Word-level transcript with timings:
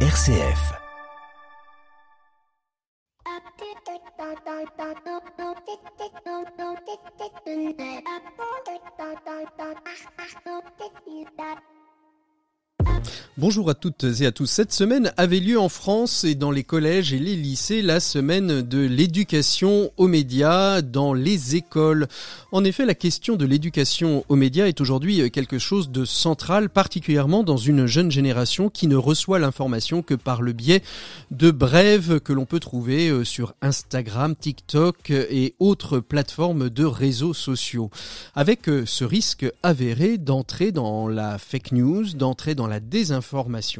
RCF. 0.00 0.85
Bonjour 13.38 13.68
à 13.68 13.74
toutes 13.74 14.06
et 14.20 14.24
à 14.24 14.32
tous. 14.32 14.46
Cette 14.46 14.72
semaine 14.72 15.12
avait 15.18 15.40
lieu 15.40 15.60
en 15.60 15.68
France 15.68 16.24
et 16.24 16.34
dans 16.34 16.50
les 16.50 16.64
collèges 16.64 17.12
et 17.12 17.18
les 17.18 17.36
lycées 17.36 17.82
la 17.82 18.00
semaine 18.00 18.62
de 18.62 18.78
l'éducation 18.78 19.90
aux 19.98 20.08
médias 20.08 20.80
dans 20.80 21.12
les 21.12 21.54
écoles. 21.54 22.06
En 22.50 22.64
effet, 22.64 22.86
la 22.86 22.94
question 22.94 23.36
de 23.36 23.44
l'éducation 23.44 24.24
aux 24.30 24.36
médias 24.36 24.68
est 24.68 24.80
aujourd'hui 24.80 25.30
quelque 25.30 25.58
chose 25.58 25.90
de 25.90 26.06
central, 26.06 26.70
particulièrement 26.70 27.42
dans 27.42 27.58
une 27.58 27.84
jeune 27.84 28.10
génération 28.10 28.70
qui 28.70 28.86
ne 28.86 28.96
reçoit 28.96 29.38
l'information 29.38 30.00
que 30.00 30.14
par 30.14 30.40
le 30.40 30.54
biais 30.54 30.82
de 31.30 31.50
brèves 31.50 32.20
que 32.20 32.32
l'on 32.32 32.46
peut 32.46 32.58
trouver 32.58 33.10
euh, 33.10 33.22
sur 33.22 33.52
Instagram, 33.60 34.34
TikTok 34.34 35.10
et 35.10 35.54
autres 35.58 36.00
plateformes 36.00 36.70
de 36.70 36.84
réseaux 36.84 37.34
sociaux. 37.34 37.90
Avec 38.34 38.66
euh, 38.70 38.84
ce 38.86 39.04
risque 39.04 39.44
avéré 39.62 40.16
d'entrer 40.16 40.72
dans 40.72 41.06
la 41.06 41.36
fake 41.36 41.72
news, 41.72 42.14
d'entrer 42.14 42.54
dans 42.54 42.66
la 42.66 42.80
désinformation 42.80 43.25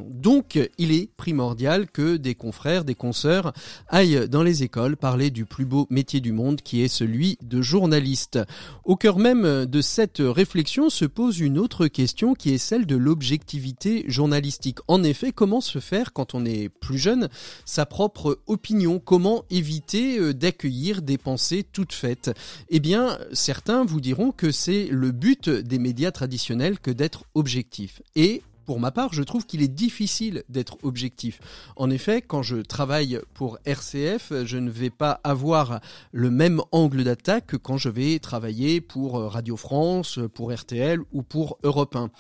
donc, 0.09 0.59
il 0.78 0.92
est 0.92 1.10
primordial 1.16 1.91
que 1.91 2.16
des 2.16 2.34
confrères, 2.34 2.84
des 2.84 2.95
consoeurs 2.95 3.52
aillent 3.88 4.28
dans 4.28 4.42
les 4.42 4.62
écoles 4.62 4.96
parler 4.96 5.30
du 5.30 5.45
plus 5.45 5.64
beau 5.64 5.87
métier 5.91 6.20
du 6.20 6.32
monde 6.32 6.60
qui 6.62 6.82
est 6.82 6.88
celui 6.88 7.38
de 7.42 7.62
journaliste. 7.62 8.38
Au 8.84 8.96
cœur 8.96 9.18
même 9.18 9.66
de 9.66 9.80
cette 9.80 10.20
réflexion 10.20 10.90
se 10.90 11.04
pose 11.04 11.38
une 11.38 11.59
autre 11.59 11.87
question 11.87 12.34
qui 12.34 12.51
est 12.51 12.59
celle 12.59 12.87
de 12.87 12.96
l'objectivité 12.96 14.04
journalistique. 14.09 14.78
En 14.88 15.02
effet, 15.02 15.32
comment 15.32 15.60
se 15.60 15.78
faire 15.78 16.12
quand 16.12 16.34
on 16.34 16.45
est 16.45 16.68
plus 16.68 16.98
jeune 16.98 17.28
sa 17.65 17.87
propre 17.87 18.40
opinion? 18.46 18.98
Comment 18.98 19.45
éviter 19.51 20.18
euh, 20.18 20.35
d'accueillir 20.35 21.02
des 21.02 21.18
pensées 21.18 21.65
toutes 21.73 21.92
faites? 21.92 22.30
Eh 22.68 22.80
bien, 22.80 23.18
certains 23.32 23.85
vous 23.85 24.01
diront 24.01 24.32
que 24.32 24.51
c'est 24.51 24.88
le 24.90 25.13
but 25.13 25.48
des 25.48 25.79
médias 25.79 26.10
traditionnels 26.10 26.79
que 26.79 26.90
d'être 26.90 27.24
objectif. 27.35 28.02
Et 28.15 28.42
pour 28.66 28.80
ma 28.80 28.90
part, 28.90 29.14
je 29.14 29.22
trouve 29.22 29.46
qu'il 29.46 29.62
est 29.62 29.68
difficile 29.68 30.42
d'être 30.48 30.76
objectif. 30.82 31.40
En 31.76 31.88
effet, 31.88 32.20
quand 32.20 32.42
je 32.42 32.56
travaille 32.56 33.20
pour 33.32 33.58
RCF, 33.64 34.32
je 34.45 34.58
ne 34.58 34.70
vais 34.70 34.90
pas 34.90 35.20
avoir 35.24 35.80
le 36.12 36.30
même 36.30 36.60
angle 36.73 37.04
d'attaque 37.04 37.46
que 37.46 37.56
quand 37.56 37.78
je 37.78 37.88
vais 37.88 38.18
travailler 38.18 38.80
pour 38.80 39.14
Radio 39.32 39.56
France, 39.56 40.18
pour 40.34 40.52
RTL 40.52 41.00
ou 41.12 41.23
pour 41.23 41.58
Europe 41.62 41.96
1. 41.96 42.10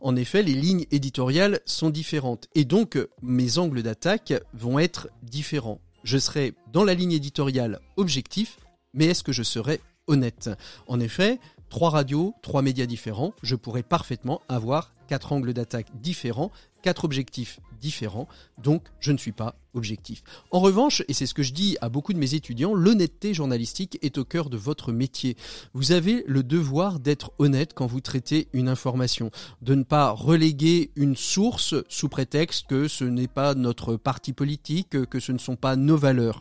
En 0.00 0.16
effet, 0.16 0.42
les 0.42 0.54
lignes 0.54 0.84
éditoriales 0.90 1.60
sont 1.64 1.90
différentes 1.90 2.48
et 2.54 2.64
donc 2.64 2.98
mes 3.22 3.58
angles 3.58 3.82
d'attaque 3.82 4.34
vont 4.52 4.78
être 4.78 5.08
différents. 5.22 5.80
Je 6.02 6.18
serai 6.18 6.54
dans 6.72 6.84
la 6.84 6.94
ligne 6.94 7.12
éditoriale 7.12 7.80
objectif, 7.96 8.58
mais 8.92 9.06
est-ce 9.06 9.22
que 9.22 9.32
je 9.32 9.42
serai 9.42 9.80
honnête? 10.06 10.50
En 10.86 11.00
effet, 11.00 11.38
trois 11.74 11.90
radios, 11.90 12.36
trois 12.40 12.62
médias 12.62 12.86
différents, 12.86 13.32
je 13.42 13.56
pourrais 13.56 13.82
parfaitement 13.82 14.42
avoir 14.48 14.92
quatre 15.08 15.32
angles 15.32 15.52
d'attaque 15.52 15.88
différents, 16.00 16.52
quatre 16.82 17.04
objectifs 17.04 17.58
différents, 17.80 18.28
donc 18.62 18.84
je 19.00 19.10
ne 19.10 19.18
suis 19.18 19.32
pas 19.32 19.56
objectif. 19.74 20.22
En 20.52 20.60
revanche, 20.60 21.02
et 21.08 21.12
c'est 21.14 21.26
ce 21.26 21.34
que 21.34 21.42
je 21.42 21.52
dis 21.52 21.76
à 21.80 21.88
beaucoup 21.88 22.12
de 22.12 22.18
mes 22.18 22.34
étudiants, 22.34 22.74
l'honnêteté 22.74 23.34
journalistique 23.34 23.98
est 24.02 24.18
au 24.18 24.24
cœur 24.24 24.50
de 24.50 24.56
votre 24.56 24.92
métier. 24.92 25.36
Vous 25.72 25.90
avez 25.90 26.22
le 26.28 26.44
devoir 26.44 27.00
d'être 27.00 27.32
honnête 27.38 27.74
quand 27.74 27.86
vous 27.86 28.00
traitez 28.00 28.46
une 28.52 28.68
information, 28.68 29.32
de 29.60 29.74
ne 29.74 29.82
pas 29.82 30.12
reléguer 30.12 30.92
une 30.94 31.16
source 31.16 31.74
sous 31.88 32.08
prétexte 32.08 32.68
que 32.68 32.86
ce 32.86 33.02
n'est 33.02 33.26
pas 33.26 33.56
notre 33.56 33.96
parti 33.96 34.32
politique, 34.32 34.90
que 35.08 35.18
ce 35.18 35.32
ne 35.32 35.38
sont 35.38 35.56
pas 35.56 35.74
nos 35.74 35.96
valeurs. 35.96 36.40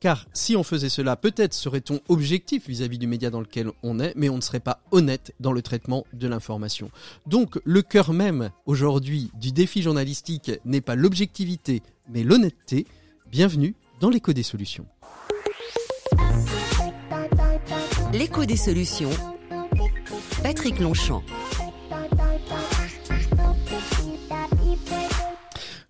Car 0.00 0.26
si 0.34 0.56
on 0.56 0.62
faisait 0.62 0.88
cela, 0.88 1.16
peut-être 1.16 1.54
serait-on 1.54 2.00
objectif 2.08 2.68
vis-à-vis 2.68 2.98
du 2.98 3.06
média 3.06 3.30
dans 3.30 3.40
lequel 3.40 3.70
on 3.82 3.98
est, 4.00 4.12
mais 4.16 4.28
on 4.28 4.36
ne 4.36 4.42
serait 4.42 4.60
pas 4.60 4.80
honnête 4.90 5.34
dans 5.40 5.52
le 5.52 5.62
traitement 5.62 6.04
de 6.12 6.28
l'information. 6.28 6.90
Donc 7.26 7.58
le 7.64 7.82
cœur 7.82 8.12
même 8.12 8.50
aujourd'hui 8.66 9.30
du 9.40 9.52
défi 9.52 9.82
journalistique 9.82 10.52
n'est 10.64 10.80
pas 10.80 10.94
l'objectivité, 10.94 11.82
mais 12.08 12.22
l'honnêteté. 12.22 12.86
Bienvenue 13.30 13.74
dans 14.00 14.10
l'écho 14.10 14.32
des 14.32 14.42
solutions. 14.42 14.86
L'écho 18.12 18.44
des 18.44 18.56
solutions. 18.56 19.10
Patrick 20.42 20.78
Longchamp. 20.78 21.22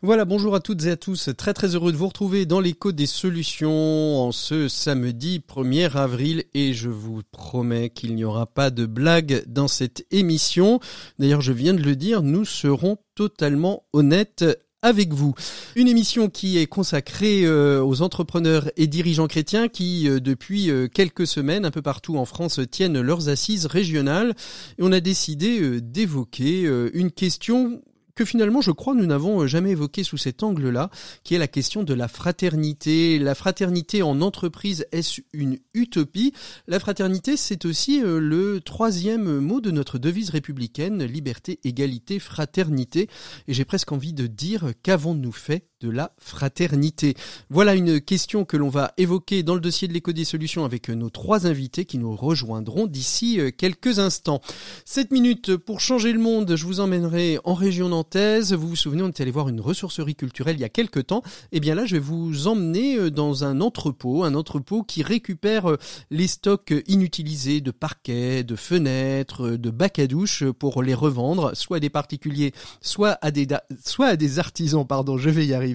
Voilà, 0.05 0.27
bonjour 0.27 0.55
à 0.55 0.61
toutes 0.61 0.85
et 0.85 0.91
à 0.91 0.99
tous. 0.99 1.31
Très 1.35 1.55
très 1.55 1.75
heureux 1.75 1.91
de 1.91 1.97
vous 1.97 2.09
retrouver 2.09 2.45
dans 2.45 2.61
l'écho 2.61 2.93
des 2.93 3.07
solutions 3.07 4.21
en 4.21 4.33
ce 4.33 4.69
samedi 4.69 5.41
1er 5.49 5.97
avril 5.97 6.45
et 6.53 6.75
je 6.75 6.91
vous 6.91 7.23
promets 7.33 7.89
qu'il 7.89 8.15
n'y 8.15 8.23
aura 8.23 8.45
pas 8.45 8.69
de 8.69 8.85
blague 8.85 9.45
dans 9.47 9.67
cette 9.67 10.05
émission. 10.11 10.79
D'ailleurs, 11.19 11.41
je 11.41 11.55
viens 11.55 11.73
de 11.73 11.83
le 11.83 11.97
dire, 11.97 12.23
nous 12.23 12.45
serons 12.45 12.99
totalement 13.15 13.85
honnêtes 13.95 14.45
avec 14.83 15.15
vous. 15.15 15.33
Une 15.75 15.89
émission 15.89 16.29
qui 16.29 16.59
est 16.59 16.67
consacrée 16.67 17.47
euh, 17.47 17.83
aux 17.83 18.03
entrepreneurs 18.03 18.71
et 18.77 18.87
dirigeants 18.87 19.27
chrétiens 19.27 19.69
qui, 19.69 20.07
euh, 20.07 20.21
depuis 20.21 20.71
euh, 20.71 20.87
quelques 20.87 21.27
semaines, 21.27 21.65
un 21.65 21.71
peu 21.71 21.81
partout 21.81 22.19
en 22.19 22.27
France, 22.27 22.61
tiennent 22.71 23.01
leurs 23.01 23.31
assises 23.31 23.65
régionales. 23.65 24.35
Et 24.77 24.83
on 24.83 24.93
a 24.93 25.01
décidé 25.01 25.81
d'évoquer 25.81 26.71
une 26.93 27.11
question 27.11 27.81
que 28.15 28.25
finalement 28.25 28.61
je 28.61 28.71
crois 28.71 28.95
nous 28.95 29.07
n'avons 29.07 29.43
euh, 29.43 29.47
jamais 29.47 29.71
évoqué 29.71 30.05
sous 30.05 30.17
cet 30.17 30.43
angle-là, 30.43 30.91
qui 31.23 31.35
est 31.35 31.39
la 31.39 31.49
question 31.49 31.83
de 31.83 31.95
la 31.95 32.09
fraternité. 32.09 33.19
La 33.19 33.35
fraternité 33.35 34.03
en 34.03 34.21
entreprise, 34.21 34.87
est-ce 34.93 35.21
une 35.33 35.59
utopie? 35.75 36.33
La 36.67 36.79
fraternité, 36.79 37.37
c'est 37.37 37.65
aussi 37.65 38.03
euh, 38.03 38.19
le 38.19 38.61
troisième 38.61 39.39
mot 39.41 39.61
de 39.61 39.71
notre 39.71 39.99
devise 39.99 40.31
républicaine, 40.31 41.05
liberté, 41.05 41.61
égalité, 41.65 42.19
fraternité. 42.19 43.09
Et 43.49 43.55
j'ai 43.55 43.65
presque 43.65 43.93
envie 43.93 44.13
de 44.13 44.27
dire, 44.27 44.73
qu'avons-nous 44.83 45.33
fait 45.33 45.69
de 45.85 45.91
la 45.91 46.13
fraternité 46.19 47.15
Voilà 47.51 47.75
une 47.75 48.01
question 48.01 48.47
que 48.47 48.57
l'on 48.57 48.71
va 48.71 48.93
évoquer 48.97 49.43
dans 49.43 49.55
le 49.55 49.61
dossier 49.61 49.87
de 49.87 49.93
l'éco 49.93 50.13
des 50.13 50.25
solutions 50.25 50.65
avec 50.65 50.89
nos 50.89 51.11
trois 51.11 51.47
invités 51.47 51.85
qui 51.85 51.99
nous 51.99 52.17
rejoindront 52.17 52.87
d'ici 52.87 53.39
euh, 53.39 53.51
quelques 53.51 53.99
instants. 53.99 54.41
7 54.87 55.11
minutes 55.11 55.57
pour 55.57 55.81
changer 55.81 56.13
le 56.13 56.19
monde, 56.19 56.57
je 56.57 56.65
vous 56.65 56.81
emmènerai 56.81 57.39
en 57.45 57.53
région 57.53 57.91
nantaise. 57.91 58.55
Vous 58.55 58.69
vous 58.69 58.77
souvenez, 58.77 59.03
on 59.03 59.09
était 59.09 59.23
allé 59.23 59.31
voir 59.31 59.51
une 59.51 59.61
ressourcerie 59.61 60.15
culturelle 60.15 60.57
il 60.57 60.63
y 60.63 60.65
a 60.65 60.71
quelques 60.71 61.07
temps. 61.07 61.23
Et 61.53 61.59
eh 61.59 61.61
bien 61.61 61.75
là, 61.75 61.85
je 61.85 61.97
vais 61.97 62.03
vous 62.03 62.47
emmener 62.47 62.97
euh, 62.97 63.11
dans 63.11 63.45
un 63.45 63.61
entrepôt, 63.61 64.25
un 64.25 64.35
entrepôt 64.35 64.85
qui 64.85 65.03
récupère 65.03 65.71
euh, 65.71 65.79
les 66.11 66.29
stocks 66.29 66.73
inutilisés 66.87 67.61
de 67.61 67.71
parquets, 67.71 68.43
de 68.43 68.57
fenêtres, 68.57 69.51
de 69.51 69.71
bacs 69.71 69.99
à 69.99 70.07
douche 70.07 70.45
pour 70.45 70.83
les 70.83 70.95
revendre, 70.95 71.55
soit 71.55 71.77
à 71.77 71.81
des 71.81 71.91
particuliers, 71.91 72.53
soit 72.81 73.19
à 73.21 73.31
des, 73.31 73.47
soit 73.85 74.07
à 74.07 74.17
des 74.17 74.39
artisans, 74.39 74.87
pardon, 74.87 75.19
je 75.19 75.31
vais 75.31 75.47
y 75.47 75.55
arriver 75.55 75.74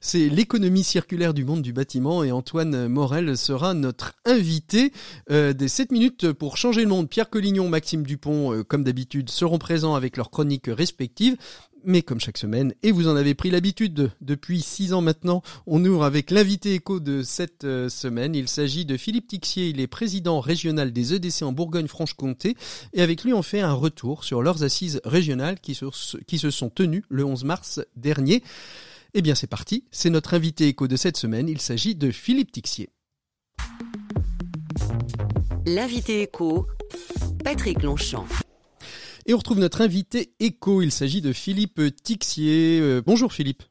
c'est 0.00 0.28
l'économie 0.28 0.84
circulaire 0.84 1.34
du 1.34 1.44
monde 1.44 1.62
du 1.62 1.72
bâtiment 1.72 2.24
et 2.24 2.32
Antoine 2.32 2.88
Morel 2.88 3.36
sera 3.36 3.74
notre 3.74 4.14
invité 4.24 4.92
euh, 5.30 5.52
des 5.52 5.68
7 5.68 5.92
minutes 5.92 6.32
pour 6.32 6.56
changer 6.56 6.82
le 6.82 6.88
monde. 6.88 7.08
Pierre 7.08 7.30
Collignon, 7.30 7.68
Maxime 7.68 8.04
Dupont, 8.04 8.52
euh, 8.52 8.64
comme 8.64 8.84
d'habitude, 8.84 9.30
seront 9.30 9.58
présents 9.58 9.94
avec 9.94 10.16
leurs 10.16 10.30
chroniques 10.30 10.68
respectives. 10.68 11.36
Mais 11.88 12.02
comme 12.02 12.18
chaque 12.18 12.38
semaine, 12.38 12.74
et 12.82 12.90
vous 12.90 13.06
en 13.06 13.14
avez 13.14 13.34
pris 13.34 13.48
l'habitude 13.48 14.10
depuis 14.20 14.60
six 14.60 14.92
ans 14.92 15.02
maintenant, 15.02 15.42
on 15.68 15.84
ouvre 15.84 16.02
avec 16.02 16.32
l'invité 16.32 16.74
écho 16.74 16.98
de 16.98 17.22
cette 17.22 17.62
euh, 17.62 17.88
semaine. 17.88 18.34
Il 18.34 18.48
s'agit 18.48 18.84
de 18.84 18.96
Philippe 18.96 19.28
Tixier, 19.28 19.68
il 19.68 19.80
est 19.80 19.86
président 19.86 20.40
régional 20.40 20.92
des 20.92 21.14
EDC 21.14 21.42
en 21.42 21.52
Bourgogne-Franche-Comté. 21.52 22.56
Et 22.92 23.02
avec 23.02 23.22
lui, 23.22 23.32
on 23.32 23.42
fait 23.42 23.60
un 23.60 23.72
retour 23.72 24.24
sur 24.24 24.42
leurs 24.42 24.64
assises 24.64 25.00
régionales 25.04 25.60
qui 25.60 25.74
se 25.76 26.50
sont 26.50 26.70
tenues 26.70 27.04
le 27.08 27.24
11 27.24 27.44
mars 27.44 27.80
dernier. 27.94 28.42
Eh 29.14 29.22
bien 29.22 29.34
c'est 29.34 29.46
parti, 29.46 29.84
c'est 29.90 30.10
notre 30.10 30.34
invité 30.34 30.68
écho 30.68 30.88
de 30.88 30.96
cette 30.96 31.16
semaine, 31.16 31.48
il 31.48 31.60
s'agit 31.60 31.94
de 31.94 32.10
Philippe 32.10 32.52
Tixier. 32.52 32.90
L'invité 35.64 36.22
écho, 36.22 36.66
Patrick 37.42 37.82
Longchamp. 37.82 38.26
Et 39.26 39.34
on 39.34 39.38
retrouve 39.38 39.58
notre 39.58 39.80
invité 39.80 40.32
écho, 40.38 40.82
il 40.82 40.92
s'agit 40.92 41.20
de 41.20 41.32
Philippe 41.32 41.80
Tixier. 42.02 42.80
Euh, 42.80 43.02
bonjour 43.04 43.32
Philippe. 43.32 43.62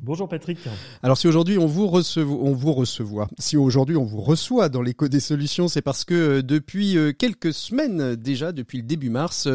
Bonjour 0.00 0.26
Patrick. 0.26 0.58
Alors 1.02 1.18
si 1.18 1.28
aujourd'hui 1.28 1.58
on 1.58 1.66
vous 1.66 1.86
reçoit, 1.86 2.24
on 2.24 2.52
vous 2.52 2.72
reçoit, 2.72 3.28
si 3.38 3.58
aujourd'hui 3.58 3.96
on 3.96 4.04
vous 4.04 4.22
reçoit 4.22 4.70
dans 4.70 4.80
l'écho 4.80 5.06
des 5.06 5.20
solutions, 5.20 5.68
c'est 5.68 5.82
parce 5.82 6.04
que 6.04 6.14
euh, 6.14 6.42
depuis 6.42 6.96
euh, 6.96 7.12
quelques 7.12 7.52
semaines 7.52 8.16
déjà, 8.16 8.52
depuis 8.52 8.78
le 8.78 8.84
début 8.84 9.10
mars, 9.10 9.48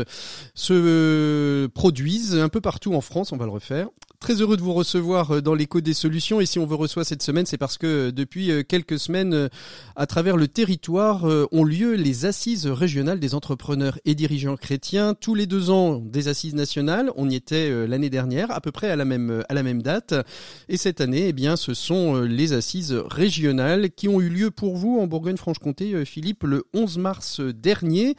se 0.54 1.66
produisent 1.68 2.36
un 2.36 2.50
peu 2.50 2.62
partout 2.62 2.94
en 2.94 3.02
France, 3.02 3.31
on 3.31 3.38
va 3.38 3.46
le 3.46 3.52
refaire, 3.52 3.90
Très 4.19 4.42
heureux 4.42 4.58
de 4.58 4.64
vous 4.64 4.74
recevoir 4.74 5.30
euh, 5.30 5.42
dans 5.42 5.54
l'écho 5.54 5.80
des 5.80 5.94
solutions. 5.94 6.42
Et 6.42 6.48
si 6.48 6.58
on 6.58 6.66
vous 6.66 6.75
reçoit 6.75 7.04
cette 7.04 7.22
semaine, 7.22 7.46
c'est 7.46 7.60
parce 7.60 7.78
que 7.78 8.08
euh, 8.08 8.12
depuis 8.12 8.50
euh, 8.50 8.64
quelques 8.64 8.98
semaines, 8.98 9.48
à 9.96 10.08
travers 10.08 10.38
le 10.38 10.48
territoire, 10.48 11.25
ont 11.52 11.64
lieu 11.64 11.94
les 11.94 12.25
assises 12.25 12.66
régionales 12.66 13.19
des 13.19 13.36
entrepreneurs 13.36 14.00
et 14.06 14.16
dirigeants 14.16 14.56
chrétiens. 14.56 15.14
Tous 15.14 15.36
les 15.36 15.46
deux 15.46 15.69
ans, 15.69 15.98
des 15.98 16.30
assises 16.30 16.56
nationales. 16.56 17.12
On 17.16 17.30
y 17.30 17.36
était 17.36 17.88
l'année 17.88 18.10
dernière, 18.10 18.50
à 18.52 18.60
peu 18.60 18.72
près 18.72 18.90
à 18.90 18.96
la 18.96 19.06
même, 19.06 19.44
à 19.50 19.54
la 19.54 19.64
même 19.64 19.81
date. 19.81 20.16
Et 20.68 20.78
cette 20.78 21.02
année, 21.02 21.28
eh 21.28 21.34
bien, 21.34 21.56
ce 21.56 21.74
sont 21.74 22.22
les 22.22 22.54
assises 22.54 22.94
régionales 22.94 23.92
qui 23.92 24.08
ont 24.08 24.19
eu 24.19 24.30
lieu 24.30 24.52
pour 24.52 24.78
vous 24.78 25.00
en 25.00 25.08
Bourgogne-Franche-Comté, 25.08 26.06
Philippe, 26.06 26.44
le 26.44 26.66
11 26.74 26.98
mars 26.98 27.40
dernier. 27.40 28.16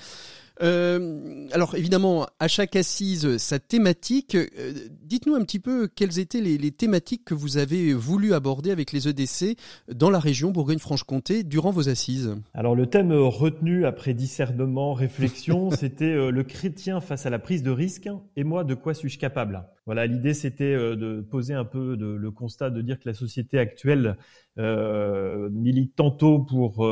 Euh, 0.63 1.47
alors 1.53 1.75
évidemment, 1.75 2.27
à 2.41 2.49
chaque 2.49 2.77
assise, 2.77 3.37
sa 3.39 3.59
thématique. 3.59 4.35
Euh, 4.35 4.73
dites-nous 5.03 5.35
un 5.35 5.43
petit 5.43 5.61
peu 5.61 5.89
quelles 5.89 6.19
étaient 6.19 6.41
les, 6.41 6.59
les, 6.59 6.71
thématiques 6.71 7.25
que 7.25 7.35
vous 7.35 7.59
avez 7.59 7.93
voulu 7.95 8.35
aborder 8.35 8.71
avec 8.71 8.93
les 8.93 9.09
EDC 9.09 9.57
dans 9.93 10.11
la 10.11 10.19
région 10.19 10.51
Bourgogne-Franche-Comté 10.51 11.45
durant 11.45 11.71
vos 11.71 11.89
assises. 11.89 12.37
Alors 12.55 12.75
le 12.75 12.87
thème 12.87 13.13
retenu 13.13 13.87
après 13.87 14.15
discernement, 14.15 14.95
réflexion, 14.95 15.71
c'était 15.73 16.05
euh, 16.05 16.31
le 16.31 16.43
chrétien 16.43 17.01
face 17.01 17.27
à 17.27 17.31
la 17.31 17.39
prise 17.39 17.63
de 17.63 17.71
risque 17.71 18.09
et 18.37 18.45
moi 18.45 18.65
de 18.65 18.75
quoi 18.75 18.95
suis-je 18.95 19.19
capable? 19.19 19.65
Voilà, 19.87 20.07
l'idée 20.07 20.35
c'était 20.35 20.75
de 20.75 21.23
poser 21.23 21.55
un 21.55 21.65
peu 21.65 21.97
de, 21.97 22.07
le 22.07 22.31
constat 22.31 22.69
de 22.69 22.83
dire 22.83 22.99
que 22.99 23.09
la 23.09 23.15
société 23.15 23.59
actuelle 23.59 24.19
euh, 24.59 25.49
milite 25.51 25.95
tantôt 25.97 26.41
pour 26.41 26.87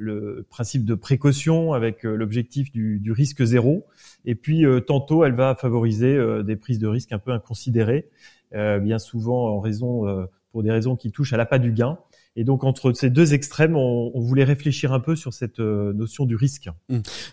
le 0.00 0.46
principe 0.48 0.84
de 0.84 0.94
précaution 0.94 1.74
avec 1.74 2.04
euh, 2.04 2.16
l'objectif 2.16 2.72
du, 2.72 3.12
risque 3.12 3.44
zéro. 3.44 3.86
Et 4.24 4.34
puis 4.34 4.64
euh, 4.64 4.80
tantôt, 4.80 5.24
elle 5.24 5.34
va 5.34 5.54
favoriser 5.54 6.16
euh, 6.16 6.42
des 6.42 6.56
prises 6.56 6.78
de 6.78 6.88
risque 6.88 7.12
un 7.12 7.18
peu 7.18 7.32
inconsidérées, 7.32 8.08
bien 8.52 8.98
souvent 8.98 9.54
en 9.54 9.60
raison 9.60 10.26
pour 10.50 10.64
des 10.64 10.72
raisons 10.72 10.96
qui 10.96 11.12
touchent 11.12 11.32
à 11.32 11.36
l'appât 11.36 11.60
du 11.60 11.70
gain. 11.70 11.98
Et 12.36 12.44
donc 12.44 12.62
entre 12.62 12.92
ces 12.92 13.10
deux 13.10 13.34
extrêmes, 13.34 13.76
on, 13.76 14.20
voulait 14.20 14.44
réfléchir 14.44 14.92
un 14.92 15.00
peu 15.00 15.16
sur 15.16 15.34
cette 15.34 15.58
euh, 15.58 15.92
notion 15.92 16.26
du 16.26 16.36
risque. 16.36 16.68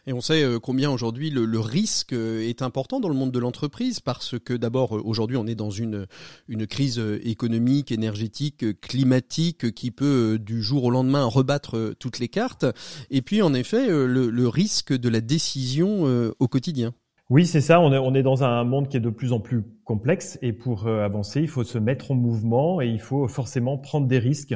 Et 0.08 0.14
on 0.14 0.22
sait 0.22 0.44
euh, 0.44 0.60
combien 0.60 0.90
aujourd'hui 0.90 1.30
le, 1.30 1.60
risque 1.60 2.14
euh, 2.14 2.48
est 2.48 2.64
important 2.64 3.00
dans 3.00 3.10
le 3.10 3.14
monde 3.16 3.32
de 3.32 3.40
l'entreprise 3.40 4.00
parce 4.00 4.40
que 4.40 4.54
d'abord 4.54 4.94
aujourd'hui 5.06 5.38
on 5.38 5.46
est 5.46 5.56
dans 5.56 5.70
une 5.70 6.08
une 6.48 6.66
crise 6.66 7.02
économique, 7.24 7.92
énergétique, 7.92 8.80
climatique 8.82 9.74
qui 9.74 9.92
peut 9.92 10.40
du 10.40 10.64
jour 10.64 10.86
au 10.86 10.90
lendemain 10.90 11.26
rebattre 11.26 11.94
toutes 12.00 12.20
les 12.20 12.28
cartes. 12.28 12.66
Et 13.12 13.22
puis 13.22 13.42
en 13.42 13.54
effet 13.54 13.88
le, 13.88 14.30
le 14.30 14.48
risque 14.48 14.94
de 14.94 15.10
la 15.10 15.22
décision 15.22 16.04
au 16.40 16.48
quotidien. 16.48 16.94
Oui, 17.30 17.46
c'est 17.46 17.62
ça. 17.62 17.82
On 17.82 17.92
est, 17.92 17.98
on 17.98 18.16
est 18.16 18.24
dans 18.24 18.44
un 18.44 18.64
monde 18.64 18.88
qui 18.88 18.98
est 18.98 19.02
de 19.02 19.10
plus 19.10 19.34
en 19.34 19.40
plus 19.40 19.64
complexe 19.84 20.40
et 20.42 20.54
pour 20.54 20.88
avancer, 20.88 21.42
il 21.42 21.50
faut 21.50 21.64
se 21.64 21.78
mettre 21.78 22.12
en 22.12 22.16
mouvement 22.16 22.82
et 22.82 22.88
il 22.88 23.02
faut 23.02 23.28
forcément 23.28 23.78
prendre 23.78 24.08
des 24.08 24.20
risques. 24.20 24.56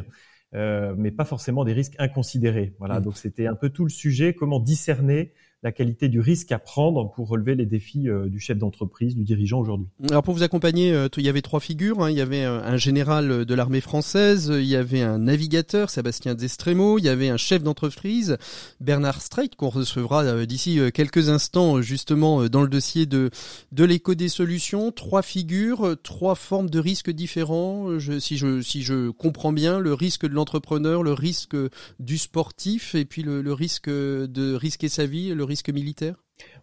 Euh, 0.53 0.93
mais 0.97 1.11
pas 1.11 1.23
forcément 1.23 1.63
des 1.63 1.73
risques 1.73 1.95
inconsidérés. 1.97 2.73
Voilà, 2.79 2.99
mm. 2.99 3.03
donc 3.03 3.17
c'était 3.17 3.47
un 3.47 3.55
peu 3.55 3.69
tout 3.69 3.83
le 3.83 3.89
sujet, 3.89 4.33
comment 4.33 4.59
discerner 4.59 5.31
la 5.63 5.71
qualité 5.71 6.09
du 6.09 6.19
risque 6.19 6.51
à 6.51 6.59
prendre 6.59 7.11
pour 7.11 7.27
relever 7.27 7.53
les 7.53 7.67
défis 7.67 8.09
euh, 8.09 8.27
du 8.27 8.39
chef 8.39 8.57
d'entreprise, 8.57 9.15
du 9.15 9.23
dirigeant 9.23 9.59
aujourd'hui. 9.59 9.87
Alors 10.09 10.23
pour 10.23 10.33
vous 10.33 10.41
accompagner, 10.43 10.91
euh, 10.91 11.07
il 11.17 11.23
y 11.23 11.29
avait 11.29 11.43
trois 11.43 11.59
figures. 11.59 12.01
Hein. 12.01 12.09
Il 12.09 12.17
y 12.17 12.21
avait 12.21 12.43
un 12.43 12.77
général 12.77 13.45
de 13.45 13.53
l'armée 13.53 13.81
française, 13.81 14.51
il 14.51 14.65
y 14.65 14.75
avait 14.75 15.01
un 15.01 15.19
navigateur, 15.19 15.89
Sébastien 15.91 16.33
Destremo, 16.33 16.97
il 16.97 17.05
y 17.05 17.09
avait 17.09 17.29
un 17.29 17.37
chef 17.37 17.61
d'entreprise, 17.61 18.37
Bernard 18.79 19.21
Streit, 19.21 19.49
qu'on 19.55 19.69
recevra 19.69 20.23
euh, 20.23 20.45
d'ici 20.45 20.79
quelques 20.93 21.29
instants 21.29 21.81
justement 21.81 22.49
dans 22.49 22.63
le 22.63 22.67
dossier 22.67 23.05
de, 23.05 23.29
de 23.71 23.83
l'éco 23.83 24.15
des 24.15 24.29
solutions. 24.29 24.91
Trois 24.91 25.21
figures, 25.21 25.95
trois 26.01 26.35
formes 26.35 26.69
de 26.69 26.79
risques 26.79 27.11
différents. 27.11 27.99
Si, 28.19 28.37
je, 28.37 28.61
si 28.61 28.81
je 28.81 29.11
comprends 29.11 29.53
bien, 29.53 29.79
le 29.79 29.93
risque 29.93 30.25
de 30.25 30.33
l'entrepreneur, 30.33 31.03
le 31.03 31.13
risque 31.13 31.55
du 31.99 32.17
sportif 32.17 32.95
et 32.95 33.05
puis 33.05 33.21
le, 33.21 33.41
le 33.41 33.53
risque 33.53 33.89
de 33.89 34.55
risquer 34.55 34.89
sa 34.89 35.05
vie, 35.05 35.29
le 35.33 35.50
militaire? 35.69 36.15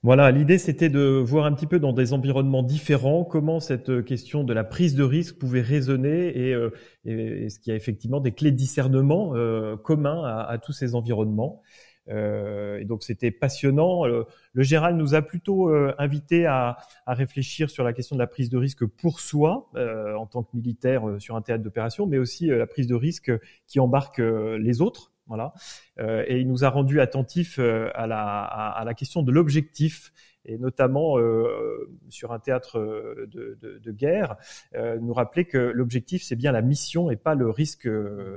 Voilà, 0.02 0.30
l'idée 0.30 0.58
c'était 0.58 0.88
de 0.88 1.22
voir 1.24 1.44
un 1.44 1.52
petit 1.52 1.66
peu 1.66 1.78
dans 1.78 1.92
des 1.92 2.12
environnements 2.12 2.62
différents 2.62 3.24
comment 3.24 3.60
cette 3.60 4.04
question 4.04 4.44
de 4.44 4.52
la 4.52 4.64
prise 4.64 4.94
de 4.94 5.02
risque 5.02 5.38
pouvait 5.38 5.60
résonner 5.60 6.36
et, 6.36 6.54
euh, 6.54 6.70
est-ce 7.04 7.58
qu'il 7.58 7.72
a 7.72 7.76
effectivement 7.76 8.20
des 8.20 8.32
clés 8.32 8.52
de 8.52 8.56
discernement 8.56 9.34
euh, 9.34 9.76
communs 9.76 10.24
à, 10.24 10.58
tous 10.58 10.72
ces 10.72 10.94
environnements. 10.94 11.62
Euh, 12.08 12.78
et 12.78 12.84
donc 12.86 13.02
c'était 13.02 13.30
passionnant. 13.30 14.06
le 14.06 14.62
Gérald 14.62 14.96
nous 14.96 15.14
a 15.14 15.22
plutôt 15.22 15.68
invité 15.98 16.46
à, 16.46 16.78
à, 17.06 17.14
réfléchir 17.14 17.68
sur 17.68 17.84
la 17.84 17.92
question 17.92 18.16
de 18.16 18.20
la 18.20 18.26
prise 18.26 18.48
de 18.48 18.56
risque 18.56 18.86
pour 18.86 19.20
soi 19.20 19.70
en 19.74 20.26
tant 20.26 20.42
que 20.42 20.56
militaire 20.56 21.02
sur 21.18 21.36
un 21.36 21.42
théâtre 21.42 21.62
d'opération, 21.62 22.06
mais 22.06 22.18
aussi 22.18 22.46
la 22.46 22.66
prise 22.66 22.86
de 22.86 22.94
risque 22.94 23.32
qui 23.66 23.80
embarque 23.80 24.18
les 24.20 24.80
autres 24.80 25.12
voilà. 25.28 25.52
Euh, 25.98 26.24
et 26.26 26.40
il 26.40 26.48
nous 26.48 26.64
a 26.64 26.70
rendu 26.70 27.00
attentifs 27.00 27.58
euh, 27.58 27.90
à 27.94 28.06
la, 28.06 28.42
à, 28.42 28.84
la 28.84 28.94
question 28.94 29.22
de 29.22 29.30
l'objectif 29.30 30.12
et 30.44 30.56
notamment 30.56 31.18
euh, 31.18 31.90
sur 32.08 32.32
un 32.32 32.38
théâtre 32.38 32.78
de, 33.30 33.58
de, 33.60 33.78
de 33.78 33.92
guerre, 33.92 34.36
euh, 34.74 34.98
nous 34.98 35.12
rappeler 35.12 35.44
que 35.44 35.58
l'objectif 35.58 36.22
c'est 36.22 36.36
bien 36.36 36.52
la 36.52 36.62
mission 36.62 37.10
et 37.10 37.16
pas 37.16 37.34
le 37.34 37.50
risque 37.50 37.88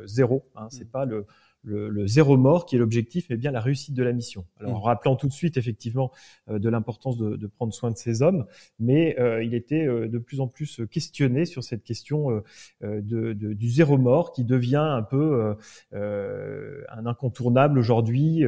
zéro. 0.05 0.45
Hein, 0.55 0.67
c'est 0.69 0.85
mmh. 0.85 0.91
pas 0.91 1.05
le, 1.05 1.25
le, 1.63 1.89
le, 1.89 2.07
zéro 2.07 2.37
mort 2.37 2.65
qui 2.65 2.75
est 2.75 2.79
l'objectif, 2.79 3.27
mais 3.29 3.37
bien 3.37 3.51
la 3.51 3.59
réussite 3.59 3.93
de 3.93 4.03
la 4.03 4.13
mission. 4.13 4.45
Alors, 4.59 4.75
en 4.75 4.79
mmh. 4.79 4.83
rappelant 4.83 5.15
tout 5.15 5.27
de 5.27 5.33
suite 5.33 5.57
effectivement 5.57 6.11
euh, 6.49 6.59
de 6.59 6.69
l'importance 6.69 7.17
de, 7.17 7.35
de, 7.35 7.47
prendre 7.47 7.73
soin 7.73 7.91
de 7.91 7.97
ces 7.97 8.21
hommes, 8.21 8.45
mais 8.79 9.19
euh, 9.19 9.43
il 9.43 9.53
était 9.53 9.85
euh, 9.85 10.07
de 10.07 10.17
plus 10.17 10.39
en 10.39 10.47
plus 10.47 10.81
questionné 10.89 11.45
sur 11.45 11.63
cette 11.63 11.83
question 11.83 12.41
de, 12.81 13.33
de, 13.33 13.53
du 13.53 13.69
zéro 13.69 13.97
mort 13.97 14.33
qui 14.33 14.43
devient 14.43 14.77
un 14.77 15.03
peu 15.03 15.55
un 15.91 17.05
incontournable 17.05 17.77
aujourd'hui, 17.77 18.43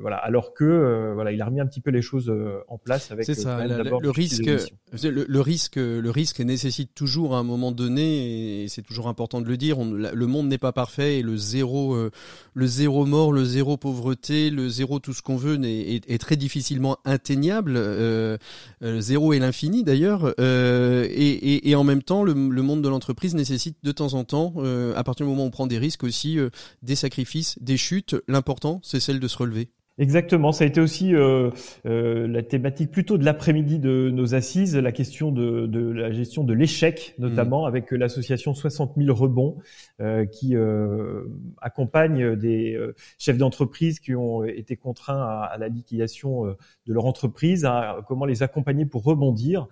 voilà, 0.00 0.16
alors 0.16 0.54
que 0.54 1.12
voilà, 1.14 1.32
il 1.32 1.42
a 1.42 1.46
remis 1.46 1.60
un 1.60 1.66
petit 1.66 1.80
peu 1.80 1.90
les 1.90 2.02
choses 2.02 2.32
en 2.68 2.78
place 2.78 3.10
avec. 3.10 3.24
C'est 3.24 3.34
ça. 3.34 3.66
le, 3.66 4.10
risque, 4.10 4.46
le, 4.46 5.24
le, 5.24 5.40
risque, 5.40 5.76
le 5.76 6.10
risque 6.10 6.40
nécessite 6.40 6.94
toujours 6.94 7.34
à 7.34 7.38
un 7.38 7.42
moment 7.42 7.72
donné, 7.72 8.62
et 8.62 8.68
c'est 8.68 8.82
toujours 8.82 9.08
important 9.08 9.40
de 9.40 9.46
le 9.46 9.56
dire. 9.56 9.78
On, 9.78 9.90
le 9.90 10.26
monde 10.26 10.48
n'est 10.48 10.58
pas 10.58 10.72
parfait 10.72 11.18
et 11.18 11.22
le 11.22 11.36
zéro 11.36 12.10
le 12.54 12.66
zéro 12.66 13.06
mort, 13.06 13.32
le 13.32 13.44
zéro 13.44 13.76
pauvreté, 13.76 14.50
le 14.50 14.68
zéro 14.68 14.98
tout 14.98 15.12
ce 15.12 15.22
qu'on 15.22 15.36
veut 15.36 15.58
est, 15.64 16.18
très 16.20 16.36
difficilement 16.36 16.98
atteignable. 17.04 17.74
Euh, 17.76 18.36
euh 18.82 19.00
zéro 19.00 19.32
et 19.32 19.38
l'infini 19.38 19.84
d'ailleurs. 19.84 20.34
Euh, 20.40 21.06
et, 21.10 21.74
en 21.74 21.84
même 21.84 22.02
temps, 22.02 22.22
le, 22.22 22.34
monde 22.34 22.82
de 22.82 22.88
l'entreprise 22.88 23.34
nécessite 23.34 23.76
de 23.82 23.92
temps 23.92 24.14
en 24.14 24.24
temps, 24.24 24.54
à 24.96 25.04
partir 25.04 25.26
du 25.26 25.30
moment 25.30 25.44
où 25.44 25.46
on 25.46 25.50
prend 25.50 25.66
des 25.66 25.78
risques 25.78 26.04
aussi, 26.04 26.38
des 26.82 26.96
sacrifices, 26.96 27.56
des 27.60 27.76
chutes. 27.76 28.16
L'important, 28.26 28.80
c'est 28.82 29.00
celle 29.00 29.20
de 29.20 29.28
se 29.28 29.38
relever. 29.38 29.68
Exactement, 29.98 30.52
ça 30.52 30.62
a 30.62 30.66
été 30.68 30.80
aussi 30.80 31.12
euh, 31.12 31.50
euh, 31.84 32.28
la 32.28 32.44
thématique 32.44 32.92
plutôt 32.92 33.18
de 33.18 33.24
l'après-midi 33.24 33.80
de 33.80 34.10
nos 34.10 34.36
assises, 34.36 34.76
la 34.76 34.92
question 34.92 35.32
de, 35.32 35.66
de 35.66 35.90
la 35.90 36.12
gestion 36.12 36.44
de 36.44 36.54
l'échec, 36.54 37.16
notamment 37.18 37.64
mmh. 37.64 37.68
avec 37.68 37.90
l'association 37.90 38.54
60 38.54 38.92
000 38.96 39.12
rebonds 39.12 39.58
euh, 40.00 40.24
qui 40.24 40.54
euh, 40.54 41.24
accompagne 41.60 42.36
des 42.36 42.74
euh, 42.74 42.94
chefs 43.18 43.38
d'entreprise 43.38 43.98
qui 43.98 44.14
ont 44.14 44.44
été 44.44 44.76
contraints 44.76 45.20
à, 45.20 45.48
à 45.52 45.58
la 45.58 45.66
liquidation 45.66 46.46
euh, 46.46 46.56
de 46.86 46.92
leur 46.92 47.04
entreprise, 47.04 47.64
à, 47.64 47.98
comment 48.06 48.24
les 48.24 48.44
accompagner 48.44 48.86
pour 48.86 49.02
rebondir. 49.02 49.66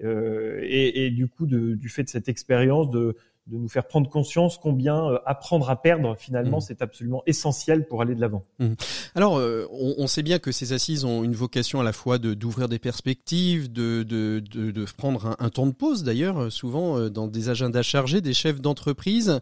Et, 0.00 1.06
et, 1.06 1.10
du 1.10 1.28
coup, 1.28 1.46
de, 1.46 1.74
du 1.74 1.88
fait 1.88 2.02
de 2.02 2.08
cette 2.08 2.28
expérience 2.28 2.90
de 2.90 3.14
de 3.48 3.56
nous 3.56 3.68
faire 3.68 3.88
prendre 3.88 4.08
conscience 4.08 4.56
combien 4.56 5.10
euh, 5.10 5.18
apprendre 5.26 5.68
à 5.68 5.74
perdre 5.74 6.14
finalement 6.16 6.58
mmh. 6.58 6.62
c'est 6.62 6.80
absolument 6.80 7.24
essentiel 7.26 7.86
pour 7.88 8.00
aller 8.00 8.14
de 8.14 8.20
l'avant. 8.20 8.44
Mmh. 8.60 8.74
Alors 9.16 9.36
euh, 9.36 9.66
on, 9.72 9.94
on, 9.98 10.06
sait 10.06 10.22
bien 10.22 10.38
que 10.38 10.52
ces 10.52 10.72
assises 10.72 11.04
ont 11.04 11.24
une 11.24 11.34
vocation 11.34 11.80
à 11.80 11.84
la 11.84 11.92
fois 11.92 12.18
de 12.18 12.34
d'ouvrir 12.34 12.68
des 12.68 12.78
perspectives, 12.78 13.72
de 13.72 14.04
de, 14.04 14.40
de, 14.48 14.70
de 14.70 14.86
prendre 14.96 15.26
un, 15.26 15.36
un, 15.40 15.50
temps 15.50 15.66
de 15.66 15.72
pause 15.72 16.04
d'ailleurs 16.04 16.38
euh, 16.38 16.50
souvent 16.50 17.10
dans 17.10 17.26
des 17.26 17.48
agendas 17.48 17.82
chargés 17.82 18.20
des 18.20 18.32
chefs 18.32 18.60
d'entreprise. 18.60 19.40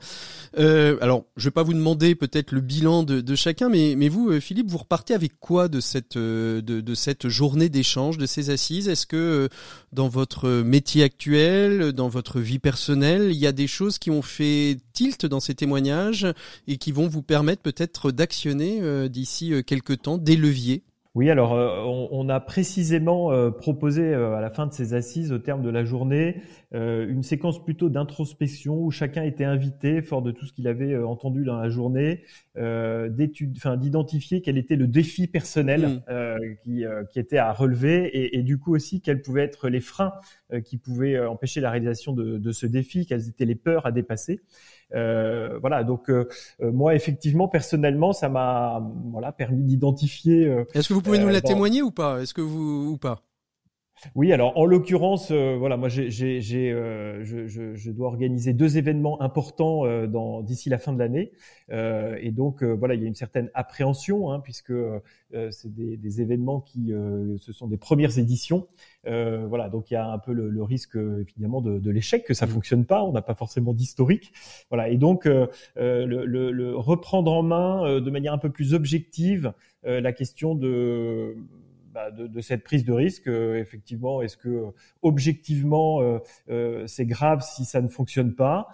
Euh, 0.58 0.96
alors 1.02 1.24
je 1.36 1.44
vais 1.44 1.50
pas 1.50 1.62
vous 1.62 1.74
demander 1.74 2.14
peut-être 2.14 2.52
le 2.52 2.62
bilan 2.62 3.02
de, 3.02 3.20
de, 3.20 3.34
chacun, 3.34 3.68
mais 3.68 3.96
mais 3.98 4.08
vous 4.08 4.40
Philippe 4.40 4.70
vous 4.70 4.78
repartez 4.78 5.12
avec 5.12 5.38
quoi 5.38 5.68
de 5.68 5.80
cette 5.80 6.16
de, 6.16 6.60
de 6.60 6.94
cette 6.94 7.28
journée 7.28 7.68
d'échange 7.68 8.16
de 8.16 8.24
ces 8.24 8.48
assises? 8.48 8.88
Est-ce 8.88 9.06
que 9.06 9.50
dans 9.92 10.08
votre 10.08 10.48
métier 10.48 11.02
actuel, 11.02 11.92
dans 11.92 12.08
votre 12.08 12.40
vie 12.40 12.58
personnelle, 12.58 13.28
il 13.30 13.36
y 13.36 13.46
a 13.46 13.52
des 13.52 13.66
choses 13.66 13.89
qui 13.98 14.10
ont 14.10 14.22
fait 14.22 14.78
tilt 14.92 15.26
dans 15.26 15.40
ces 15.40 15.54
témoignages 15.54 16.26
et 16.66 16.76
qui 16.76 16.92
vont 16.92 17.08
vous 17.08 17.22
permettre 17.22 17.62
peut-être 17.62 18.10
d'actionner 18.10 18.80
euh, 18.82 19.08
d'ici 19.08 19.52
euh, 19.52 19.62
quelques 19.62 20.02
temps 20.02 20.18
des 20.18 20.36
leviers 20.36 20.82
Oui, 21.16 21.28
alors 21.28 21.54
euh, 21.54 21.82
on, 22.12 22.28
a 22.28 22.38
précisément 22.38 23.32
euh, 23.32 23.50
proposé 23.50 24.14
euh, 24.14 24.36
à 24.36 24.40
la 24.40 24.48
fin 24.48 24.68
de 24.68 24.72
ces 24.72 24.94
assises, 24.94 25.32
au 25.32 25.38
terme 25.38 25.60
de 25.60 25.68
la 25.68 25.84
journée, 25.84 26.36
une 26.72 27.24
séquence 27.24 27.64
plutôt 27.64 27.88
d'introspection 27.88 28.80
où 28.80 28.92
chacun 28.92 29.24
était 29.24 29.42
invité, 29.44 30.02
fort 30.02 30.22
de 30.22 30.30
tout 30.30 30.46
ce 30.46 30.52
qu'il 30.52 30.68
avait 30.68 30.96
entendu 30.96 31.42
dans 31.42 31.56
la 31.56 31.68
journée, 31.68 32.22
d'identifier 32.56 34.40
quel 34.40 34.56
était 34.56 34.76
le 34.76 34.86
défi 34.86 35.26
personnel 35.26 36.00
mmh. 36.08 36.54
qui, 36.62 36.84
qui, 37.10 37.18
était 37.18 37.38
à 37.38 37.52
relever 37.52 38.06
et, 38.06 38.38
et, 38.38 38.44
du 38.44 38.56
coup 38.58 38.72
aussi 38.72 39.00
quels 39.00 39.20
pouvaient 39.20 39.42
être 39.42 39.68
les 39.68 39.80
freins 39.80 40.12
qui 40.64 40.76
pouvaient 40.76 41.18
empêcher 41.26 41.60
la 41.60 41.72
réalisation 41.72 42.12
de, 42.12 42.38
de, 42.38 42.52
ce 42.52 42.66
défi, 42.66 43.04
quelles 43.04 43.28
étaient 43.28 43.46
les 43.46 43.56
peurs 43.56 43.84
à 43.84 43.90
dépasser. 43.90 44.40
Euh, 44.94 45.58
voilà, 45.60 45.84
donc 45.84 46.10
euh, 46.10 46.28
euh, 46.62 46.72
moi 46.72 46.94
effectivement 46.94 47.48
personnellement, 47.48 48.12
ça 48.12 48.28
m'a 48.28 48.82
voilà 49.12 49.32
permis 49.32 49.62
d'identifier. 49.62 50.64
Est-ce 50.74 50.88
que 50.88 50.94
vous 50.94 51.02
pouvez 51.02 51.18
nous 51.18 51.28
la 51.28 51.40
témoigner 51.40 51.82
ou 51.82 51.90
pas? 51.90 52.20
Est-ce 52.20 52.34
que 52.34 52.40
vous 52.40 52.92
ou 52.92 52.98
pas? 52.98 53.22
Oui, 54.14 54.32
alors 54.32 54.56
en 54.56 54.64
l'occurrence, 54.64 55.30
euh, 55.30 55.56
voilà, 55.58 55.76
moi 55.76 55.88
j'ai, 55.88 56.10
j'ai, 56.10 56.40
j'ai 56.40 56.72
euh, 56.72 57.22
je, 57.24 57.46
je, 57.46 57.74
je, 57.74 57.90
dois 57.90 58.08
organiser 58.08 58.52
deux 58.54 58.78
événements 58.78 59.20
importants 59.20 59.84
euh, 59.84 60.06
dans, 60.06 60.42
d'ici 60.42 60.70
la 60.70 60.78
fin 60.78 60.92
de 60.92 60.98
l'année, 60.98 61.32
et 61.72 62.32
donc 62.32 62.64
voilà, 62.64 62.94
il 62.94 63.00
y 63.00 63.04
a 63.04 63.06
une 63.06 63.14
certaine 63.14 63.48
appréhension 63.54 64.32
hein, 64.32 64.40
puisque 64.40 64.72
c'est 65.50 65.72
des, 65.72 65.96
des, 65.96 66.20
événements 66.20 66.60
qui, 66.60 66.92
ce 67.38 67.52
sont 67.52 67.68
des 67.68 67.76
premières 67.76 68.18
éditions, 68.18 68.66
voilà, 69.04 69.68
donc 69.68 69.90
il 69.90 69.94
y 69.94 69.96
a 69.96 70.10
un 70.10 70.18
peu 70.18 70.32
le, 70.32 70.48
le 70.48 70.62
risque 70.64 70.96
évidemment 70.96 71.60
de, 71.60 71.78
de, 71.78 71.90
l'échec 71.92 72.24
que 72.24 72.34
ça 72.34 72.46
mmh. 72.46 72.50
fonctionne 72.50 72.84
pas, 72.86 73.04
on 73.04 73.12
n'a 73.12 73.22
pas 73.22 73.36
forcément 73.36 73.72
d'historique, 73.72 74.32
voilà, 74.68 74.88
et 74.88 74.96
donc 74.96 75.26
le, 75.26 75.46
le, 75.76 76.50
le, 76.50 76.76
reprendre 76.76 77.32
en 77.32 77.44
main 77.44 78.00
de 78.00 78.10
manière 78.10 78.32
un 78.32 78.38
peu 78.38 78.50
plus 78.50 78.74
objective 78.74 79.52
la 79.84 80.12
question 80.12 80.56
de 80.56 81.36
bah, 81.92 82.12
de, 82.12 82.28
de, 82.28 82.40
cette 82.40 82.62
prise 82.62 82.84
de 82.84 82.92
risque. 82.92 83.26
Euh, 83.26 83.56
effectivement, 83.56 84.22
est-ce 84.22 84.36
que 84.36 84.48
euh, 84.48 84.70
objectivement 85.02 86.00
euh, 86.48 86.86
c'est 86.86 87.04
grave 87.04 87.42
si 87.42 87.64
ça 87.64 87.80
ne 87.80 87.88
fonctionne 87.88 88.34
pas 88.34 88.68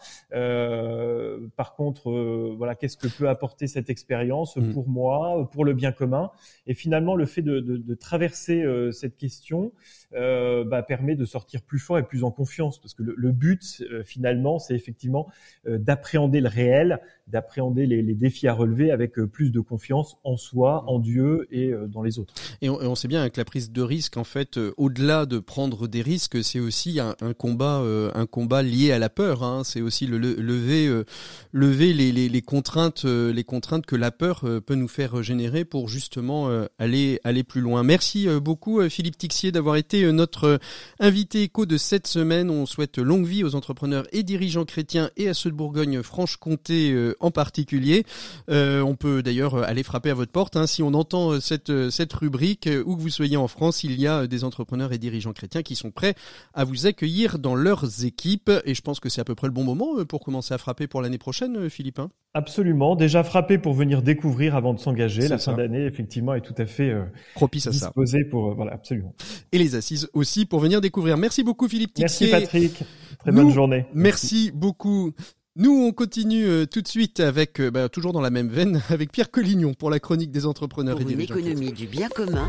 Par 1.56 1.74
contre, 1.74 2.10
voilà, 2.56 2.74
qu'est-ce 2.74 2.96
que 2.96 3.08
peut 3.08 3.28
apporter 3.28 3.66
cette 3.68 3.88
expérience 3.88 4.56
mmh. 4.56 4.72
pour 4.72 4.88
moi, 4.88 5.48
pour 5.50 5.64
le 5.64 5.72
bien 5.72 5.92
commun? 5.92 6.30
Et 6.66 6.74
finalement, 6.74 7.16
le 7.16 7.24
fait 7.24 7.42
de, 7.42 7.60
de, 7.60 7.76
de 7.78 7.94
traverser 7.94 8.64
cette 8.92 9.16
question 9.16 9.72
bah, 10.12 10.82
permet 10.82 11.14
de 11.14 11.24
sortir 11.24 11.62
plus 11.62 11.78
fort 11.78 11.98
et 11.98 12.02
plus 12.02 12.24
en 12.24 12.30
confiance, 12.30 12.78
parce 12.78 12.94
que 12.94 13.02
le, 13.02 13.14
le 13.16 13.32
but 13.32 13.82
finalement, 14.04 14.58
c'est 14.58 14.74
effectivement 14.74 15.28
d'appréhender 15.64 16.40
le 16.40 16.48
réel, 16.48 17.00
d'appréhender 17.28 17.86
les, 17.86 18.02
les, 18.02 18.14
défis 18.14 18.48
à 18.48 18.52
relever 18.52 18.90
avec 18.90 19.14
plus 19.14 19.50
de 19.50 19.60
confiance 19.60 20.18
en 20.24 20.36
soi, 20.36 20.84
en 20.86 20.98
Dieu 20.98 21.46
et 21.50 21.72
dans 21.88 22.02
les 22.02 22.18
autres. 22.18 22.34
Et 22.60 22.68
on, 22.68 22.76
on 22.80 22.94
bien 23.06 23.28
que 23.30 23.40
la 23.40 23.44
prise 23.44 23.70
de 23.70 23.82
risque, 23.82 24.16
en 24.16 24.24
fait, 24.24 24.58
euh, 24.58 24.72
au-delà 24.76 25.26
de 25.26 25.38
prendre 25.38 25.86
des 25.86 26.02
risques, 26.02 26.42
c'est 26.42 26.60
aussi 26.60 27.00
un, 27.00 27.14
combat, 27.34 27.80
euh, 27.80 28.10
un 28.14 28.26
combat 28.26 28.62
lié 28.62 28.92
à 28.92 28.98
la 28.98 29.08
peur. 29.08 29.42
Hein. 29.42 29.62
C'est 29.64 29.80
aussi 29.80 30.06
le, 30.06 30.18
lever, 30.18 30.86
euh, 30.86 31.04
lever 31.52 31.92
les, 31.92 32.12
les, 32.12 32.42
contraintes, 32.42 33.04
les 33.04 33.44
contraintes 33.44 33.86
que 33.86 33.96
la 33.96 34.10
peur 34.10 34.44
peut 34.66 34.74
nous 34.74 34.88
faire 34.88 35.22
générer 35.22 35.64
pour 35.64 35.88
justement 35.88 36.48
aller, 36.78 37.20
aller 37.24 37.42
plus 37.42 37.60
loin. 37.60 37.82
Merci 37.82 38.28
beaucoup, 38.40 38.86
Philippe 38.88 39.18
Tixier, 39.18 39.52
d'avoir 39.52 39.76
été 39.76 40.10
notre 40.12 40.58
invité 41.00 41.42
éco 41.42 41.66
de 41.66 41.76
cette 41.76 42.06
semaine. 42.06 42.50
On 42.50 42.66
souhaite 42.66 42.98
longue 42.98 43.26
vie 43.26 43.44
aux 43.44 43.54
entrepreneurs 43.54 44.06
et 44.12 44.22
dirigeants 44.22 44.64
chrétiens 44.64 45.10
et 45.16 45.28
à 45.28 45.34
ceux 45.34 45.50
de 45.50 45.56
Bourgogne-Franche-Comté 45.56 47.12
en 47.20 47.30
particulier. 47.30 48.04
on 48.48 48.96
peut 48.98 49.22
d'ailleurs 49.22 49.56
aller 49.56 49.82
frapper 49.82 50.10
à 50.10 50.14
votre 50.14 50.32
porte 50.32 50.56
hein, 50.56 50.66
si 50.66 50.82
on 50.82 50.94
entend 50.94 51.40
cette, 51.40 51.90
cette 51.90 52.12
rubrique 52.12 52.68
ou 52.84 52.95
que 52.96 53.00
vous 53.00 53.10
soyez 53.10 53.36
en 53.36 53.48
France, 53.48 53.84
il 53.84 53.98
y 54.00 54.06
a 54.06 54.26
des 54.26 54.44
entrepreneurs 54.44 54.92
et 54.92 54.98
dirigeants 54.98 55.32
chrétiens 55.32 55.62
qui 55.62 55.76
sont 55.76 55.90
prêts 55.90 56.14
à 56.54 56.64
vous 56.64 56.86
accueillir 56.86 57.38
dans 57.38 57.54
leurs 57.54 58.04
équipes. 58.04 58.50
Et 58.64 58.74
je 58.74 58.82
pense 58.82 59.00
que 59.00 59.08
c'est 59.08 59.20
à 59.20 59.24
peu 59.24 59.34
près 59.34 59.46
le 59.46 59.52
bon 59.52 59.64
moment 59.64 59.98
euh, 59.98 60.04
pour 60.04 60.20
commencer 60.20 60.54
à 60.54 60.58
frapper 60.58 60.86
pour 60.86 61.02
l'année 61.02 61.18
prochaine, 61.18 61.56
euh, 61.56 61.68
Philippe. 61.68 61.98
Hein? 61.98 62.10
Absolument. 62.34 62.96
Déjà 62.96 63.22
frappé 63.24 63.58
pour 63.58 63.74
venir 63.74 64.02
découvrir 64.02 64.56
avant 64.56 64.74
de 64.74 64.78
s'engager. 64.78 65.28
La 65.28 65.38
fin 65.38 65.54
d'année, 65.54 65.86
effectivement, 65.86 66.34
est 66.34 66.40
tout 66.40 66.54
à 66.58 66.66
fait 66.66 66.90
euh, 66.90 67.04
propice 67.34 67.66
à 67.66 67.70
disposée 67.70 68.24
pour 68.24 68.54
voilà, 68.54 68.72
absolument. 68.72 69.14
Et 69.52 69.58
les 69.58 69.74
assises 69.74 70.08
aussi 70.12 70.44
pour 70.44 70.60
venir 70.60 70.80
découvrir. 70.80 71.16
Merci 71.16 71.42
beaucoup, 71.42 71.68
Philippe 71.68 71.94
Tixier. 71.94 72.30
Merci 72.30 72.44
Patrick. 72.44 72.82
Très 73.18 73.32
bonne 73.32 73.50
journée. 73.50 73.86
Merci 73.94 74.50
beaucoup. 74.54 75.12
Nous, 75.58 75.72
on 75.72 75.90
continue 75.90 76.44
euh, 76.44 76.66
tout 76.66 76.82
de 76.82 76.88
suite 76.88 77.18
avec, 77.18 77.62
euh, 77.62 77.70
bah, 77.70 77.88
toujours 77.88 78.12
dans 78.12 78.20
la 78.20 78.28
même 78.28 78.50
veine, 78.50 78.82
avec 78.90 79.10
Pierre 79.10 79.30
Collignon 79.30 79.72
pour 79.72 79.88
la 79.88 79.98
chronique 79.98 80.30
des 80.30 80.44
entrepreneurs 80.44 80.98
pour 80.98 81.00
et 81.00 81.14
dirigeants. 81.14 81.34
Une 81.34 81.46
économie 81.46 81.72
du 81.72 81.86
bien 81.86 82.10
commun, 82.10 82.46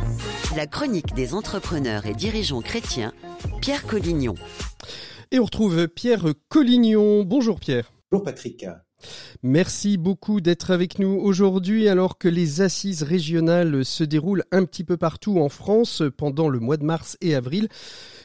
la 0.57 0.67
chronique 0.67 1.13
des 1.13 1.33
entrepreneurs 1.33 2.05
et 2.05 2.13
dirigeants 2.13 2.59
chrétiens, 2.59 3.13
Pierre 3.61 3.87
Collignon. 3.87 4.35
Et 5.31 5.39
on 5.39 5.45
retrouve 5.45 5.87
Pierre 5.87 6.25
Collignon. 6.49 7.23
Bonjour 7.23 7.61
Pierre. 7.61 7.93
Bonjour 8.11 8.25
Patrick. 8.25 8.65
Merci 9.41 9.97
beaucoup 9.97 10.41
d'être 10.41 10.71
avec 10.71 10.99
nous 10.99 11.17
aujourd'hui 11.21 11.87
alors 11.87 12.17
que 12.17 12.27
les 12.27 12.59
assises 12.59 13.03
régionales 13.03 13.85
se 13.85 14.03
déroulent 14.03 14.43
un 14.51 14.65
petit 14.65 14.83
peu 14.83 14.97
partout 14.97 15.39
en 15.39 15.47
France 15.47 16.03
pendant 16.17 16.49
le 16.49 16.59
mois 16.59 16.77
de 16.77 16.83
mars 16.83 17.15
et 17.21 17.35
avril. 17.35 17.69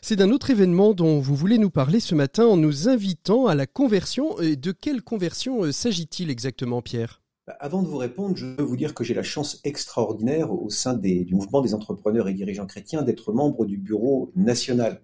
C'est 0.04 0.16
d'un 0.16 0.32
autre 0.32 0.50
événement 0.50 0.94
dont 0.94 1.20
vous 1.20 1.36
voulez 1.36 1.58
nous 1.58 1.70
parler 1.70 2.00
ce 2.00 2.16
matin 2.16 2.44
en 2.44 2.56
nous 2.56 2.88
invitant 2.88 3.46
à 3.46 3.54
la 3.54 3.68
conversion. 3.68 4.34
De 4.40 4.72
quelle 4.72 5.00
conversion 5.00 5.62
euh, 5.62 5.70
s'agit-il 5.70 6.28
exactement, 6.28 6.82
Pierre? 6.82 7.22
Bah, 7.46 7.56
avant 7.60 7.84
de 7.84 7.86
vous 7.86 7.98
répondre, 7.98 8.36
je 8.36 8.46
veux 8.46 8.64
vous 8.64 8.76
dire 8.76 8.94
que 8.94 9.04
j'ai 9.04 9.14
la 9.14 9.22
chance 9.22 9.60
extraordinaire 9.62 10.52
au 10.52 10.70
sein 10.70 10.94
du 10.94 11.32
mouvement 11.36 11.60
des 11.60 11.72
entrepreneurs 11.72 12.26
et 12.26 12.34
dirigeants 12.34 12.66
chrétiens 12.66 13.02
d'être 13.02 13.32
membre 13.32 13.64
du 13.64 13.78
bureau 13.78 14.32
national. 14.34 15.00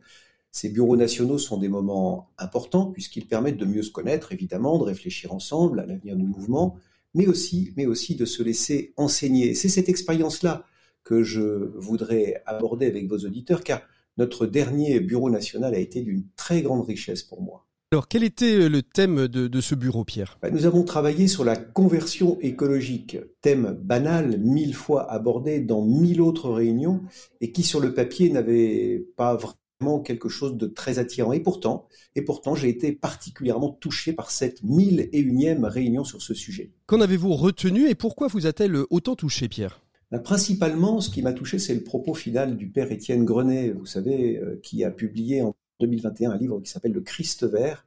Ces 0.50 0.68
bureaux 0.68 0.96
nationaux 0.96 1.38
sont 1.38 1.58
des 1.58 1.68
moments 1.68 2.30
importants 2.36 2.86
puisqu'ils 2.86 3.28
permettent 3.28 3.56
de 3.56 3.66
mieux 3.66 3.84
se 3.84 3.92
connaître, 3.92 4.32
évidemment, 4.32 4.78
de 4.78 4.84
réfléchir 4.84 5.32
ensemble 5.32 5.78
à 5.78 5.86
l'avenir 5.86 6.16
du 6.16 6.24
mouvement, 6.24 6.74
mais 7.14 7.28
aussi, 7.28 7.72
mais 7.76 7.86
aussi 7.86 8.16
de 8.16 8.24
se 8.24 8.42
laisser 8.42 8.94
enseigner. 8.96 9.54
C'est 9.54 9.68
cette 9.68 9.88
expérience-là 9.88 10.64
que 11.04 11.22
je 11.22 11.70
voudrais 11.76 12.42
aborder 12.46 12.86
avec 12.86 13.06
vos 13.08 13.18
auditeurs, 13.18 13.62
car 13.62 13.82
notre 14.18 14.46
dernier 14.46 15.00
bureau 15.00 15.30
national 15.30 15.74
a 15.74 15.78
été 15.78 16.02
d'une 16.02 16.24
très 16.36 16.62
grande 16.62 16.86
richesse 16.86 17.22
pour 17.22 17.40
moi. 17.40 17.64
Alors, 17.90 18.06
quel 18.06 18.22
était 18.22 18.68
le 18.68 18.82
thème 18.82 19.28
de, 19.28 19.60
ce 19.62 19.74
bureau, 19.74 20.04
Pierre? 20.04 20.38
Bah, 20.42 20.50
Nous 20.50 20.66
avons 20.66 20.82
travaillé 20.82 21.26
sur 21.26 21.42
la 21.42 21.56
conversion 21.56 22.38
écologique, 22.40 23.16
thème 23.40 23.78
banal, 23.82 24.38
mille 24.38 24.74
fois 24.74 25.10
abordé 25.10 25.60
dans 25.60 25.82
mille 25.82 26.20
autres 26.20 26.50
réunions, 26.50 27.00
et 27.40 27.50
qui 27.50 27.62
sur 27.62 27.80
le 27.80 27.94
papier 27.94 28.28
n'avait 28.28 29.06
pas 29.16 29.36
vraiment 29.36 30.00
quelque 30.00 30.28
chose 30.28 30.58
de 30.58 30.66
très 30.66 30.98
attirant. 30.98 31.32
Et 31.32 31.40
pourtant, 31.40 31.88
et 32.14 32.20
pourtant, 32.20 32.54
j'ai 32.54 32.68
été 32.68 32.92
particulièrement 32.92 33.70
touché 33.70 34.12
par 34.12 34.30
cette 34.30 34.62
mille 34.62 35.08
et 35.14 35.20
unième 35.20 35.64
réunion 35.64 36.04
sur 36.04 36.20
ce 36.20 36.34
sujet. 36.34 36.72
Qu'en 36.84 37.00
avez-vous 37.00 37.32
retenu 37.32 37.88
et 37.88 37.94
pourquoi 37.94 38.28
vous 38.28 38.46
a-t-elle 38.46 38.76
autant 38.90 39.16
touché, 39.16 39.48
Pierre? 39.48 39.80
Bah, 40.10 40.18
principalement, 40.18 41.00
ce 41.00 41.10
qui 41.10 41.22
m'a 41.22 41.32
touché, 41.32 41.58
c'est 41.58 41.74
le 41.74 41.82
propos 41.82 42.14
final 42.14 42.56
du 42.56 42.68
père 42.68 42.90
Étienne 42.90 43.24
Grenet, 43.24 43.70
vous 43.70 43.86
savez, 43.86 44.38
euh, 44.38 44.58
qui 44.62 44.84
a 44.84 44.90
publié 44.90 45.42
en 45.42 45.54
2021 45.80 46.30
un 46.30 46.38
livre 46.38 46.60
qui 46.60 46.70
s'appelle 46.70 46.92
Le 46.92 47.02
Christ 47.02 47.44
vert, 47.44 47.86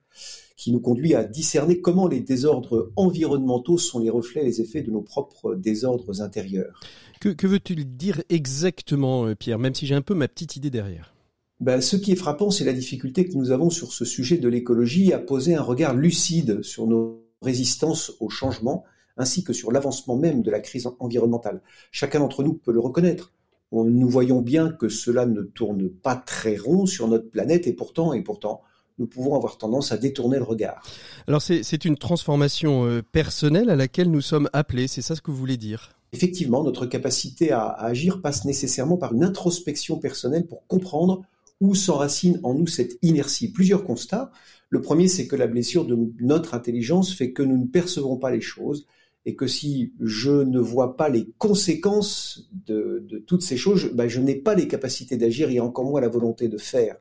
qui 0.56 0.72
nous 0.72 0.80
conduit 0.80 1.16
à 1.16 1.24
discerner 1.24 1.82
comment 1.82 2.08
les 2.08 2.20
désordres 2.20 2.92
environnementaux 2.96 3.78
sont 3.78 4.00
les 4.00 4.12
reflets, 4.12 4.44
les 4.44 4.62
effets 4.62 4.84
de 4.84 4.92
nos 4.92 5.02
propres 5.02 5.56
désordres 5.56 6.22
intérieurs. 6.22 6.80
Que, 7.20 7.30
que 7.30 7.48
veut-il 7.48 7.98
dire 7.98 8.22
exactement, 8.30 9.26
euh, 9.26 9.36
Pierre, 9.36 9.58
même 9.58 9.74
si 9.74 9.88
j'ai 9.88 9.96
un 9.96 10.02
peu 10.02 10.14
ma 10.14 10.28
petite 10.28 10.56
idée 10.56 10.70
derrière? 10.70 11.16
Ben, 11.60 11.82
ce 11.82 11.96
qui 11.96 12.12
est 12.12 12.16
frappant, 12.16 12.52
c'est 12.52 12.66
la 12.66 12.74
difficulté 12.74 13.28
que 13.28 13.36
nous 13.36 13.52
avons 13.52 13.70
sur 13.70 13.94
ce 13.94 14.06
sujet 14.06 14.38
de 14.38 14.48
l'écologie 14.48 15.14
à 15.14 15.20
poser 15.20 15.56
un 15.56 15.62
regard 15.62 15.96
lucide 15.96 16.62
sur 16.62 16.88
nos 16.88 17.24
résistances 17.42 18.14
au 18.20 18.30
changement 18.30 18.84
ainsi 19.18 19.44
que 19.44 19.54
sur 19.54 19.72
l'avancement 19.72 20.16
même 20.16 20.42
de 20.42 20.52
la 20.52 20.60
crise 20.60 20.90
environnementale. 21.00 21.62
Chacun 21.92 22.20
d'entre 22.20 22.44
nous 22.44 22.54
peut 22.54 22.72
le 22.72 22.80
reconnaître. 22.80 23.34
nous 23.72 24.10
voyons 24.10 24.42
bien 24.42 24.70
que 24.72 24.90
cela 24.90 25.26
ne 25.26 25.42
tourne 25.42 25.90
pas 25.90 26.16
très 26.16 26.58
rond 26.58 26.86
sur 26.86 27.08
notre 27.08 27.30
planète 27.30 27.68
et 27.68 27.74
pourtant, 27.74 28.14
et 28.14 28.22
pourtant, 28.22 28.62
nous 28.98 29.08
pouvons 29.08 29.36
avoir 29.36 29.58
tendance 29.58 29.92
à 29.92 29.98
détourner 29.98 30.38
le 30.38 30.44
regard. 30.44 30.84
Alors 31.28 31.42
c'est 31.42 31.86
une 31.86 31.98
transformation 31.98 32.86
euh, 32.86 33.02
personnelle 33.02 33.70
à 33.70 33.76
laquelle 33.76 34.12
nous 34.12 34.22
sommes 34.22 34.50
appelés, 34.54 34.88
c'est 34.88 35.02
ça 35.02 35.16
ce 35.16 35.22
que 35.22 35.32
vous 35.32 35.38
voulez 35.38 35.58
dire? 35.58 35.92
Effectivement, 36.14 36.64
notre 36.64 36.86
capacité 36.86 37.52
à, 37.52 37.70
agir 37.70 38.22
passe 38.22 38.46
nécessairement 38.46 38.98
par 38.98 39.14
une 39.14 39.24
introspection 39.24 39.98
personnelle 39.98 40.46
pour 40.46 40.68
comprendre 40.68 41.24
où 41.62 41.74
s'enracine 41.74 42.40
en 42.44 42.54
nous 42.54 42.68
cette 42.68 42.98
inertie. 43.02 43.52
Plusieurs 43.52 43.84
constats. 43.84 44.32
Le 44.70 44.82
premier, 44.82 45.08
c'est 45.08 45.28
que 45.28 45.36
la 45.36 45.48
blessure 45.48 45.86
de 45.86 45.98
notre 46.20 46.54
intelligence 46.54 47.14
fait 47.14 47.32
que 47.32 47.44
nous 47.44 47.58
ne 47.58 47.68
percevons 47.68 48.18
pas 48.18 48.32
les 48.32 48.42
choses, 48.42 48.88
et 49.26 49.36
que 49.36 49.48
si 49.48 49.94
je 50.00 50.32
ne 50.32 50.60
vois 50.60 50.98
pas 50.98 51.10
les 51.10 51.28
conséquences 51.38 52.50
de, 52.66 53.06
toutes 53.28 53.44
ces 53.44 53.58
choses, 53.58 53.92
ben 53.94 54.08
je 54.08 54.20
n'ai 54.20 54.36
pas 54.36 54.56
les 54.56 54.68
capacités 54.68 55.18
d'agir 55.18 55.50
et 55.50 55.60
encore 55.60 55.86
moins 55.86 56.02
la 56.02 56.10
volonté 56.10 56.48
de 56.48 56.58
faire. 56.58 56.98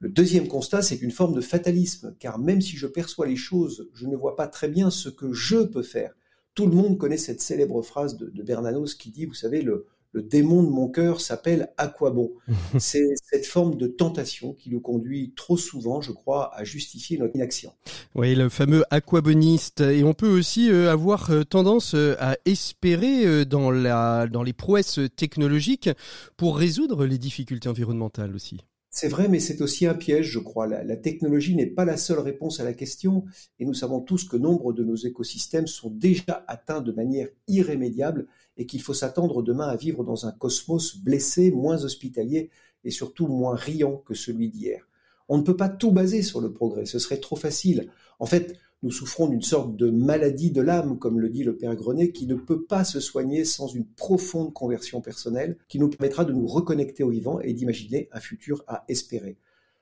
Le 0.00 0.08
deuxième 0.08 0.48
constat, 0.48 0.82
c'est 0.82 1.02
une 1.02 1.10
forme 1.10 1.34
de 1.34 1.40
fatalisme, 1.40 2.14
car 2.18 2.38
même 2.38 2.60
si 2.60 2.76
je 2.76 2.86
perçois 2.86 3.26
les 3.26 3.36
choses, 3.36 3.88
je 3.94 4.06
ne 4.06 4.16
vois 4.16 4.36
pas 4.36 4.46
très 4.46 4.68
bien 4.68 4.90
ce 4.90 5.08
que 5.08 5.32
je 5.32 5.58
peux 5.58 5.82
faire. 5.82 6.14
Tout 6.54 6.66
le 6.66 6.74
monde 6.74 6.98
connaît 6.98 7.16
cette 7.16 7.40
célèbre 7.40 7.82
phrase 7.82 8.16
de, 8.16 8.42
Bernanos 8.42 8.94
qui 8.94 9.10
dit, 9.10 9.26
vous 9.26 9.34
savez, 9.34 9.62
le, 9.62 9.86
le 10.12 10.22
démon 10.22 10.62
de 10.62 10.68
mon 10.68 10.88
cœur 10.88 11.20
s'appelle 11.20 11.68
à 11.76 11.88
quoi 11.88 12.10
bon 12.10 12.32
C'est 12.78 13.06
cette 13.30 13.46
forme 13.46 13.76
de 13.76 13.86
tentation 13.86 14.54
qui 14.54 14.70
nous 14.70 14.80
conduit 14.80 15.32
trop 15.36 15.56
souvent, 15.56 16.00
je 16.00 16.12
crois, 16.12 16.54
à 16.54 16.64
justifier 16.64 17.18
notre 17.18 17.36
inaction. 17.36 17.72
Oui, 18.14 18.34
le 18.34 18.48
fameux 18.48 18.84
aquaboniste. 18.90 19.80
Et 19.80 20.02
on 20.04 20.14
peut 20.14 20.28
aussi 20.28 20.70
euh, 20.70 20.90
avoir 20.90 21.30
euh, 21.30 21.44
tendance 21.44 21.94
euh, 21.94 22.16
à 22.18 22.36
espérer 22.46 23.44
dans, 23.44 23.70
la, 23.70 24.26
dans 24.26 24.42
les 24.42 24.52
prouesses 24.52 25.00
technologiques 25.16 25.90
pour 26.36 26.56
résoudre 26.56 27.04
les 27.04 27.18
difficultés 27.18 27.68
environnementales 27.68 28.34
aussi. 28.34 28.60
C'est 28.90 29.08
vrai, 29.08 29.28
mais 29.28 29.38
c'est 29.38 29.60
aussi 29.60 29.86
un 29.86 29.94
piège, 29.94 30.30
je 30.30 30.38
crois. 30.38 30.66
La, 30.66 30.96
technologie 30.96 31.54
n'est 31.54 31.66
pas 31.66 31.84
la 31.84 31.96
seule 31.96 32.20
réponse 32.20 32.58
à 32.58 32.64
la 32.64 32.72
question, 32.72 33.24
et 33.58 33.66
nous 33.66 33.74
savons 33.74 34.00
tous 34.00 34.24
que 34.24 34.36
nombre 34.36 34.72
de 34.72 34.82
nos 34.82 34.96
écosystèmes 34.96 35.66
sont 35.66 35.90
déjà 35.90 36.44
atteints 36.48 36.80
de 36.80 36.92
manière 36.92 37.28
irrémédiable, 37.48 38.26
et 38.56 38.66
qu'il 38.66 38.80
faut 38.80 38.94
s'attendre 38.94 39.42
demain 39.42 39.68
à 39.68 39.76
vivre 39.76 40.04
dans 40.04 40.26
un 40.26 40.32
cosmos 40.32 40.96
blessé, 40.96 41.50
moins 41.50 41.84
hospitalier, 41.84 42.50
et 42.84 42.90
surtout 42.90 43.26
moins 43.26 43.54
riant 43.54 43.98
que 43.98 44.14
celui 44.14 44.48
d'hier. 44.48 44.88
On 45.28 45.36
ne 45.36 45.42
peut 45.42 45.56
pas 45.56 45.68
tout 45.68 45.92
baser 45.92 46.22
sur 46.22 46.40
le 46.40 46.52
progrès, 46.52 46.86
ce 46.86 46.98
serait 46.98 47.20
trop 47.20 47.36
facile. 47.36 47.90
En 48.18 48.26
fait, 48.26 48.56
nous 48.82 48.92
souffrons 48.92 49.26
d'une 49.26 49.42
sorte 49.42 49.76
de 49.76 49.90
maladie 49.90 50.52
de 50.52 50.60
l'âme, 50.60 50.98
comme 50.98 51.18
le 51.18 51.28
dit 51.28 51.42
le 51.42 51.56
Père 51.56 51.74
Grenet, 51.74 52.12
qui 52.12 52.26
ne 52.26 52.36
peut 52.36 52.62
pas 52.62 52.84
se 52.84 53.00
soigner 53.00 53.44
sans 53.44 53.66
une 53.66 53.86
profonde 53.86 54.52
conversion 54.52 55.00
personnelle 55.00 55.56
qui 55.68 55.80
nous 55.80 55.88
permettra 55.88 56.24
de 56.24 56.32
nous 56.32 56.46
reconnecter 56.46 57.02
au 57.02 57.10
vivant 57.10 57.40
et 57.40 57.52
d'imaginer 57.54 58.08
un 58.12 58.20
futur 58.20 58.62
à 58.68 58.84
espérer. 58.88 59.36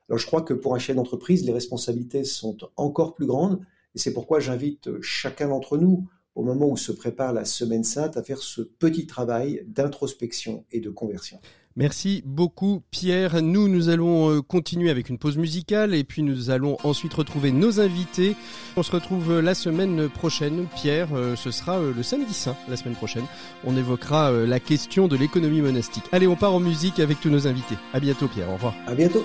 Alors 0.08 0.18
je 0.18 0.26
crois 0.26 0.42
que 0.42 0.54
pour 0.54 0.74
un 0.74 0.78
chef 0.78 0.96
d'entreprise, 0.96 1.44
les 1.44 1.52
responsabilités 1.52 2.24
sont 2.24 2.56
encore 2.76 3.14
plus 3.14 3.26
grandes 3.26 3.60
et 3.94 3.98
c'est 3.98 4.12
pourquoi 4.12 4.40
j'invite 4.40 5.00
chacun 5.02 5.48
d'entre 5.48 5.76
nous, 5.76 6.08
au 6.34 6.42
moment 6.42 6.68
où 6.68 6.76
se 6.76 6.92
prépare 6.92 7.32
la 7.32 7.44
Semaine 7.44 7.84
Sainte, 7.84 8.16
à 8.16 8.22
faire 8.22 8.38
ce 8.38 8.62
petit 8.62 9.06
travail 9.06 9.64
d'introspection 9.66 10.64
et 10.70 10.80
de 10.80 10.90
conversion. 10.90 11.40
Merci 11.76 12.22
beaucoup 12.24 12.82
Pierre. 12.90 13.42
Nous, 13.42 13.68
nous 13.68 13.90
allons 13.90 14.30
euh, 14.30 14.40
continuer 14.40 14.88
avec 14.88 15.10
une 15.10 15.18
pause 15.18 15.36
musicale 15.36 15.94
et 15.94 16.04
puis 16.04 16.22
nous 16.22 16.48
allons 16.48 16.78
ensuite 16.84 17.12
retrouver 17.12 17.52
nos 17.52 17.80
invités. 17.80 18.34
On 18.78 18.82
se 18.82 18.90
retrouve 18.90 19.30
euh, 19.30 19.42
la 19.42 19.54
semaine 19.54 20.08
prochaine. 20.08 20.68
Pierre, 20.74 21.08
euh, 21.14 21.36
ce 21.36 21.50
sera 21.50 21.78
le 21.78 22.02
samedi 22.02 22.32
saint 22.32 22.56
la 22.70 22.78
semaine 22.78 22.94
prochaine. 22.94 23.26
On 23.64 23.76
évoquera 23.76 24.30
la 24.30 24.58
question 24.58 25.06
de 25.06 25.16
l'économie 25.16 25.60
monastique. 25.60 26.04
Allez, 26.12 26.26
on 26.26 26.36
part 26.36 26.54
en 26.54 26.60
musique 26.60 26.98
avec 26.98 27.20
tous 27.20 27.28
nos 27.28 27.46
invités. 27.46 27.76
À 27.92 28.00
bientôt 28.00 28.26
Pierre, 28.26 28.48
au 28.48 28.54
revoir. 28.54 28.74
À 28.86 28.94
bientôt. 28.94 29.24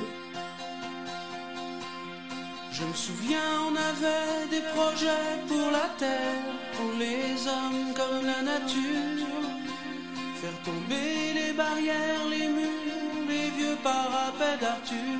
Je 2.74 2.84
me 2.84 2.93
souviens, 2.93 3.38
on 3.65 3.75
avait 3.75 4.50
des 4.50 4.65
projets 4.75 5.39
pour 5.48 5.72
la 5.72 5.88
terre, 5.98 6.43
pour 6.75 7.00
les 7.00 7.48
hommes 7.48 7.93
comme 7.96 8.25
la 8.25 8.41
nature 8.41 9.50
Faire 10.41 10.60
tomber 10.65 11.33
les 11.36 11.53
barrières, 11.53 12.25
les 12.27 12.48
murs, 12.48 13.27
les 13.29 13.51
vieux 13.51 13.77
parapets 13.83 14.57
d'Arthur. 14.60 15.19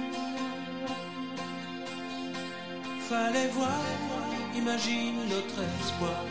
Fallait 3.08 3.50
voir, 3.50 3.86
imagine 4.56 5.18
notre 5.30 5.62
espoir. 5.80 6.26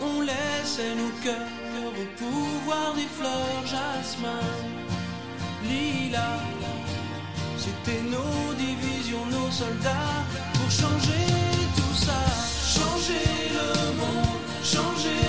On 0.00 0.22
laissait 0.22 0.94
nos 0.94 1.12
cœurs 1.22 1.92
au 2.00 2.06
pouvoir 2.16 2.94
des 2.94 3.10
fleurs 3.18 3.66
jasmin, 3.66 4.48
lila. 5.64 6.30
C'était 7.58 8.00
nos 8.08 8.54
divisions, 8.54 9.26
nos 9.26 9.50
soldats 9.50 10.24
pour 10.54 10.70
changer 10.70 11.26
tout 11.76 11.96
ça, 12.06 12.22
changer 12.78 13.28
le 13.52 13.68
monde, 14.00 14.40
changer 14.64 15.21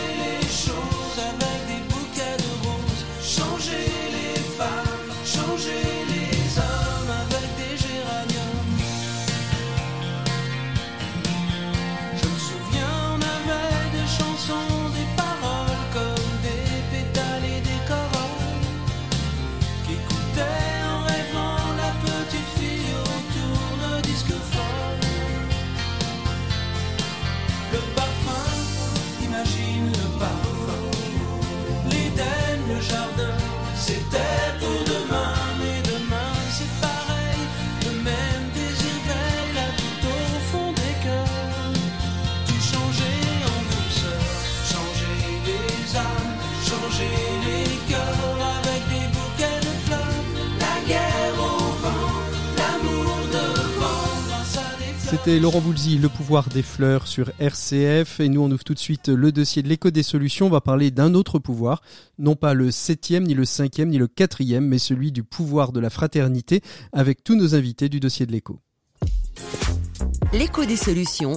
C'était 55.33 55.41
Laurent 55.41 55.61
Boulzy, 55.61 55.97
Le 55.97 56.09
pouvoir 56.09 56.47
des 56.47 56.61
fleurs 56.61 57.07
sur 57.07 57.31
RCF. 57.39 58.19
Et 58.19 58.29
nous, 58.29 58.41
on 58.41 58.51
ouvre 58.51 58.63
tout 58.63 58.75
de 58.75 58.79
suite 58.79 59.07
le 59.07 59.31
dossier 59.31 59.63
de 59.63 59.67
l'écho 59.67 59.89
des 59.89 60.03
solutions. 60.03 60.45
On 60.45 60.51
va 60.51 60.61
parler 60.61 60.91
d'un 60.91 61.15
autre 61.15 61.39
pouvoir. 61.39 61.81
Non 62.19 62.35
pas 62.35 62.53
le 62.53 62.69
septième, 62.69 63.23
ni 63.23 63.33
le 63.33 63.43
cinquième, 63.43 63.89
ni 63.89 63.97
le 63.97 64.05
quatrième, 64.05 64.67
mais 64.67 64.77
celui 64.77 65.11
du 65.11 65.23
pouvoir 65.23 65.71
de 65.71 65.79
la 65.79 65.89
fraternité 65.89 66.61
avec 66.91 67.23
tous 67.23 67.35
nos 67.35 67.55
invités 67.55 67.89
du 67.89 67.99
dossier 67.99 68.27
de 68.27 68.31
l'écho. 68.31 68.59
L'écho 70.33 70.65
des 70.65 70.75
solutions. 70.75 71.33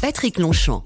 Patrick 0.00 0.40
Longchamp. 0.40 0.82